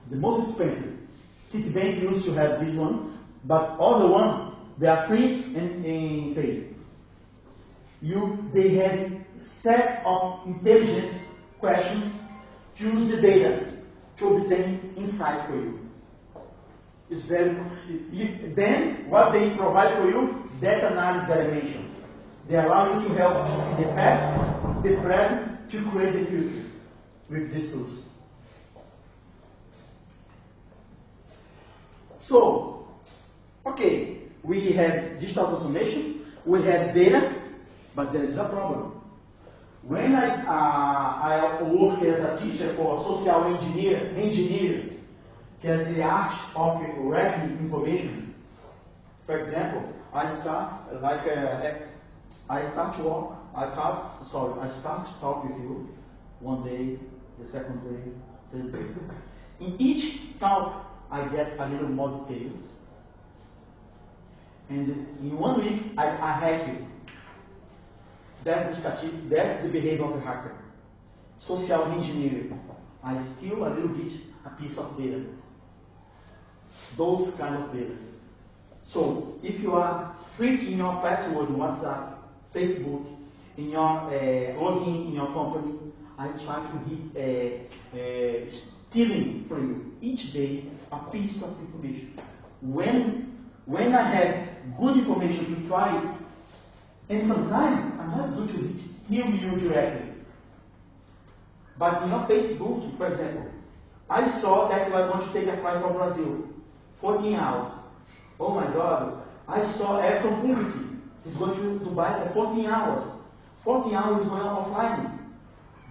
The 0.10 0.16
most 0.16 0.50
expensive. 0.50 0.98
Citibank 1.46 2.02
used 2.02 2.26
to 2.26 2.34
have 2.34 2.64
this 2.64 2.74
one, 2.76 3.20
but 3.46 3.78
all 3.80 4.00
the 4.00 4.08
ones 4.08 4.56
they 4.78 4.88
are 4.88 5.06
free 5.08 5.44
and, 5.56 5.86
and 5.86 6.36
paid. 6.36 6.76
You 8.02 8.50
they 8.54 8.70
have 8.76 9.12
set 9.38 10.02
of 10.06 10.48
intelligence 10.48 11.20
questions, 11.60 12.14
to 12.78 12.84
use 12.86 13.12
the 13.12 13.22
data 13.22 13.66
to 14.18 14.38
obtain 14.38 14.94
insight 14.96 15.46
for 15.48 15.56
you. 15.56 15.90
It's 17.10 17.24
very. 17.24 17.58
Then 18.56 19.10
what 19.10 19.34
they 19.34 19.50
provide 19.52 19.98
for 19.98 20.10
you, 20.10 20.50
data 20.62 20.92
analysis 20.92 21.28
dimension. 21.28 21.89
They 22.50 22.58
allow 22.58 23.00
you 23.00 23.08
to 23.08 23.14
help 23.14 23.45
to 23.45 23.62
see 23.62 23.84
the 23.84 23.89
past, 23.89 24.82
the 24.82 24.95
present, 24.97 25.70
to 25.70 25.91
create 25.91 26.14
the 26.14 26.26
future 26.26 26.66
with 27.30 27.54
these 27.54 27.72
tools. 27.72 28.06
So, 32.18 32.88
okay, 33.68 34.18
we 34.41 34.72
have 34.72 35.20
digital 35.20 35.50
transformation, 35.50 36.26
we 36.43 36.64
have 36.64 36.95
data, 36.95 37.36
but 37.93 38.14
there 38.14 38.24
is 38.24 38.38
a 38.38 38.45
problem. 38.45 39.00
When 39.84 40.16
I, 40.16 40.43
uh, 40.47 41.60
I 41.60 41.64
work 41.64 42.02
as 42.02 42.20
a 42.20 42.43
teacher 42.43 42.74
for 42.74 43.00
social 43.04 43.43
engineer, 43.43 44.12
engineer, 44.18 44.89
that 45.62 45.93
the 45.93 46.02
art 46.02 46.34
of 46.56 46.82
writing 46.97 47.60
information. 47.60 48.34
For 49.28 49.38
example, 49.38 49.93
I 50.12 50.28
start 50.28 51.00
like 51.00 51.28
uh, 51.28 51.74
I 52.50 52.66
start 52.66 52.95
to 52.97 53.04
walk. 53.04 53.36
I 53.56 53.66
talk. 53.66 54.26
Sorry, 54.26 54.60
I 54.60 54.68
start 54.68 55.08
to 55.08 55.14
talk 55.20 55.43
with 55.43 55.58
you 55.58 55.88
one 56.39 56.64
day, 56.64 56.97
the 57.39 57.47
second 57.47 57.80
day, 57.84 58.12
third 58.52 58.74
day. 58.74 59.66
In 59.66 59.76
each 59.80 60.39
talk, 60.39 60.86
I 61.12 61.28
get 61.28 61.60
a 61.60 61.68
little 61.68 61.89
more 61.89 62.26
details. 62.28 62.66
And 64.70 64.89
in 65.20 65.38
one 65.38 65.64
week, 65.64 65.82
I, 65.97 66.08
I 66.08 66.32
hack 66.32 66.68
you. 66.68 66.88
That's 68.43 68.82
the 68.82 69.12
that's 69.30 69.62
the 69.62 69.70
behavior 69.70 70.06
of 70.06 70.16
a 70.16 70.22
hacker. 70.22 70.56
Social 71.39 71.84
engineering. 71.84 72.60
I 73.04 73.20
steal 73.20 73.66
a 73.66 73.70
little 73.70 73.89
bit, 73.89 74.14
a 74.45 74.50
piece 74.50 74.78
of 74.78 74.97
data. 74.97 75.24
Those 76.97 77.32
kind 77.32 77.64
of 77.64 77.74
data. 77.74 77.95
So 78.84 79.39
if 79.43 79.60
you 79.60 79.76
are 79.76 80.16
freaking 80.38 80.78
your 80.78 80.93
password 81.02 81.50
in 81.50 81.56
WhatsApp, 81.56 82.19
Facebook, 82.54 83.06
in 83.58 83.72
your 83.72 83.82
uh, 83.82 84.10
login 84.58 85.08
in 85.08 85.14
your 85.14 85.28
company, 85.28 85.74
I 86.18 86.28
try 86.30 86.66
to 86.66 86.78
hit 86.89 87.68
uh, 87.93 87.97
uh, 87.97 88.52
stealing 88.52 89.45
from 89.47 89.68
you 89.70 90.10
each 90.10 90.34
day 90.34 90.66
a 90.91 91.00
piece 91.12 91.41
of 91.43 91.60
information. 91.60 92.18
When 92.62 93.38
when 93.66 93.93
I 93.93 94.02
have 94.02 94.47
good 94.80 94.97
information 94.97 95.45
to 95.56 95.68
try 95.68 95.89
and 97.10 97.28
sometimes 97.28 98.00
I'm 98.00 98.18
not 98.18 98.36
going 98.36 98.47
to 98.47 98.80
steal 98.80 99.30
you 99.30 99.60
directly. 99.60 100.10
But 101.78 102.04
in 102.04 102.10
your 102.10 102.20
Facebook, 102.20 102.97
for 102.97 103.08
example, 103.08 103.45
I 104.10 104.30
saw 104.39 104.68
that 104.70 104.88
you 104.88 104.95
are 104.95 105.08
going 105.08 105.26
to 105.28 105.34
take 105.34 105.47
a 105.47 105.58
flight 105.58 105.82
from 105.82 105.93
Brazil, 105.93 106.47
14 107.00 107.36
hours. 107.36 107.72
Oh 108.39 108.54
my 108.54 108.66
God, 108.74 109.22
I 109.47 109.66
saw 109.72 110.00
Air 110.00 110.22
Community 110.22 110.89
is 111.26 111.36
going 111.36 111.56
to 111.56 111.86
Dubai 111.86 112.28
for 112.28 112.54
14 112.54 112.66
hours. 112.68 113.04
14 113.64 113.94
hours 113.94 114.28
going 114.28 114.42
offline. 114.42 115.18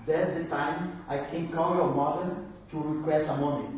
That's 0.07 0.33
the 0.35 0.45
time 0.45 1.05
I 1.09 1.19
can 1.19 1.49
call 1.53 1.77
your 1.77 1.93
mother 1.95 2.37
to 2.71 2.77
request 2.79 3.27
some 3.27 3.41
money. 3.41 3.69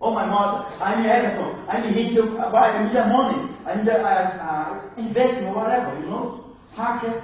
Oh 0.00 0.14
my 0.14 0.24
mother, 0.24 0.66
I'm 0.80 1.04
Heverton, 1.04 1.68
I'm 1.68 1.92
here 1.92 2.22
to 2.22 2.26
buy, 2.50 2.70
I 2.70 2.84
need 2.84 2.96
the 2.96 3.04
money, 3.04 3.54
I 3.66 3.74
need 3.74 3.88
uh, 3.88 3.98
uh, 3.98 4.80
investment 4.96 5.54
whatever, 5.54 5.98
you 6.00 6.06
know. 6.06 6.44
Hacker 6.74 7.22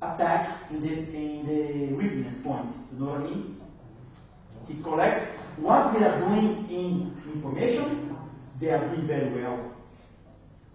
attack 0.00 0.70
in 0.70 0.80
the 0.82 0.92
in 0.92 1.46
the 1.46 1.94
weakness 1.96 2.34
point. 2.44 2.68
You 2.92 3.00
know 3.00 3.12
what 3.12 3.20
I 3.22 3.24
mean? 3.24 3.60
He 4.68 4.80
collect 4.82 5.32
what 5.58 5.98
we 5.98 6.04
are 6.04 6.20
doing 6.20 6.68
in 6.70 7.16
information, 7.34 8.16
they 8.60 8.70
are 8.70 8.86
doing 8.88 9.06
very 9.08 9.42
well. 9.42 9.71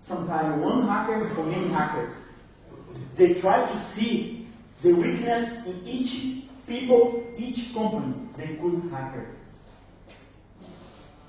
Sometimes 0.08 0.64
one 0.64 0.88
hacker 0.88 1.20
or 1.38 1.44
many 1.44 1.68
hackers. 1.68 2.14
They 3.18 3.34
try 3.34 3.70
to 3.70 3.78
see 3.78 4.48
the 4.82 4.94
weakness 4.94 5.66
in 5.66 5.86
each 5.86 6.46
people, 6.66 7.26
each 7.38 7.74
company 7.74 8.14
they 8.38 8.56
could 8.56 8.90
hacker. 8.90 9.28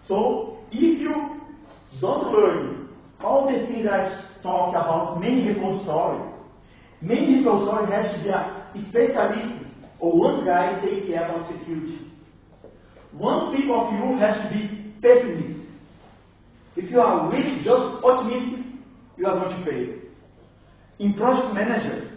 So 0.02 0.60
if 0.70 1.00
you 1.00 1.42
don't 2.00 2.32
learn 2.32 2.88
all 3.20 3.50
the 3.50 3.66
things 3.66 3.88
I 3.88 4.08
talk 4.44 4.70
about 4.76 5.20
main 5.20 5.48
repository, 5.48 6.22
main 7.00 7.38
repository 7.38 7.86
has 7.90 8.14
to 8.14 8.20
be 8.20 8.28
a 8.28 8.64
specialist 8.78 9.66
or 9.98 10.12
one 10.12 10.44
guy 10.44 10.78
take 10.78 11.08
care 11.08 11.28
about 11.28 11.48
security. 11.48 11.98
One 13.10 13.56
people 13.56 13.74
of 13.74 13.92
you 13.92 14.18
has 14.18 14.40
to 14.40 14.54
be 14.56 14.92
pessimist. 15.02 15.66
If 16.76 16.92
you 16.92 17.00
are 17.00 17.28
really 17.28 17.60
just 17.60 18.04
optimistic, 18.04 18.67
you 19.18 19.26
are 19.26 19.38
going 19.38 19.56
to 19.56 19.70
fail. 19.70 19.94
In 20.98 21.14
project 21.14 21.52
manager, 21.54 22.08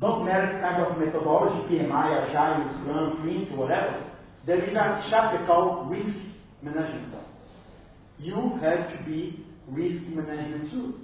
don't 0.00 0.24
matter 0.24 0.58
kind 0.60 0.82
of 0.82 0.98
methodology, 0.98 1.76
PMI, 1.76 2.28
Agile, 2.28 2.68
Scrum, 2.70 3.20
Prince, 3.22 3.50
whatever, 3.50 4.04
there 4.44 4.62
is 4.62 4.74
a 4.74 5.02
chapter 5.08 5.44
called 5.46 5.90
risk 5.90 6.16
management. 6.62 7.14
You 8.18 8.58
have 8.60 8.90
to 8.96 9.02
be 9.04 9.44
risk 9.68 10.08
management 10.08 10.70
too. 10.70 11.00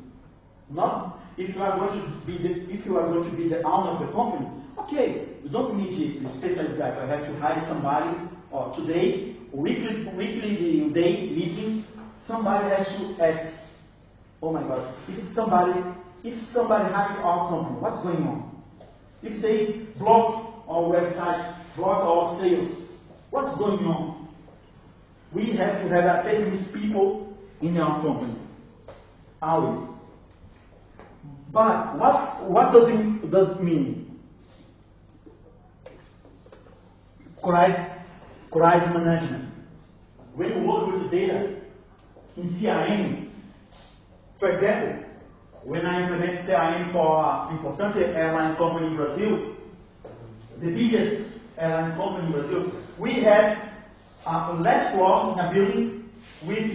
Not 0.70 1.20
if 1.36 1.54
you 1.54 1.62
are 1.62 1.78
going 1.78 2.00
to 2.00 2.08
be 2.26 2.38
the, 2.38 2.72
if 2.72 2.86
you 2.86 2.96
are 2.98 3.06
going 3.08 3.28
to 3.28 3.36
be 3.36 3.48
the 3.48 3.62
owner 3.62 3.90
of 3.90 4.00
the 4.00 4.06
company. 4.12 4.48
Okay, 4.78 5.26
you 5.42 5.50
don't 5.50 5.76
need 5.76 6.24
a 6.24 6.30
specialist 6.30 6.78
guy. 6.78 6.90
I 6.90 7.06
have 7.06 7.26
to 7.26 7.36
hire 7.40 7.62
somebody. 7.64 8.16
Or 8.50 8.72
today, 8.74 9.36
weekly 9.52 10.04
weekly 10.16 10.88
day 10.90 11.28
meeting, 11.30 11.84
somebody 12.20 12.68
has 12.70 12.88
to 12.96 13.16
ask. 13.20 13.52
Oh 14.44 14.52
my 14.52 14.62
God! 14.62 14.92
If 15.08 15.18
it's 15.20 15.32
somebody 15.32 15.82
if 16.22 16.42
somebody 16.42 16.92
hack 16.92 17.18
our 17.24 17.48
company, 17.48 17.78
what's 17.80 18.02
going 18.02 18.22
on? 18.26 18.62
If 19.22 19.40
they 19.40 19.72
block 19.98 20.62
our 20.68 20.82
website, 20.82 21.54
block 21.76 22.02
our 22.02 22.38
sales, 22.38 22.68
what's 23.30 23.56
going 23.56 23.86
on? 23.86 24.28
We 25.32 25.44
have 25.52 25.80
to 25.82 25.88
have 25.88 26.04
a 26.04 26.28
pessimist 26.28 26.74
people 26.74 27.34
in 27.62 27.78
our 27.78 28.02
company. 28.02 28.34
Always. 29.40 29.88
But 31.50 31.96
what, 31.96 32.44
what 32.44 32.72
does 32.72 32.88
it, 32.88 33.30
does 33.30 33.50
it 33.52 33.62
mean? 33.62 34.20
Crisis, 37.42 37.80
crisis 38.50 38.94
management. 38.94 39.50
When 40.34 40.50
you 40.50 40.68
work 40.68 40.92
with 40.92 41.10
data 41.10 41.54
in 42.36 42.42
CRM, 42.42 43.23
for 44.44 44.50
example, 44.50 45.02
when 45.62 45.86
I 45.86 46.02
implement 46.02 46.38
CRM 46.38 46.92
for 46.92 47.24
an 47.24 47.56
important 47.56 47.96
airline 47.96 48.54
company 48.56 48.88
in 48.88 48.96
Brazil, 48.96 49.56
the 50.60 50.70
biggest 50.70 51.30
airline 51.56 51.96
company 51.96 52.26
in 52.26 52.32
Brazil, 52.32 52.72
we 52.98 53.12
had 53.22 53.56
a 54.26 54.30
uh, 54.30 54.60
last 54.60 54.92
floor 54.92 55.32
in 55.32 55.38
a 55.38 55.50
building 55.50 56.10
with 56.42 56.68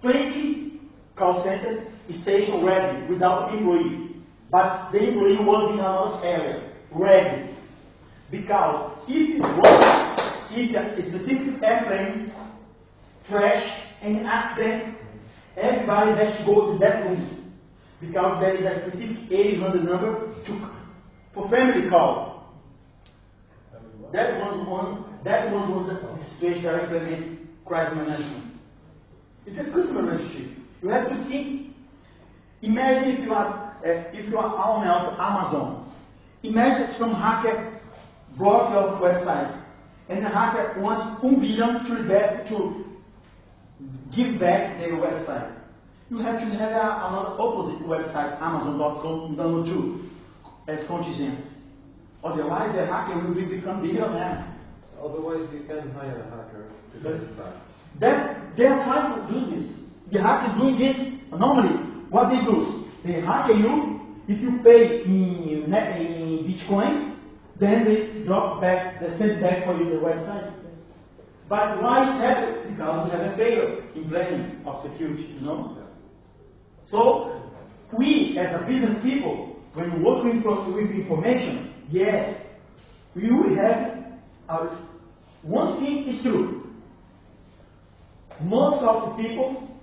20 0.00 0.80
call 1.16 1.38
center 1.38 1.84
station 2.10 2.64
ready 2.64 3.06
without 3.12 3.52
employee. 3.52 4.16
But 4.50 4.90
the 4.90 5.08
employee 5.08 5.44
was 5.44 5.74
in 5.74 5.80
another 5.80 6.26
area, 6.26 6.62
ready. 6.92 7.50
Because 8.30 8.90
if 9.06 9.36
it 9.36 9.42
was, 9.42 10.46
if 10.50 10.74
a 10.74 11.02
specific 11.02 11.62
airplane 11.62 12.32
crash 13.28 13.82
and 14.00 14.26
accident, 14.26 14.96
everybody 15.56 16.12
has 16.12 16.36
to 16.38 16.44
go 16.44 16.72
to 16.72 16.78
that 16.78 17.04
room. 17.04 17.52
Because 18.00 18.40
there 18.40 18.54
is 18.54 18.66
a 18.66 18.80
specific 18.80 19.30
800 19.30 19.84
number 19.84 20.32
to, 20.44 20.70
for 21.32 21.48
family 21.48 21.88
call. 21.88 22.54
That 24.12 24.40
was 24.40 24.66
one, 24.66 25.04
that 25.24 25.50
was 25.50 25.68
one 25.68 25.90
of 25.90 26.16
the 26.16 26.22
situations 26.22 26.62
that 26.64 26.74
I 26.74 26.82
implemented 26.84 27.48
crisis 27.64 27.96
management. 27.96 28.56
It's 29.46 29.58
a 29.58 29.64
customer 29.64 30.12
relationship. 30.12 30.50
You 30.82 30.88
have 30.90 31.08
to 31.08 31.16
think. 31.24 31.74
Imagine 32.62 33.12
if 33.12 33.20
you 33.20 33.34
are 33.34 33.66
uh, 33.84 33.88
if 34.12 34.28
you 34.28 34.38
are 34.38 34.56
of 34.56 35.18
Amazon. 35.20 35.92
Imagine 36.42 36.94
some 36.94 37.14
hacker 37.14 37.72
block 38.36 38.72
your 38.72 38.98
website, 39.00 39.60
and 40.08 40.24
the 40.24 40.28
hacker 40.28 40.80
wants 40.80 41.06
one 41.22 41.40
billion 41.40 41.84
to 41.84 42.02
to 42.48 42.85
give 44.12 44.38
back 44.38 44.78
their 44.78 44.92
website. 44.92 45.52
You 46.10 46.18
have 46.18 46.40
to 46.40 46.46
have 46.56 46.72
a, 46.72 47.08
another 47.08 47.42
opposite 47.42 47.80
website, 47.86 48.40
Amazon.com, 48.40 49.64
too, 49.66 50.10
as 50.68 50.84
contingency. 50.84 51.50
Otherwise, 52.22 52.74
the 52.74 52.86
hacker 52.86 53.18
will 53.18 53.34
be, 53.34 53.44
become 53.44 53.82
billionaire. 53.82 54.46
Otherwise, 55.02 55.46
you 55.52 55.64
can 55.68 55.90
hire 55.92 56.20
a 56.20 56.36
hacker 56.36 56.66
to 56.92 56.98
get 57.00 57.12
it 57.12 57.36
back. 57.36 57.52
That 57.98 58.56
they 58.56 58.66
are 58.66 58.82
trying 58.84 59.26
to 59.26 59.32
do 59.32 59.56
this. 59.56 59.78
The 60.10 60.22
hacker 60.22 60.52
is 60.52 60.60
doing 60.60 60.78
this 60.78 61.08
normally. 61.30 61.76
What 62.10 62.30
they 62.30 62.40
do? 62.44 62.88
They 63.04 63.20
hack 63.20 63.48
you. 63.48 64.00
If 64.28 64.40
you 64.40 64.58
pay 64.64 65.04
in, 65.04 65.72
in 65.72 66.44
Bitcoin, 66.44 67.16
then 67.56 67.84
they 67.84 68.24
drop 68.24 68.60
back, 68.60 69.00
they 69.00 69.10
send 69.10 69.40
back 69.40 69.64
for 69.64 69.76
you 69.76 69.90
the 69.90 69.96
website. 69.96 70.52
But 71.48 71.82
why 71.82 72.08
it's 72.08 72.20
happening? 72.20 72.74
Because 72.74 73.04
we 73.04 73.10
have 73.16 73.32
a 73.32 73.36
failure 73.36 73.82
in 73.94 74.08
planning 74.08 74.60
of 74.66 74.80
security, 74.82 75.34
you 75.38 75.46
know? 75.46 75.76
So, 76.86 77.42
we 77.92 78.36
as 78.38 78.60
a 78.60 78.64
business 78.64 79.00
people, 79.02 79.60
when 79.74 79.92
we 79.92 79.98
work 80.00 80.24
with, 80.24 80.44
with 80.74 80.90
information, 80.90 81.72
yeah, 81.90 82.34
we 83.14 83.30
will 83.30 83.54
have 83.54 84.04
our, 84.48 84.66
one 85.42 85.78
thing 85.78 86.08
is 86.08 86.22
true. 86.22 86.72
Most 88.40 88.82
of 88.82 89.16
the 89.16 89.22
people, 89.22 89.78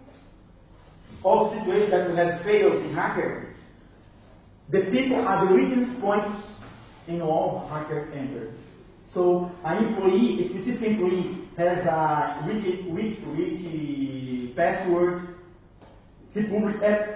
all 1.23 1.49
situations 1.53 1.91
that 1.91 2.09
we 2.09 2.15
have 2.17 2.41
failures 2.41 2.81
in 2.81 2.93
hacker, 2.93 3.47
the 4.69 4.81
people 4.91 5.25
are 5.27 5.45
the 5.45 5.53
weakest 5.53 5.99
point 6.01 6.25
in 7.07 7.21
all 7.21 7.67
hacker 7.69 8.09
enter. 8.13 8.53
So 9.07 9.51
an 9.63 9.85
employee, 9.85 10.41
a 10.41 10.49
specific 10.49 10.89
employee, 10.89 11.42
has 11.57 11.85
a 11.85 12.43
wiki, 12.47 12.81
wiki, 12.89 13.23
wiki 13.25 14.53
password. 14.55 15.27
He 16.33 16.43
public, 16.43 16.75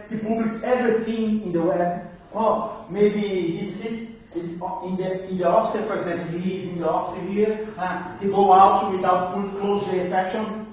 he 0.10 0.18
public 0.18 0.64
everything 0.64 1.44
in 1.44 1.52
the 1.52 1.62
web. 1.62 2.08
Oh, 2.34 2.86
maybe 2.90 3.58
he 3.58 3.66
sit 3.66 4.10
in 4.36 4.60
the 4.98 5.30
in 5.30 5.38
the 5.38 5.48
office, 5.48 5.86
for 5.88 5.98
example, 5.98 6.40
he 6.40 6.58
is 6.58 6.70
in 6.70 6.80
the 6.80 6.90
office 6.90 7.28
here. 7.30 7.68
Uh, 7.78 8.18
he 8.20 8.28
go 8.28 8.54
out 8.54 8.92
without 8.92 9.34
close 9.58 9.84
the 9.90 10.08
section, 10.10 10.68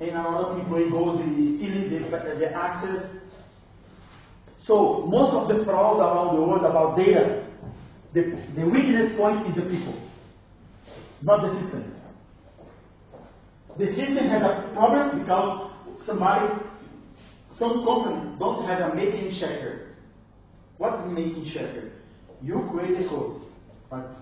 and 0.00 0.10
another 0.10 0.58
employee 0.58 0.90
goes 0.90 1.20
and 1.20 1.48
stealing 1.48 1.88
the, 1.88 1.98
the 2.00 2.52
access. 2.52 3.18
So 4.58 5.06
most 5.06 5.32
of 5.32 5.48
the 5.48 5.64
fraud 5.64 5.98
around 6.00 6.36
the 6.36 6.42
world 6.42 6.64
about 6.64 6.96
data, 6.96 7.44
the, 8.12 8.22
the 8.54 8.68
weakness 8.68 9.14
point 9.14 9.46
is 9.46 9.54
the 9.54 9.62
people, 9.62 9.94
not 11.22 11.42
the 11.42 11.52
system. 11.52 11.95
The 13.78 13.88
system 13.88 14.26
has 14.28 14.42
a 14.42 14.70
problem 14.72 15.20
because 15.20 15.70
somebody, 15.96 16.52
some 17.52 17.84
company 17.84 18.32
don't 18.38 18.64
have 18.64 18.92
a 18.92 18.94
maker 18.94 19.30
checker. 19.30 19.88
What 20.78 20.98
is 21.00 21.06
maker 21.12 21.44
checker? 21.44 21.92
You 22.42 22.66
create 22.72 22.98
the 22.98 23.04
code, 23.04 23.42
but 23.90 24.14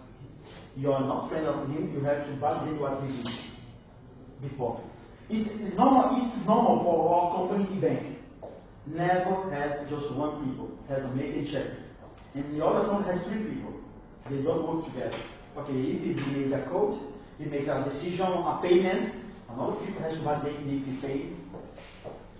you 0.77 0.93
are 0.93 1.01
not 1.01 1.29
friend 1.29 1.47
of 1.47 1.69
him. 1.69 1.93
You 1.95 2.01
have 2.01 2.27
to 2.27 2.33
validate 2.33 2.81
what 2.81 3.01
he 3.03 3.23
did 3.23 3.31
before. 4.43 4.81
It's 5.31 5.55
normal. 5.77 6.21
It's 6.21 6.47
normal 6.47 6.83
for 6.83 7.15
our 7.15 7.49
company 7.49 7.81
bank. 7.81 8.19
Never 8.87 9.51
has 9.51 9.89
just 9.89 10.11
one 10.13 10.45
people 10.45 10.71
has 10.89 11.05
a 11.05 11.09
maker 11.15 11.45
checker, 11.51 11.77
and 12.35 12.55
the 12.55 12.65
other 12.65 12.91
one 12.93 13.05
has 13.05 13.23
three 13.23 13.39
people. 13.39 13.73
They 14.29 14.43
don't 14.43 14.67
work 14.67 14.85
together. 14.87 15.17
Okay, 15.57 15.81
if 15.81 16.03
he 16.03 16.31
made 16.33 16.53
a 16.53 16.67
code, 16.67 16.99
he 17.39 17.45
make 17.45 17.69
a 17.69 17.85
decision, 17.85 18.27
a 18.27 18.59
payment, 18.61 19.24
Another 19.55 19.77
people 19.87 20.03
has 20.03 20.15
to 20.15 20.21
validate 20.21 20.57
if 20.67 20.85
he 20.85 20.97
paid. 21.01 21.37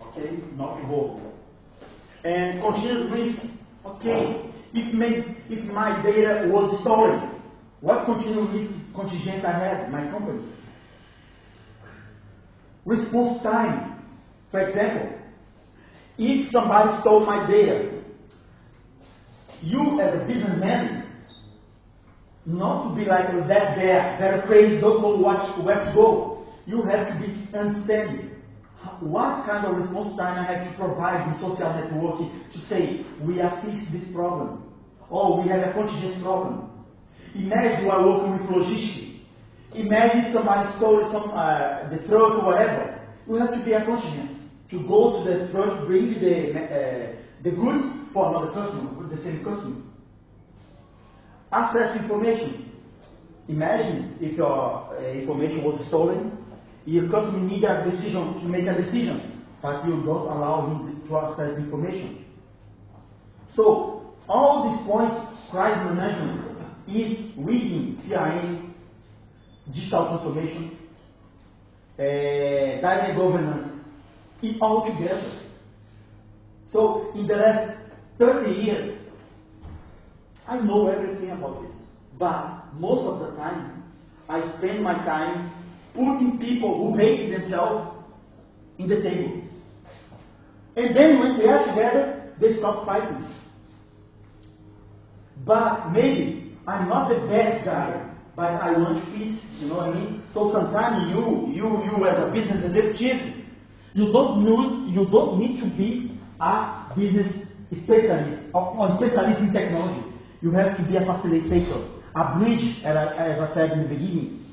Okay, 0.03 0.39
not 0.57 0.81
involved. 0.81 1.23
And 2.25 2.61
continuous 2.61 3.11
risk. 3.11 3.43
Okay, 3.87 4.41
if 4.73 4.93
my, 4.95 5.25
if 5.49 5.65
my 5.67 6.03
data 6.03 6.49
was 6.49 6.81
stolen, 6.81 7.31
what 7.81 8.05
continuous 8.07 8.51
risk 8.51 8.95
contingents 8.95 9.45
I 9.45 9.85
in 9.85 9.93
my 9.93 10.09
company? 10.09 10.43
Response 12.85 13.43
time. 13.43 14.03
For 14.51 14.61
example, 14.61 15.19
if 16.19 16.49
somebody 16.49 16.93
stole 16.95 17.21
my 17.21 17.47
data, 17.47 17.91
you 19.63 20.01
as 20.01 20.15
a 20.21 20.25
businessman, 20.25 21.07
not 22.47 22.89
to 22.89 22.97
be 22.97 23.05
like 23.05 23.29
that 23.49 23.77
guy, 23.77 24.19
very 24.19 24.43
crazy, 24.43 24.81
don't 24.81 25.01
know 25.01 25.17
what, 25.17 25.59
where 25.63 25.85
to 25.85 25.93
go. 25.93 26.34
You 26.67 26.83
have 26.83 27.09
to 27.09 27.15
be 27.27 27.57
understanding 27.57 28.31
what 29.01 29.47
kind 29.47 29.67
of 29.67 29.77
response 29.77 30.17
time 30.17 30.39
I 30.39 30.43
have 30.45 30.69
to 30.69 30.75
provide 30.75 31.29
in 31.29 31.35
social 31.37 31.69
networking 31.69 32.51
to 32.51 32.59
say, 32.59 33.05
we 33.21 33.41
are 33.41 33.51
fixed 33.63 33.93
this 33.93 34.05
problem. 34.09 34.63
Or 35.11 35.43
we 35.43 35.49
have 35.49 35.69
a 35.69 35.73
contingent 35.73 36.23
problem. 36.23 36.71
Imagine 37.35 37.85
you 37.85 37.91
are 37.91 38.07
working 38.07 38.39
with 38.39 38.51
logistics. 38.51 39.05
Imagine 39.75 40.33
somebody 40.33 40.69
stole 40.73 41.07
some, 41.07 41.31
uh, 41.35 41.89
the 41.89 41.99
truck 42.07 42.35
or 42.35 42.45
whatever. 42.47 43.01
You 43.29 43.35
have 43.37 43.53
to 43.53 43.59
be 43.61 43.73
a 43.73 43.85
contingent 43.85 44.31
to 44.71 44.81
go 44.87 45.25
to 45.25 45.31
the 45.31 45.49
truck, 45.49 45.87
bring 45.87 46.21
the, 46.21 46.59
uh, 46.59 47.17
the 47.43 47.51
goods 47.51 47.85
for 48.13 48.29
another 48.29 48.53
customer, 48.53 49.09
the 49.09 49.17
same 49.17 49.45
customer. 49.45 49.77
Access 51.53 51.97
information. 51.97 52.71
Imagine 53.49 54.17
if 54.21 54.37
your 54.37 54.95
uh, 54.95 55.03
information 55.13 55.63
was 55.65 55.85
stolen, 55.87 56.44
your 56.87 57.09
customer 57.09 57.39
need 57.39 57.65
a 57.65 57.89
decision 57.91 58.39
to 58.41 58.47
make 58.47 58.67
a 58.67 58.75
decision, 58.75 59.43
but 59.63 59.85
you 59.87 60.03
don't 60.03 60.27
allow 60.29 60.67
him 60.67 61.01
to 61.09 61.19
access 61.19 61.57
information. 61.59 62.25
So 63.51 64.15
all 64.29 64.69
these 64.69 64.81
points, 64.83 65.17
crisis 65.51 65.83
management 65.95 66.59
is 66.89 67.35
within 67.37 67.97
CRM, 67.97 68.71
digital 69.73 70.09
transformation, 70.09 70.77
uh, 71.99 72.03
data 72.03 73.15
governance, 73.17 73.81
it 74.43 74.57
all 74.61 74.83
together. 74.83 75.23
So 76.67 77.13
in 77.15 77.27
the 77.27 77.37
last 77.37 77.79
30 78.19 78.51
years, 78.51 78.99
I 80.47 80.59
know 80.61 80.89
everything 80.89 81.31
about 81.31 81.63
this, 81.63 81.81
but 82.19 82.75
most 82.79 83.07
of 83.07 83.21
the 83.21 83.31
time, 83.37 83.83
I 84.29 84.47
spend 84.57 84.83
my 84.83 84.95
time 84.95 85.51
putting 85.95 86.39
people 86.39 86.77
who 86.77 86.97
hate 86.97 87.31
themselves 87.31 87.97
in 88.79 88.89
the 88.89 89.01
table. 89.03 89.43
And 90.77 90.95
then 90.95 91.21
when 91.21 91.39
they 91.39 91.49
are 91.49 91.65
together, 91.65 92.33
they 92.39 92.53
stop 92.53 92.85
fighting. 92.85 93.25
But 95.45 95.93
maybe 95.93 96.57
I'm 96.67 96.89
not 96.89 97.09
the 97.09 97.21
best 97.29 97.65
guy, 97.65 98.11
but 98.35 98.51
I 98.51 98.73
want 98.73 98.99
peace, 99.15 99.45
you 99.61 99.69
know 99.69 99.77
what 99.77 99.91
I 99.91 99.93
mean? 99.93 100.23
So 100.33 100.51
sometimes 100.51 101.13
you, 101.13 101.53
you, 101.53 101.85
you 101.85 102.07
as 102.07 102.19
a 102.19 102.33
business 102.33 102.65
executive, 102.65 103.35
you 103.95 104.13
don't 104.13 104.45
need, 104.45 104.95
you 104.95 105.05
don't 105.07 105.39
need 105.39 105.61
to 105.61 105.67
be 105.67 106.19
a 106.41 106.93
business 106.97 107.53
specialist 107.73 108.41
or, 108.53 108.75
or 108.77 108.91
specialist 108.93 109.41
in 109.41 109.53
technology. 109.53 110.03
You 110.43 110.51
have 110.53 110.77
to 110.77 110.83
be 110.83 110.97
a 110.97 111.03
facilitator, 111.03 111.89
a 112.17 112.39
bridge, 112.39 112.83
as 112.85 113.39
I 113.39 113.47
said 113.47 113.73
in 113.73 113.83
the 113.83 113.89
beginning. 113.89 114.45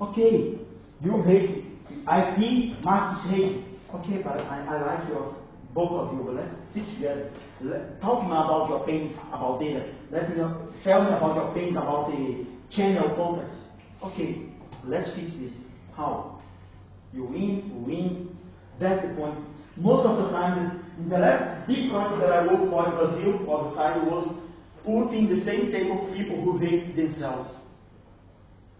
Okay, 0.00 0.58
you 1.04 1.22
hate 1.22 1.50
it. 1.50 1.64
I 2.06 2.30
IP, 2.30 2.82
Marcus 2.84 3.30
hate. 3.30 3.64
Okay, 3.94 4.18
but 4.22 4.40
I, 4.46 4.64
I 4.66 4.82
like 4.86 5.08
your 5.08 5.34
both 5.74 5.92
of 5.92 6.12
you. 6.14 6.22
But 6.24 6.34
let's 6.36 6.56
sit 6.70 6.88
together. 6.94 7.30
Let, 7.60 8.00
talk 8.00 8.22
me 8.24 8.30
about 8.30 8.68
your 8.68 8.84
pains 8.86 9.16
about 9.32 9.60
data. 9.60 9.84
Let 10.10 10.30
me 10.30 10.36
know, 10.36 10.68
tell 10.84 11.02
me 11.02 11.08
about 11.08 11.36
your 11.36 11.54
pains 11.54 11.76
about 11.76 12.10
the 12.10 12.46
channel 12.70 13.08
contact. 13.10 13.54
Okay, 14.02 14.42
let's 14.86 15.10
fix 15.10 15.32
this. 15.34 15.52
How? 15.96 16.40
You 17.12 17.24
win, 17.24 17.68
you 17.68 17.74
win. 17.86 18.36
That's 18.78 19.02
the 19.06 19.14
point. 19.14 19.38
Most 19.76 20.06
of 20.06 20.16
the 20.18 20.30
time, 20.30 20.84
in 20.98 21.08
the 21.08 21.18
last 21.18 21.66
big 21.66 21.90
country 21.90 22.18
that 22.18 22.32
I 22.32 22.46
worked 22.46 22.70
for 22.70 22.86
in 22.86 22.90
Brazil, 22.92 23.38
for 23.44 23.62
the 23.64 23.70
side 23.70 24.02
was 24.06 24.34
putting 24.84 25.28
the 25.28 25.36
same 25.36 25.70
table 25.72 26.06
of 26.08 26.14
people 26.16 26.40
who 26.40 26.58
hate 26.58 26.94
themselves. 26.96 27.54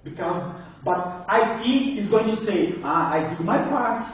Because, 0.05 0.55
but 0.85 1.25
IT 1.31 1.99
is 1.99 2.09
going 2.09 2.29
to 2.29 2.37
say, 2.37 2.75
ah, 2.83 3.13
I 3.13 3.35
do 3.35 3.45
my 3.45 3.59
part. 3.59 4.05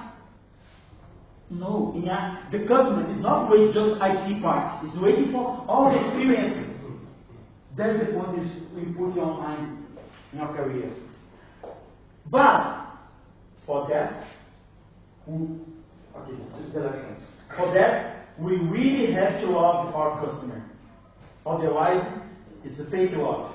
No, 1.51 1.95
a, 1.97 2.39
the 2.51 2.61
customer 2.66 3.09
is 3.09 3.21
not 3.21 3.51
waiting 3.51 3.73
just 3.73 3.95
IT 4.03 4.43
part. 4.43 4.85
It's 4.85 4.97
waiting 4.97 5.29
for 5.29 5.64
all 5.66 5.91
the 5.91 5.99
experience. 5.99 6.59
That's 7.75 7.99
the 7.99 8.07
point 8.12 8.43
we 8.75 8.83
put 8.93 9.14
you 9.14 9.23
online 9.23 9.87
in 10.33 10.41
your 10.41 10.49
career. 10.49 10.91
But 12.31 12.87
for 13.64 13.89
that, 13.89 14.27
we, 15.27 15.47
okay, 16.16 16.35
this 16.57 16.66
is 16.66 16.73
the 16.73 16.81
last 16.81 17.03
one. 17.05 17.16
For 17.57 17.73
that, 17.73 18.29
we 18.37 18.57
really 18.57 19.12
have 19.12 19.41
to 19.41 19.47
love 19.47 19.95
our 19.95 20.23
customer. 20.23 20.62
Otherwise, 21.47 22.05
it's 22.62 22.79
a 22.79 22.85
fake 22.85 23.16
love. 23.16 23.55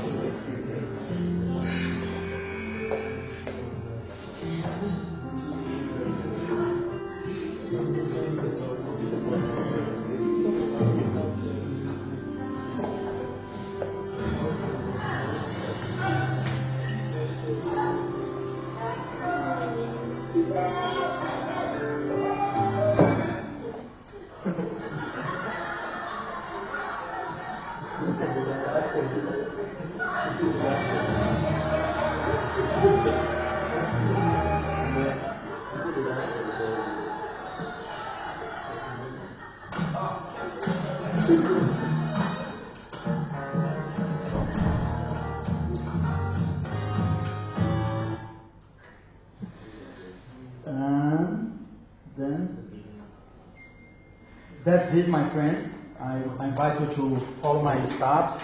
That's 54.91 55.03
it, 55.03 55.09
my 55.09 55.23
friends. 55.29 55.69
I, 56.01 56.21
I 56.37 56.47
invite 56.49 56.81
you 56.81 56.87
to 56.87 57.17
follow 57.41 57.61
my 57.61 57.77
steps. 57.85 58.43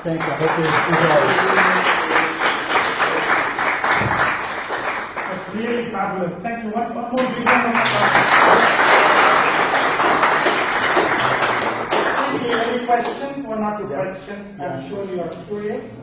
Thank 0.00 0.22
you. 0.22 0.26
I 0.26 0.36
hope 0.40 0.56
you 0.56 0.64
enjoy. 0.64 1.20
That's 5.28 5.48
really 5.54 5.90
fabulous. 5.90 6.32
Thank 6.40 6.64
you. 6.64 6.70
One, 6.70 6.94
one 6.94 7.10
more 7.12 7.28
big 7.36 7.44
round 7.44 7.68
of 7.68 7.82
applause. 7.84 8.24
Okay, 12.32 12.56
Any 12.72 12.86
questions? 12.86 13.46
One 13.46 13.62
or 13.62 13.76
two 13.76 13.88
questions. 13.88 14.60
I'm 14.60 14.88
sure 14.88 15.04
you 15.04 15.20
are 15.20 15.34
curious. 15.48 16.00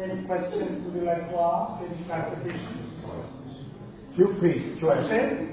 Any 0.00 0.22
questions 0.24 0.86
would 0.86 0.94
you 0.94 1.02
like 1.02 1.28
to 1.28 1.38
ask? 1.38 1.82
Any 1.82 1.94
clarifications? 2.08 3.04
Feel 4.16 4.32
free 4.36 4.76
to 4.80 4.92
ask. 4.92 5.10
Say, 5.10 5.48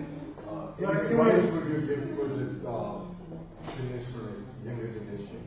you 0.79 0.85
are 0.87 1.05
curious. 1.05 1.43
advice 1.43 1.51
would 1.51 1.67
you 1.67 1.81
give 1.85 2.15
for 2.15 2.27
this 2.27 2.65
uh, 2.65 3.04
generation, 3.75 4.45
younger 4.63 4.87
generation? 4.87 5.39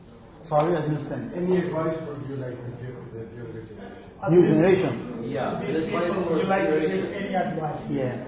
Sorry, 0.43 0.75
I 0.75 0.79
understand. 0.81 1.33
Any 1.35 1.57
advice 1.57 1.97
would 2.01 2.27
you 2.29 2.35
like 2.37 2.55
to 2.57 2.71
give 2.83 2.95
to 2.95 3.07
the 3.13 3.23
younger 3.35 3.61
generation? 3.63 3.97
New 4.27 4.45
generation. 4.47 5.23
Yeah, 5.23 5.59
These 5.65 5.75
advice 5.77 6.13
people, 6.13 6.37
you 6.37 6.43
like 6.45 6.69
to 6.69 6.79
give 6.79 7.11
any 7.11 7.35
advice? 7.35 7.89
Yeah. 7.89 8.25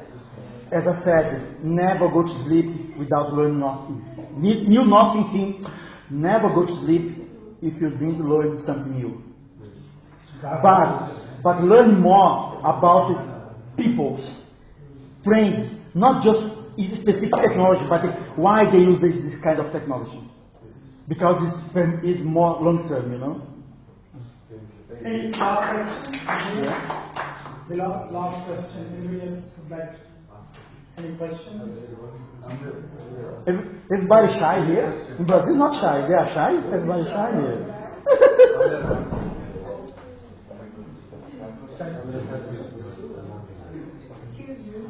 As 0.71 0.87
I 0.87 0.93
said, 0.93 1.63
never 1.63 2.07
go 2.09 2.23
to 2.23 2.33
sleep 2.43 2.95
without 2.97 3.33
learning 3.33 3.59
nothing. 3.59 4.03
Ne- 4.37 4.65
New 4.67 4.85
nothing 4.85 5.25
thing. 5.31 5.65
Never 6.09 6.49
go 6.49 6.65
to 6.65 6.71
sleep 6.71 7.17
if 7.61 7.79
you 7.81 7.89
didn't 7.89 8.27
learn 8.27 8.57
something 8.57 8.93
new. 8.97 9.21
But 10.61 11.09
but 11.43 11.63
learn 11.63 11.99
more 12.01 12.59
about 12.63 13.75
people, 13.77 14.19
trends, 15.23 15.69
not 15.93 16.23
just 16.23 16.47
specific 16.77 17.39
technology, 17.41 17.85
but 17.87 18.05
why 18.37 18.69
they 18.69 18.79
use 18.79 18.99
this, 18.99 19.21
this 19.23 19.35
kind 19.35 19.59
of 19.59 19.71
technology. 19.71 20.21
Because 21.07 21.41
it's, 21.43 21.75
it's 22.03 22.21
more 22.21 22.59
long 22.61 22.87
term, 22.87 23.11
you 23.11 23.17
know. 23.17 23.41
Any 25.03 25.31
last 25.33 26.15
question? 26.27 26.73
The 27.69 27.75
la- 27.77 28.09
last 28.09 28.45
question, 28.45 28.85
anybody 28.97 29.29
else 29.29 29.57
would 29.59 29.77
like, 29.77 29.95
any 30.97 31.15
questions? 31.15 31.77
Every- 33.47 33.71
Everybody 33.93 34.27
shy 34.39 34.65
here. 34.65 34.93
In 35.19 35.25
Brazil, 35.25 35.55
not 35.55 35.75
shy. 35.75 36.07
They 36.07 36.13
are 36.13 36.27
shy. 36.27 36.55
Everybody 36.55 37.03
shy 37.03 37.31
here. 37.41 37.67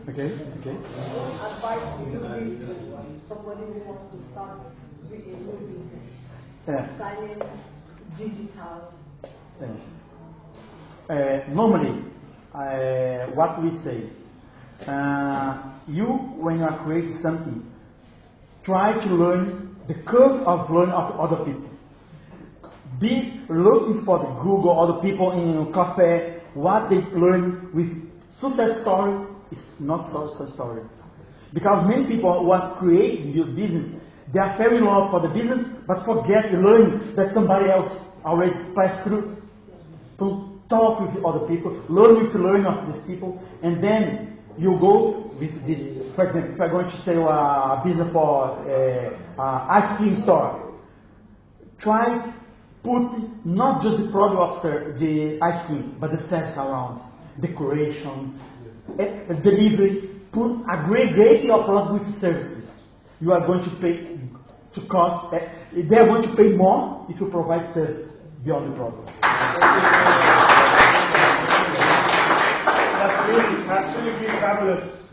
Okay. 0.10 0.32
Okay. 0.60 0.76
advice 1.46 2.00
would 2.00 2.12
you 2.12 2.20
give 2.20 3.22
somebody 3.22 3.62
who 3.62 3.80
wants 3.86 4.08
to 4.10 4.20
start 4.20 4.60
a 5.12 5.16
new 5.16 5.68
business? 5.72 6.10
Yeah. 6.68 6.90
Signing 6.90 7.42
digital. 8.18 8.94
Uh, 11.08 11.42
normally, 11.50 12.04
uh, 12.56 13.28
what 13.38 13.62
we 13.62 13.70
say, 13.70 14.02
uh, 14.88 15.62
you 15.88 16.06
when 16.06 16.58
you 16.58 16.66
are 16.66 16.78
creating 16.80 17.14
something, 17.14 17.64
try 18.64 18.98
to 18.98 19.10
learn 19.10 19.76
the 19.86 19.94
curve 19.94 20.42
of 20.48 20.72
learning 20.72 20.96
of 20.96 21.20
other 21.20 21.46
people. 21.46 21.70
Be 23.00 23.40
looking 23.50 24.02
for 24.02 24.18
the 24.18 24.32
Google 24.42 24.80
other 24.80 25.00
people 25.00 25.32
in 25.34 25.68
a 25.68 25.72
cafe, 25.72 26.42
what 26.56 26.90
they 26.90 27.02
learn 27.14 27.70
with 27.72 28.10
success 28.32 28.82
story 28.82 29.28
is 29.52 29.74
not 29.80 30.08
success 30.08 30.54
story. 30.54 30.84
Because 31.54 31.86
many 31.88 32.06
people 32.08 32.46
want 32.46 32.74
to 32.74 32.80
create 32.80 33.26
new 33.26 33.46
business, 33.46 33.92
they 34.32 34.40
are 34.40 34.56
very 34.58 34.78
in 34.78 34.86
love 34.86 35.12
for 35.12 35.20
the 35.20 35.28
business, 35.30 35.64
but 35.86 36.00
forget 36.00 36.50
to 36.52 36.58
learn 36.58 37.16
that 37.16 37.32
somebody 37.32 37.70
else 37.70 38.00
already 38.24 38.56
passed 38.74 39.04
through 39.04 39.42
to 40.20 40.60
talk 40.70 41.02
with 41.02 41.24
other 41.26 41.46
people, 41.48 41.72
learn 41.90 42.16
with 42.16 42.34
learn 42.36 42.66
of 42.66 42.88
these 42.88 43.00
people, 43.04 43.42
and 43.62 43.84
then 43.84 44.38
you 44.58 44.78
go 44.80 45.32
with 45.40 45.66
this. 45.66 45.98
For 46.16 46.26
example, 46.26 46.54
if 46.54 46.62
I'm 46.62 46.70
going 46.70 46.90
to 46.90 46.98
sell 46.98 47.28
a 47.28 47.82
business 47.84 48.12
for 48.14 48.52
uh, 48.52 49.18
uh, 49.38 49.66
ice 49.70 49.98
cream 49.98 50.16
store, 50.16 50.74
try 51.78 52.34
put 52.84 53.46
not 53.46 53.82
just 53.82 53.98
the 53.98 54.10
product 54.12 54.66
of 54.66 55.00
the 55.00 55.42
ice 55.42 55.62
cream, 55.66 55.96
but 56.00 56.12
the 56.12 56.18
service 56.18 56.58
around, 56.58 57.02
decoration, 57.40 58.40
delivery. 59.42 60.10
A 60.34 60.84
great, 60.86 61.44
your 61.44 61.64
product 61.64 61.94
with 61.94 62.14
services. 62.14 62.66
You 63.20 63.34
are 63.34 63.46
going 63.46 63.62
to 63.64 63.70
pay 63.70 64.18
to 64.74 64.82
cost. 64.82 65.34
eh, 65.34 65.48
they 65.74 65.98
are 65.98 66.06
going 66.08 66.24
to 66.24 66.36
pay 66.36 66.52
more 66.54 67.06
if 67.10 67.20
you 67.20 67.28
provide 67.30 67.66
service 67.66 68.14
beyond 68.44 68.72
the 68.72 68.76
product. 68.78 69.12
That's 73.02 73.28
really 73.28 73.68
absolutely 73.68 74.28
fabulous. 74.28 75.10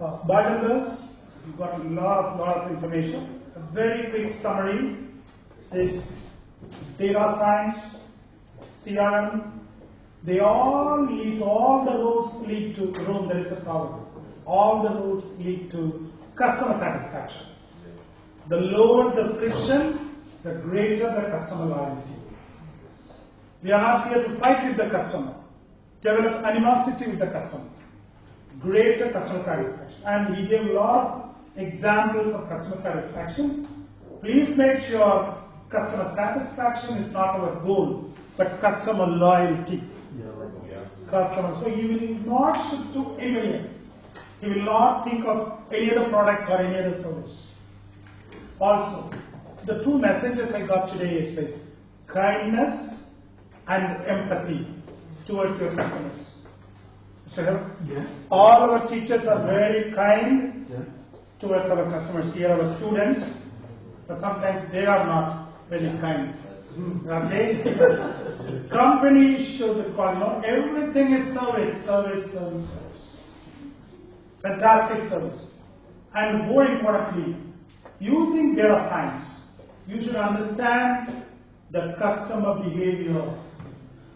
Uh, 0.00 0.16
boys 0.24 0.46
and 0.46 0.60
girls, 0.60 1.08
you've 1.46 1.58
got 1.58 1.80
a 1.80 1.82
lot 1.84 2.24
of, 2.24 2.40
lot 2.40 2.56
of 2.58 2.70
information. 2.70 3.40
A 3.56 3.60
very 3.72 4.10
quick 4.10 4.34
summary 4.34 4.96
is 5.72 6.12
data 6.98 7.36
science, 7.38 7.96
CRM, 8.76 9.50
they 10.24 10.40
all 10.40 11.04
lead, 11.04 11.42
all 11.42 11.84
the 11.84 11.92
roads 11.92 12.34
lead 12.48 12.74
to 12.76 12.86
Rome, 13.04 13.28
there 13.28 13.38
is 13.38 13.52
a 13.52 13.56
problem. 13.56 14.06
All 14.46 14.82
the 14.82 14.88
roads 14.88 15.38
lead 15.38 15.70
to 15.72 16.10
customer 16.34 16.78
satisfaction. 16.78 17.46
The 18.48 18.60
lower 18.60 19.14
the 19.14 19.34
friction, 19.38 20.16
the 20.42 20.52
greater 20.52 21.08
the 21.14 21.28
customer 21.30 21.66
loyalty. 21.66 22.14
We 23.62 23.72
are 23.72 23.80
not 23.80 24.08
here 24.08 24.22
to 24.22 24.36
fight 24.36 24.66
with 24.66 24.76
the 24.76 24.88
customer, 24.90 25.34
develop 26.00 26.44
animosity 26.44 27.10
with 27.10 27.18
the 27.18 27.28
customer, 27.28 27.64
greater 28.60 29.10
customer 29.10 29.42
satisfaction. 29.42 30.02
And 30.06 30.36
we 30.36 30.46
gave 30.46 30.66
a 30.70 30.72
lot 30.72 31.06
of 31.06 31.62
examples 31.62 32.32
of 32.34 32.48
customer 32.48 32.76
satisfaction. 32.76 33.66
Please 34.20 34.56
make 34.56 34.78
sure 34.78 35.36
customer 35.68 36.10
satisfaction 36.14 36.98
is 36.98 37.12
not 37.12 37.40
our 37.40 37.60
goal, 37.60 38.10
but 38.36 38.60
customer 38.60 39.06
loyalty. 39.06 39.82
Customer. 41.10 41.54
So 41.56 41.68
he 41.68 41.86
will 41.86 42.26
not 42.26 42.54
shift 42.70 42.92
to 42.94 43.16
anybody 43.18 43.58
else. 43.58 43.98
You 44.42 44.50
will 44.50 44.62
not 44.62 45.04
think 45.04 45.24
of 45.26 45.58
any 45.72 45.90
other 45.94 46.08
product 46.08 46.48
or 46.50 46.58
any 46.58 46.78
other 46.78 46.94
service. 46.94 47.50
Also, 48.60 49.10
the 49.64 49.82
two 49.82 49.98
messages 49.98 50.52
I 50.52 50.66
got 50.66 50.88
today 50.88 51.18
is 51.18 51.34
this 51.34 51.58
kindness 52.06 53.02
and 53.66 54.06
empathy 54.06 54.66
towards 55.26 55.58
your 55.60 55.74
customers. 55.74 56.30
Mr. 57.28 57.44
Hill? 57.44 57.70
Yeah. 57.88 58.06
All 58.30 58.70
our 58.70 58.86
teachers 58.86 59.26
are 59.26 59.38
very 59.46 59.90
kind 59.92 60.66
Yeah. 60.70 60.76
towards 61.40 61.66
our 61.68 61.84
customers 61.90 62.32
here, 62.34 62.50
our 62.50 62.74
students, 62.76 63.32
but 64.06 64.20
sometimes 64.20 64.70
they 64.70 64.84
are 64.86 65.04
not 65.06 65.48
very 65.70 65.88
kind. 66.00 66.34
Okay? 66.76 68.68
Companies 68.70 69.46
should 69.46 69.94
call, 69.94 70.14
you 70.14 70.44
everything 70.44 71.12
is 71.12 71.32
service, 71.32 71.84
service, 71.84 72.32
service, 72.32 72.68
service. 72.68 73.16
Fantastic 74.42 75.08
service. 75.08 75.46
And 76.14 76.48
more 76.48 76.66
importantly, 76.66 77.36
using 78.00 78.54
data 78.54 78.86
science, 78.88 79.42
you 79.86 80.00
should 80.00 80.16
understand 80.16 81.24
the 81.70 81.94
customer 81.98 82.62
behavior. 82.62 83.24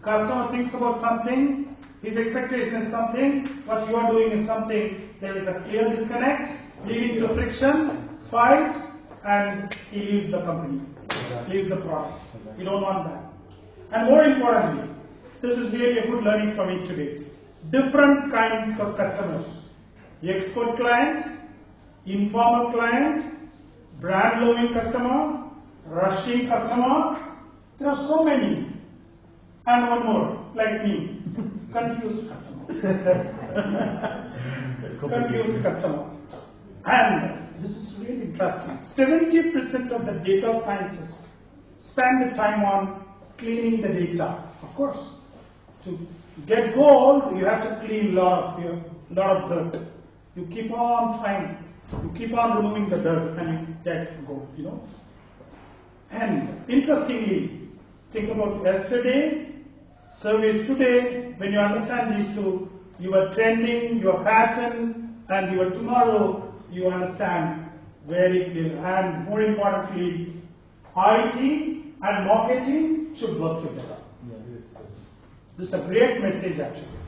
Customer 0.01 0.51
thinks 0.51 0.73
about 0.73 0.99
something, 0.99 1.75
his 2.01 2.17
expectation 2.17 2.75
is 2.75 2.89
something, 2.89 3.47
what 3.65 3.87
you 3.89 3.95
are 3.95 4.11
doing 4.11 4.31
is 4.31 4.45
something, 4.45 5.09
there 5.19 5.37
is 5.37 5.47
a 5.47 5.59
clear 5.61 5.89
disconnect, 5.89 6.51
leading 6.85 7.19
to 7.19 7.27
friction, 7.33 8.07
fight, 8.31 8.75
and 9.25 9.73
he 9.91 9.99
leaves 9.99 10.31
the 10.31 10.41
company, 10.41 10.81
leaves 11.49 11.67
the 11.69 11.75
product. 11.77 12.23
You 12.59 12.65
don't 12.65 12.81
want 12.81 13.07
that. 13.07 13.23
And 13.93 14.09
more 14.09 14.25
importantly, 14.25 14.89
this 15.41 15.57
is 15.57 15.71
really 15.71 15.99
a 15.99 16.07
good 16.07 16.23
learning 16.23 16.57
for 16.57 16.65
me 16.65 16.85
today. 16.85 17.23
Different 17.69 18.33
kinds 18.33 18.77
of 18.81 18.97
customers. 18.97 19.45
Expert 20.21 20.75
client, 20.75 21.25
informal 22.05 22.73
client, 22.73 23.23
brand 24.01 24.45
loving 24.45 24.73
customer, 24.73 25.45
rushing 25.85 26.49
customer. 26.49 27.17
There 27.79 27.87
are 27.87 27.95
so 27.95 28.25
many. 28.25 28.67
And 29.65 29.87
one 29.87 30.05
more, 30.05 30.45
like 30.55 30.83
me, 30.83 31.21
confused 31.71 32.29
customer. 32.29 32.65
confused 34.99 35.63
customer. 35.63 36.09
And 36.85 37.47
this 37.61 37.71
is 37.71 37.95
really 37.99 38.23
interesting. 38.23 38.77
70% 38.79 39.91
of 39.91 40.05
the 40.05 40.11
data 40.11 40.59
scientists 40.65 41.25
spend 41.99 42.31
the 42.31 42.35
time 42.35 42.63
on 42.63 43.03
cleaning 43.37 43.81
the 43.81 43.89
data. 43.89 44.41
Of 44.61 44.73
course, 44.75 45.15
to 45.83 46.07
get 46.47 46.73
gold, 46.73 47.37
you 47.37 47.45
have 47.45 47.61
to 47.63 47.85
clean 47.85 48.17
a 48.17 48.21
lot 48.21 48.43
of 48.43 48.63
your, 48.63 48.83
lot 49.11 49.51
of 49.51 49.71
dirt. 49.71 49.85
You 50.35 50.45
keep 50.45 50.71
on 50.71 51.19
trying. 51.19 51.57
You 51.91 52.11
keep 52.17 52.33
on 52.33 52.55
removing 52.55 52.87
the 52.89 52.99
dirt 52.99 53.37
and 53.37 53.67
you 53.67 53.75
get 53.83 54.25
gold, 54.25 54.47
you 54.57 54.63
know. 54.63 54.81
And 56.11 56.63
interestingly, 56.69 57.67
think 58.13 58.29
about 58.29 58.63
yesterday, 58.63 59.47
service 60.13 60.67
today, 60.67 61.33
when 61.37 61.51
you 61.51 61.59
understand 61.59 62.15
these 62.15 62.33
two, 62.33 62.69
your 62.99 63.33
trending, 63.33 63.99
your 63.99 64.23
pattern, 64.23 65.21
and 65.27 65.53
your 65.53 65.69
tomorrow, 65.69 66.53
you 66.71 66.87
understand 66.87 67.69
very 68.07 68.45
clear. 68.51 68.77
And 68.85 69.25
more 69.25 69.41
importantly, 69.41 70.33
IT 70.95 71.78
and 72.01 72.25
marketing 72.25 73.15
should 73.15 73.39
work 73.39 73.61
together. 73.61 73.97
This 75.57 75.67
is 75.67 75.73
a 75.73 75.79
great 75.79 76.21
message 76.21 76.59
actually. 76.59 76.99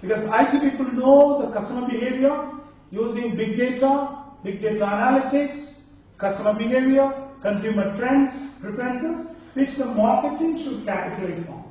Because 0.00 0.24
IT 0.24 0.60
people 0.62 0.86
know 0.92 1.42
the 1.42 1.48
customer 1.52 1.86
behavior 1.86 2.50
using 2.90 3.36
big 3.36 3.56
data, 3.56 4.24
big 4.42 4.62
data 4.62 4.84
analytics, 4.86 5.74
customer 6.16 6.54
behavior, 6.54 7.12
consumer 7.42 7.94
trends, 7.96 8.32
preferences, 8.60 9.36
which 9.54 9.74
the 9.74 9.84
marketing 9.84 10.58
should 10.58 10.84
capitalize 10.86 11.48
on. 11.48 11.64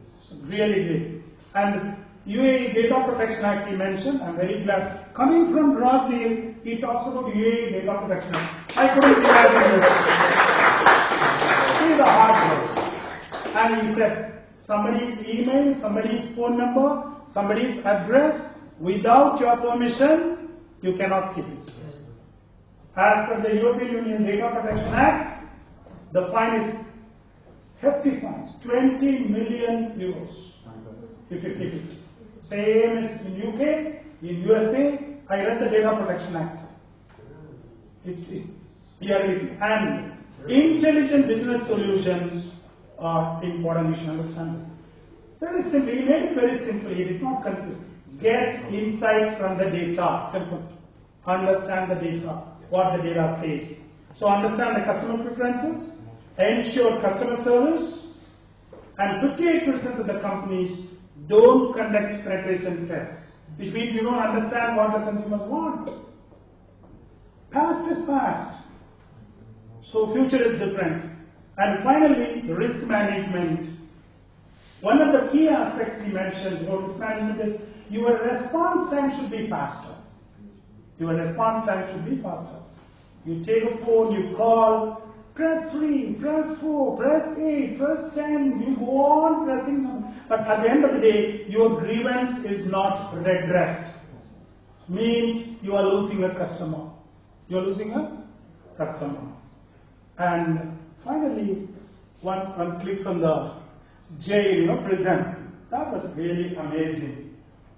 It's 0.00 0.34
really 0.44 0.84
great. 0.84 1.22
And 1.54 1.96
UAE 2.26 2.74
Data 2.74 3.02
Protection 3.06 3.44
Act 3.44 3.68
he 3.68 3.74
mentioned, 3.74 4.22
I'm 4.22 4.36
very 4.36 4.62
glad. 4.62 5.12
Coming 5.14 5.52
from 5.52 5.74
Brazil, 5.74 6.54
he 6.62 6.76
talks 6.76 7.06
about 7.06 7.32
UAE 7.32 7.72
Data 7.72 7.98
Protection 8.02 8.34
Act. 8.34 8.76
I 8.76 8.88
couldn't 8.94 9.18
imagine 9.18 9.80
this. 9.80 9.96
He's 11.80 11.98
a 11.98 12.04
hard 12.04 12.34
he 13.74 13.94
said, 13.94 14.42
somebody's 14.54 15.26
email, 15.28 15.74
somebody's 15.74 16.28
phone 16.34 16.58
number, 16.58 17.12
somebody's 17.26 17.84
address, 17.84 18.60
without 18.78 19.40
your 19.40 19.56
permission, 19.56 20.50
you 20.82 20.94
cannot 20.96 21.34
keep 21.34 21.44
it. 21.46 21.72
As 22.96 23.28
per 23.28 23.40
the 23.40 23.54
European 23.54 23.92
Union 23.92 24.24
Data 24.24 24.50
Protection 24.50 24.94
Act, 24.94 25.44
the 26.12 26.26
fine 26.28 26.60
is 26.60 26.78
hefty 27.80 28.18
fines, 28.20 28.58
20 28.62 29.18
million 29.28 29.92
euros 29.98 30.54
if 31.30 31.44
you 31.44 31.54
keep 31.54 31.74
it. 31.74 31.82
Same 32.40 32.98
as 32.98 33.24
in 33.26 33.42
UK, 33.42 34.02
in 34.22 34.42
USA, 34.42 34.98
I 35.28 35.44
read 35.44 35.60
the 35.60 35.68
Data 35.68 35.94
Protection 35.96 36.36
Act. 36.36 36.62
It's 38.04 38.30
yearly 39.00 39.50
and 39.60 40.12
intelligent 40.48 41.26
business 41.26 41.66
solutions 41.66 42.54
are 42.98 43.42
important. 43.44 43.90
You 43.90 43.96
should 43.96 44.10
understand. 44.10 44.70
Very 45.40 45.62
simple. 45.62 45.92
He 45.92 46.00
made 46.00 46.22
it 46.24 46.34
very 46.34 46.58
simple. 46.58 46.90
He 46.92 47.04
did 47.04 47.22
not 47.22 47.42
confuse. 47.42 47.80
Get 48.20 48.72
insights 48.72 49.38
from 49.38 49.58
the 49.58 49.70
data. 49.70 50.28
Simple. 50.32 50.66
Understand 51.26 51.90
the 51.90 51.96
data. 51.96 52.42
What 52.70 52.96
the 52.96 53.02
data 53.02 53.38
says. 53.40 53.78
So 54.14 54.28
understand 54.28 54.76
the 54.76 54.84
customer 54.84 55.22
preferences. 55.24 56.00
Ensure 56.38 57.00
customer 57.00 57.36
service. 57.36 58.14
And 58.98 59.22
58% 59.22 60.00
of 60.00 60.06
the 60.08 60.18
companies 60.20 60.88
don't 61.28 61.72
conduct 61.72 62.24
penetration 62.24 62.88
tests, 62.88 63.36
which 63.56 63.72
means 63.72 63.92
you 63.94 64.02
don't 64.02 64.18
understand 64.18 64.76
what 64.76 64.92
the 64.92 65.10
consumers 65.10 65.42
want. 65.42 65.90
Past 67.50 67.90
is 67.90 68.04
past. 68.06 68.64
So 69.80 70.12
future 70.12 70.42
is 70.42 70.58
different. 70.58 71.17
And 71.58 71.82
finally, 71.82 72.42
risk 72.42 72.86
management. 72.86 73.68
One 74.80 75.02
of 75.02 75.12
the 75.12 75.28
key 75.32 75.48
aspects 75.48 76.00
he 76.00 76.12
mentioned 76.12 76.66
about 76.66 76.86
risk 76.86 77.00
management 77.00 77.40
is 77.40 77.66
your 77.90 78.16
response 78.18 78.90
time 78.90 79.10
should 79.10 79.30
be 79.30 79.48
faster. 79.48 79.94
Your 81.00 81.14
response 81.14 81.66
time 81.66 81.88
should 81.90 82.04
be 82.04 82.16
faster. 82.22 82.56
You 83.24 83.44
take 83.44 83.64
a 83.64 83.76
phone, 83.78 84.12
you 84.12 84.36
call, 84.36 85.02
press 85.34 85.70
3, 85.72 86.14
press 86.14 86.58
4, 86.58 86.96
press 86.96 87.38
8, 87.38 87.78
press 87.78 88.14
10, 88.14 88.62
you 88.62 88.76
go 88.76 89.04
on 89.04 89.44
pressing 89.44 89.82
them. 89.82 90.14
But 90.28 90.40
at 90.40 90.62
the 90.62 90.70
end 90.70 90.84
of 90.84 90.94
the 90.94 91.00
day, 91.00 91.44
your 91.48 91.80
grievance 91.80 92.44
is 92.44 92.66
not 92.66 93.14
redressed. 93.16 93.96
Means 94.88 95.60
you 95.62 95.74
are 95.74 95.82
losing 95.82 96.24
a 96.24 96.34
customer. 96.34 96.88
You 97.48 97.58
are 97.58 97.62
losing 97.62 97.92
a 97.92 98.22
customer. 98.76 99.32
And 100.18 100.77
finally, 101.08 101.66
one, 102.20 102.38
one 102.58 102.80
clip 102.80 103.02
from 103.02 103.20
the 103.20 103.52
jail, 104.20 104.60
you 104.60 104.66
know, 104.66 104.76
prison. 104.82 105.52
That 105.70 105.92
was 105.92 106.14
really 106.16 106.54
amazing. 106.56 107.36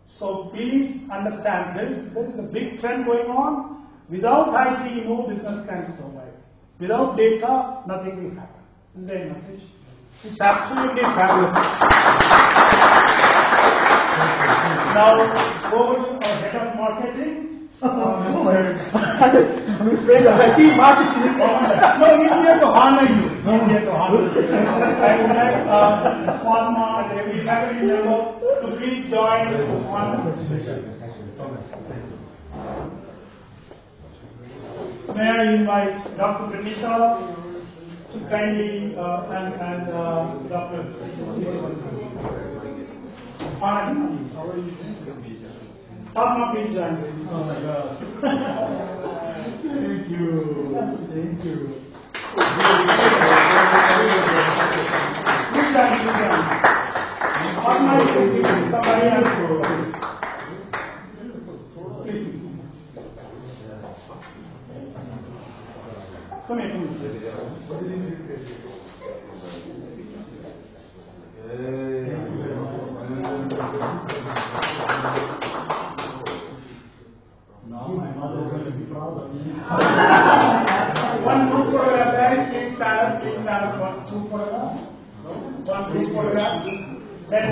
So 0.08 0.46
please 0.46 1.08
understand, 1.08 1.78
there 1.78 1.86
is, 1.86 2.12
there 2.12 2.26
is 2.26 2.38
a 2.38 2.42
big 2.42 2.80
trend 2.80 3.06
going 3.06 3.30
on. 3.30 3.86
Without 4.08 4.48
IT, 4.48 5.06
no 5.06 5.22
business 5.28 5.64
can 5.68 5.86
survive. 5.86 6.34
Without 6.80 7.16
data, 7.16 7.82
nothing 7.86 8.24
will 8.24 8.34
happen. 8.40 8.62
Is 8.96 9.06
there 9.06 9.26
a 9.26 9.28
message? 9.28 9.62
It's 10.24 10.40
absolutely 10.40 11.02
fabulous. 11.02 11.54
now, 14.94 15.14
to 15.70 15.76
our 15.76 16.34
head 16.42 16.66
of 16.66 16.76
marketing. 16.76 17.39
Uh, 17.82 17.86
I'm 19.80 19.88
afraid 19.96 20.26
of 20.26 20.38
IT 20.38 20.76
marketing. 20.76 21.38
no, 21.38 22.22
he's 22.22 22.30
here 22.30 22.58
to 22.60 22.66
honor 22.66 23.08
you. 23.08 23.28
He's 23.30 23.70
here 23.70 23.80
to 23.80 23.90
honor 23.90 24.20
you. 24.20 24.48
I 24.52 25.16
would 25.16 25.30
uh, 25.66 26.44
Fatma 26.44 27.08
and 27.10 27.18
every 27.18 27.40
to 28.60 28.76
please 28.76 29.08
join 29.08 29.54
on. 29.88 30.28
May 35.16 35.28
I 35.28 35.52
invite 35.54 36.16
Dr. 36.18 36.54
Benita 36.54 37.34
to 38.12 38.18
kindly 38.28 38.94
uh, 38.96 39.22
and, 39.30 39.54
and 39.54 39.88
uh, 39.88 40.34
Dr. 40.50 40.84
Anand, 43.62 44.34
how 44.34 44.50
are 44.50 44.56
you? 44.58 45.29
Fatma, 46.14 46.52
please 46.52 46.74
join. 46.74 47.28
Oh 47.30 47.44
my 47.44 47.60
God. 47.60 47.98
Thank 49.62 50.08
you. 50.10 50.26
Thank 51.12 51.44
you. 51.44 51.56
Please 55.50 55.70
join, 55.72 55.90
please 56.00 56.18
join. 56.18 56.36
Fatma 57.62 57.92
is 58.00 58.10
taking 58.10 58.46
somebody 58.70 59.04
else 59.08 59.30
to. 59.30 59.44
Please, 62.02 62.24
please. 62.24 62.44
Come 66.46 66.58
here, 66.58 66.70
come 66.70 66.82
here. 71.48 71.89
Yes, 87.30 87.46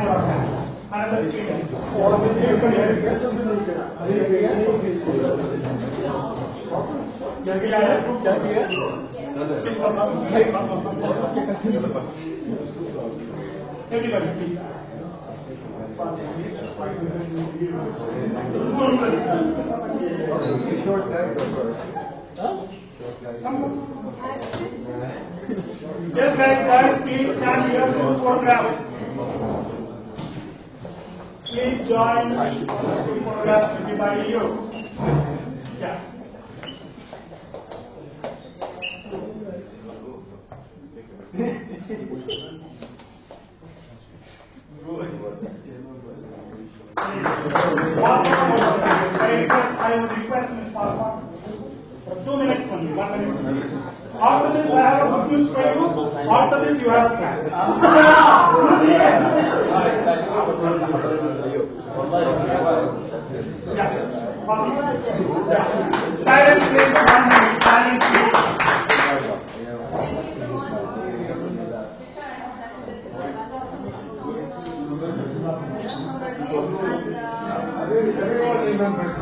guys, 26.36 26.58
happens? 26.66 26.98
Another 26.98 26.98
the 26.98 27.02
please 27.02 27.36
stand 27.36 27.70
here 27.70 27.92
for 27.92 28.18
photographs. 28.18 28.87
Please 31.48 31.88
join 31.88 32.30
the 32.30 32.66
photograph 33.24 33.78
to 33.78 33.86
be 33.86 33.96
by 33.96 34.26
you. 34.26 34.70
Yeah. 35.80 36.04
I 49.20 49.40
request, 49.40 49.78
I 49.80 50.00
would 50.00 50.18
request 50.18 50.52
Ms. 50.52 50.72
Palma 50.74 51.28
for 52.04 52.24
two 52.24 52.36
minutes 52.36 52.70
only, 52.70 52.92
one 52.92 53.44
minute. 53.46 53.97
After 54.20 54.52
this, 54.62 54.70
I 54.72 54.80
have 54.80 55.28
good 55.28 55.38
news 55.38 55.48
for 55.52 55.60
you. 55.60 56.30
After 56.30 56.58
this, 56.64 56.82
you 56.82 56.90
have 56.90 57.12
a 57.12 57.16
class. 57.16 57.42
Yeah. 63.76 63.98
Silence 66.24 66.64
please, 66.68 66.92
silence 67.62 68.04
please. 68.04 68.58
Everyone 78.18 78.64
remembers 78.66 79.14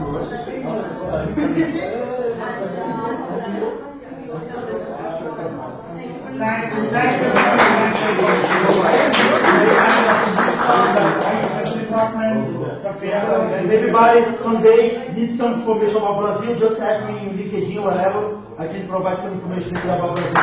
everybody 13.73 14.37
someday 14.37 15.13
needs 15.15 15.37
some 15.39 15.55
information 15.61 15.97
about 15.97 16.21
Brazil, 16.21 16.59
just 16.59 16.81
ask 16.81 17.07
me 17.09 17.31
in 17.31 17.39
LinkedIn, 17.39 17.83
whatever. 17.83 18.43
I 18.59 18.67
can 18.69 18.87
provide 18.89 19.19
some 19.21 19.33
information 19.35 19.77
about 19.77 20.15
Brazil. 20.15 20.35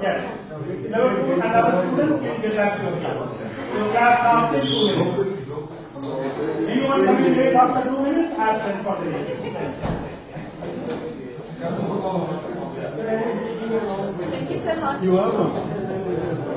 Yes. 0.00 0.48
Two, 0.48 1.32
another 1.40 1.72
student, 1.86 2.20
please 2.20 2.40
get 2.42 2.54
back 2.56 2.78
to. 2.78 2.84
Your 3.74 3.90
class 3.90 4.22
now 4.22 4.50
is 4.52 4.62
two 4.70 4.86
minutes. 4.86 5.48
Anyone 5.98 7.04
coming 7.04 7.36
late 7.36 7.54
after 7.54 7.90
two 7.90 7.98
minutes, 8.02 8.32
absent 8.32 8.84
for 8.84 8.96
the 9.04 9.10
day. 9.10 9.47
Thank 11.60 11.74
you 14.50 14.58
so 14.58 14.76
much. 14.76 15.02
You 15.02 15.18
are 15.18 15.32
welcome. 15.32 16.47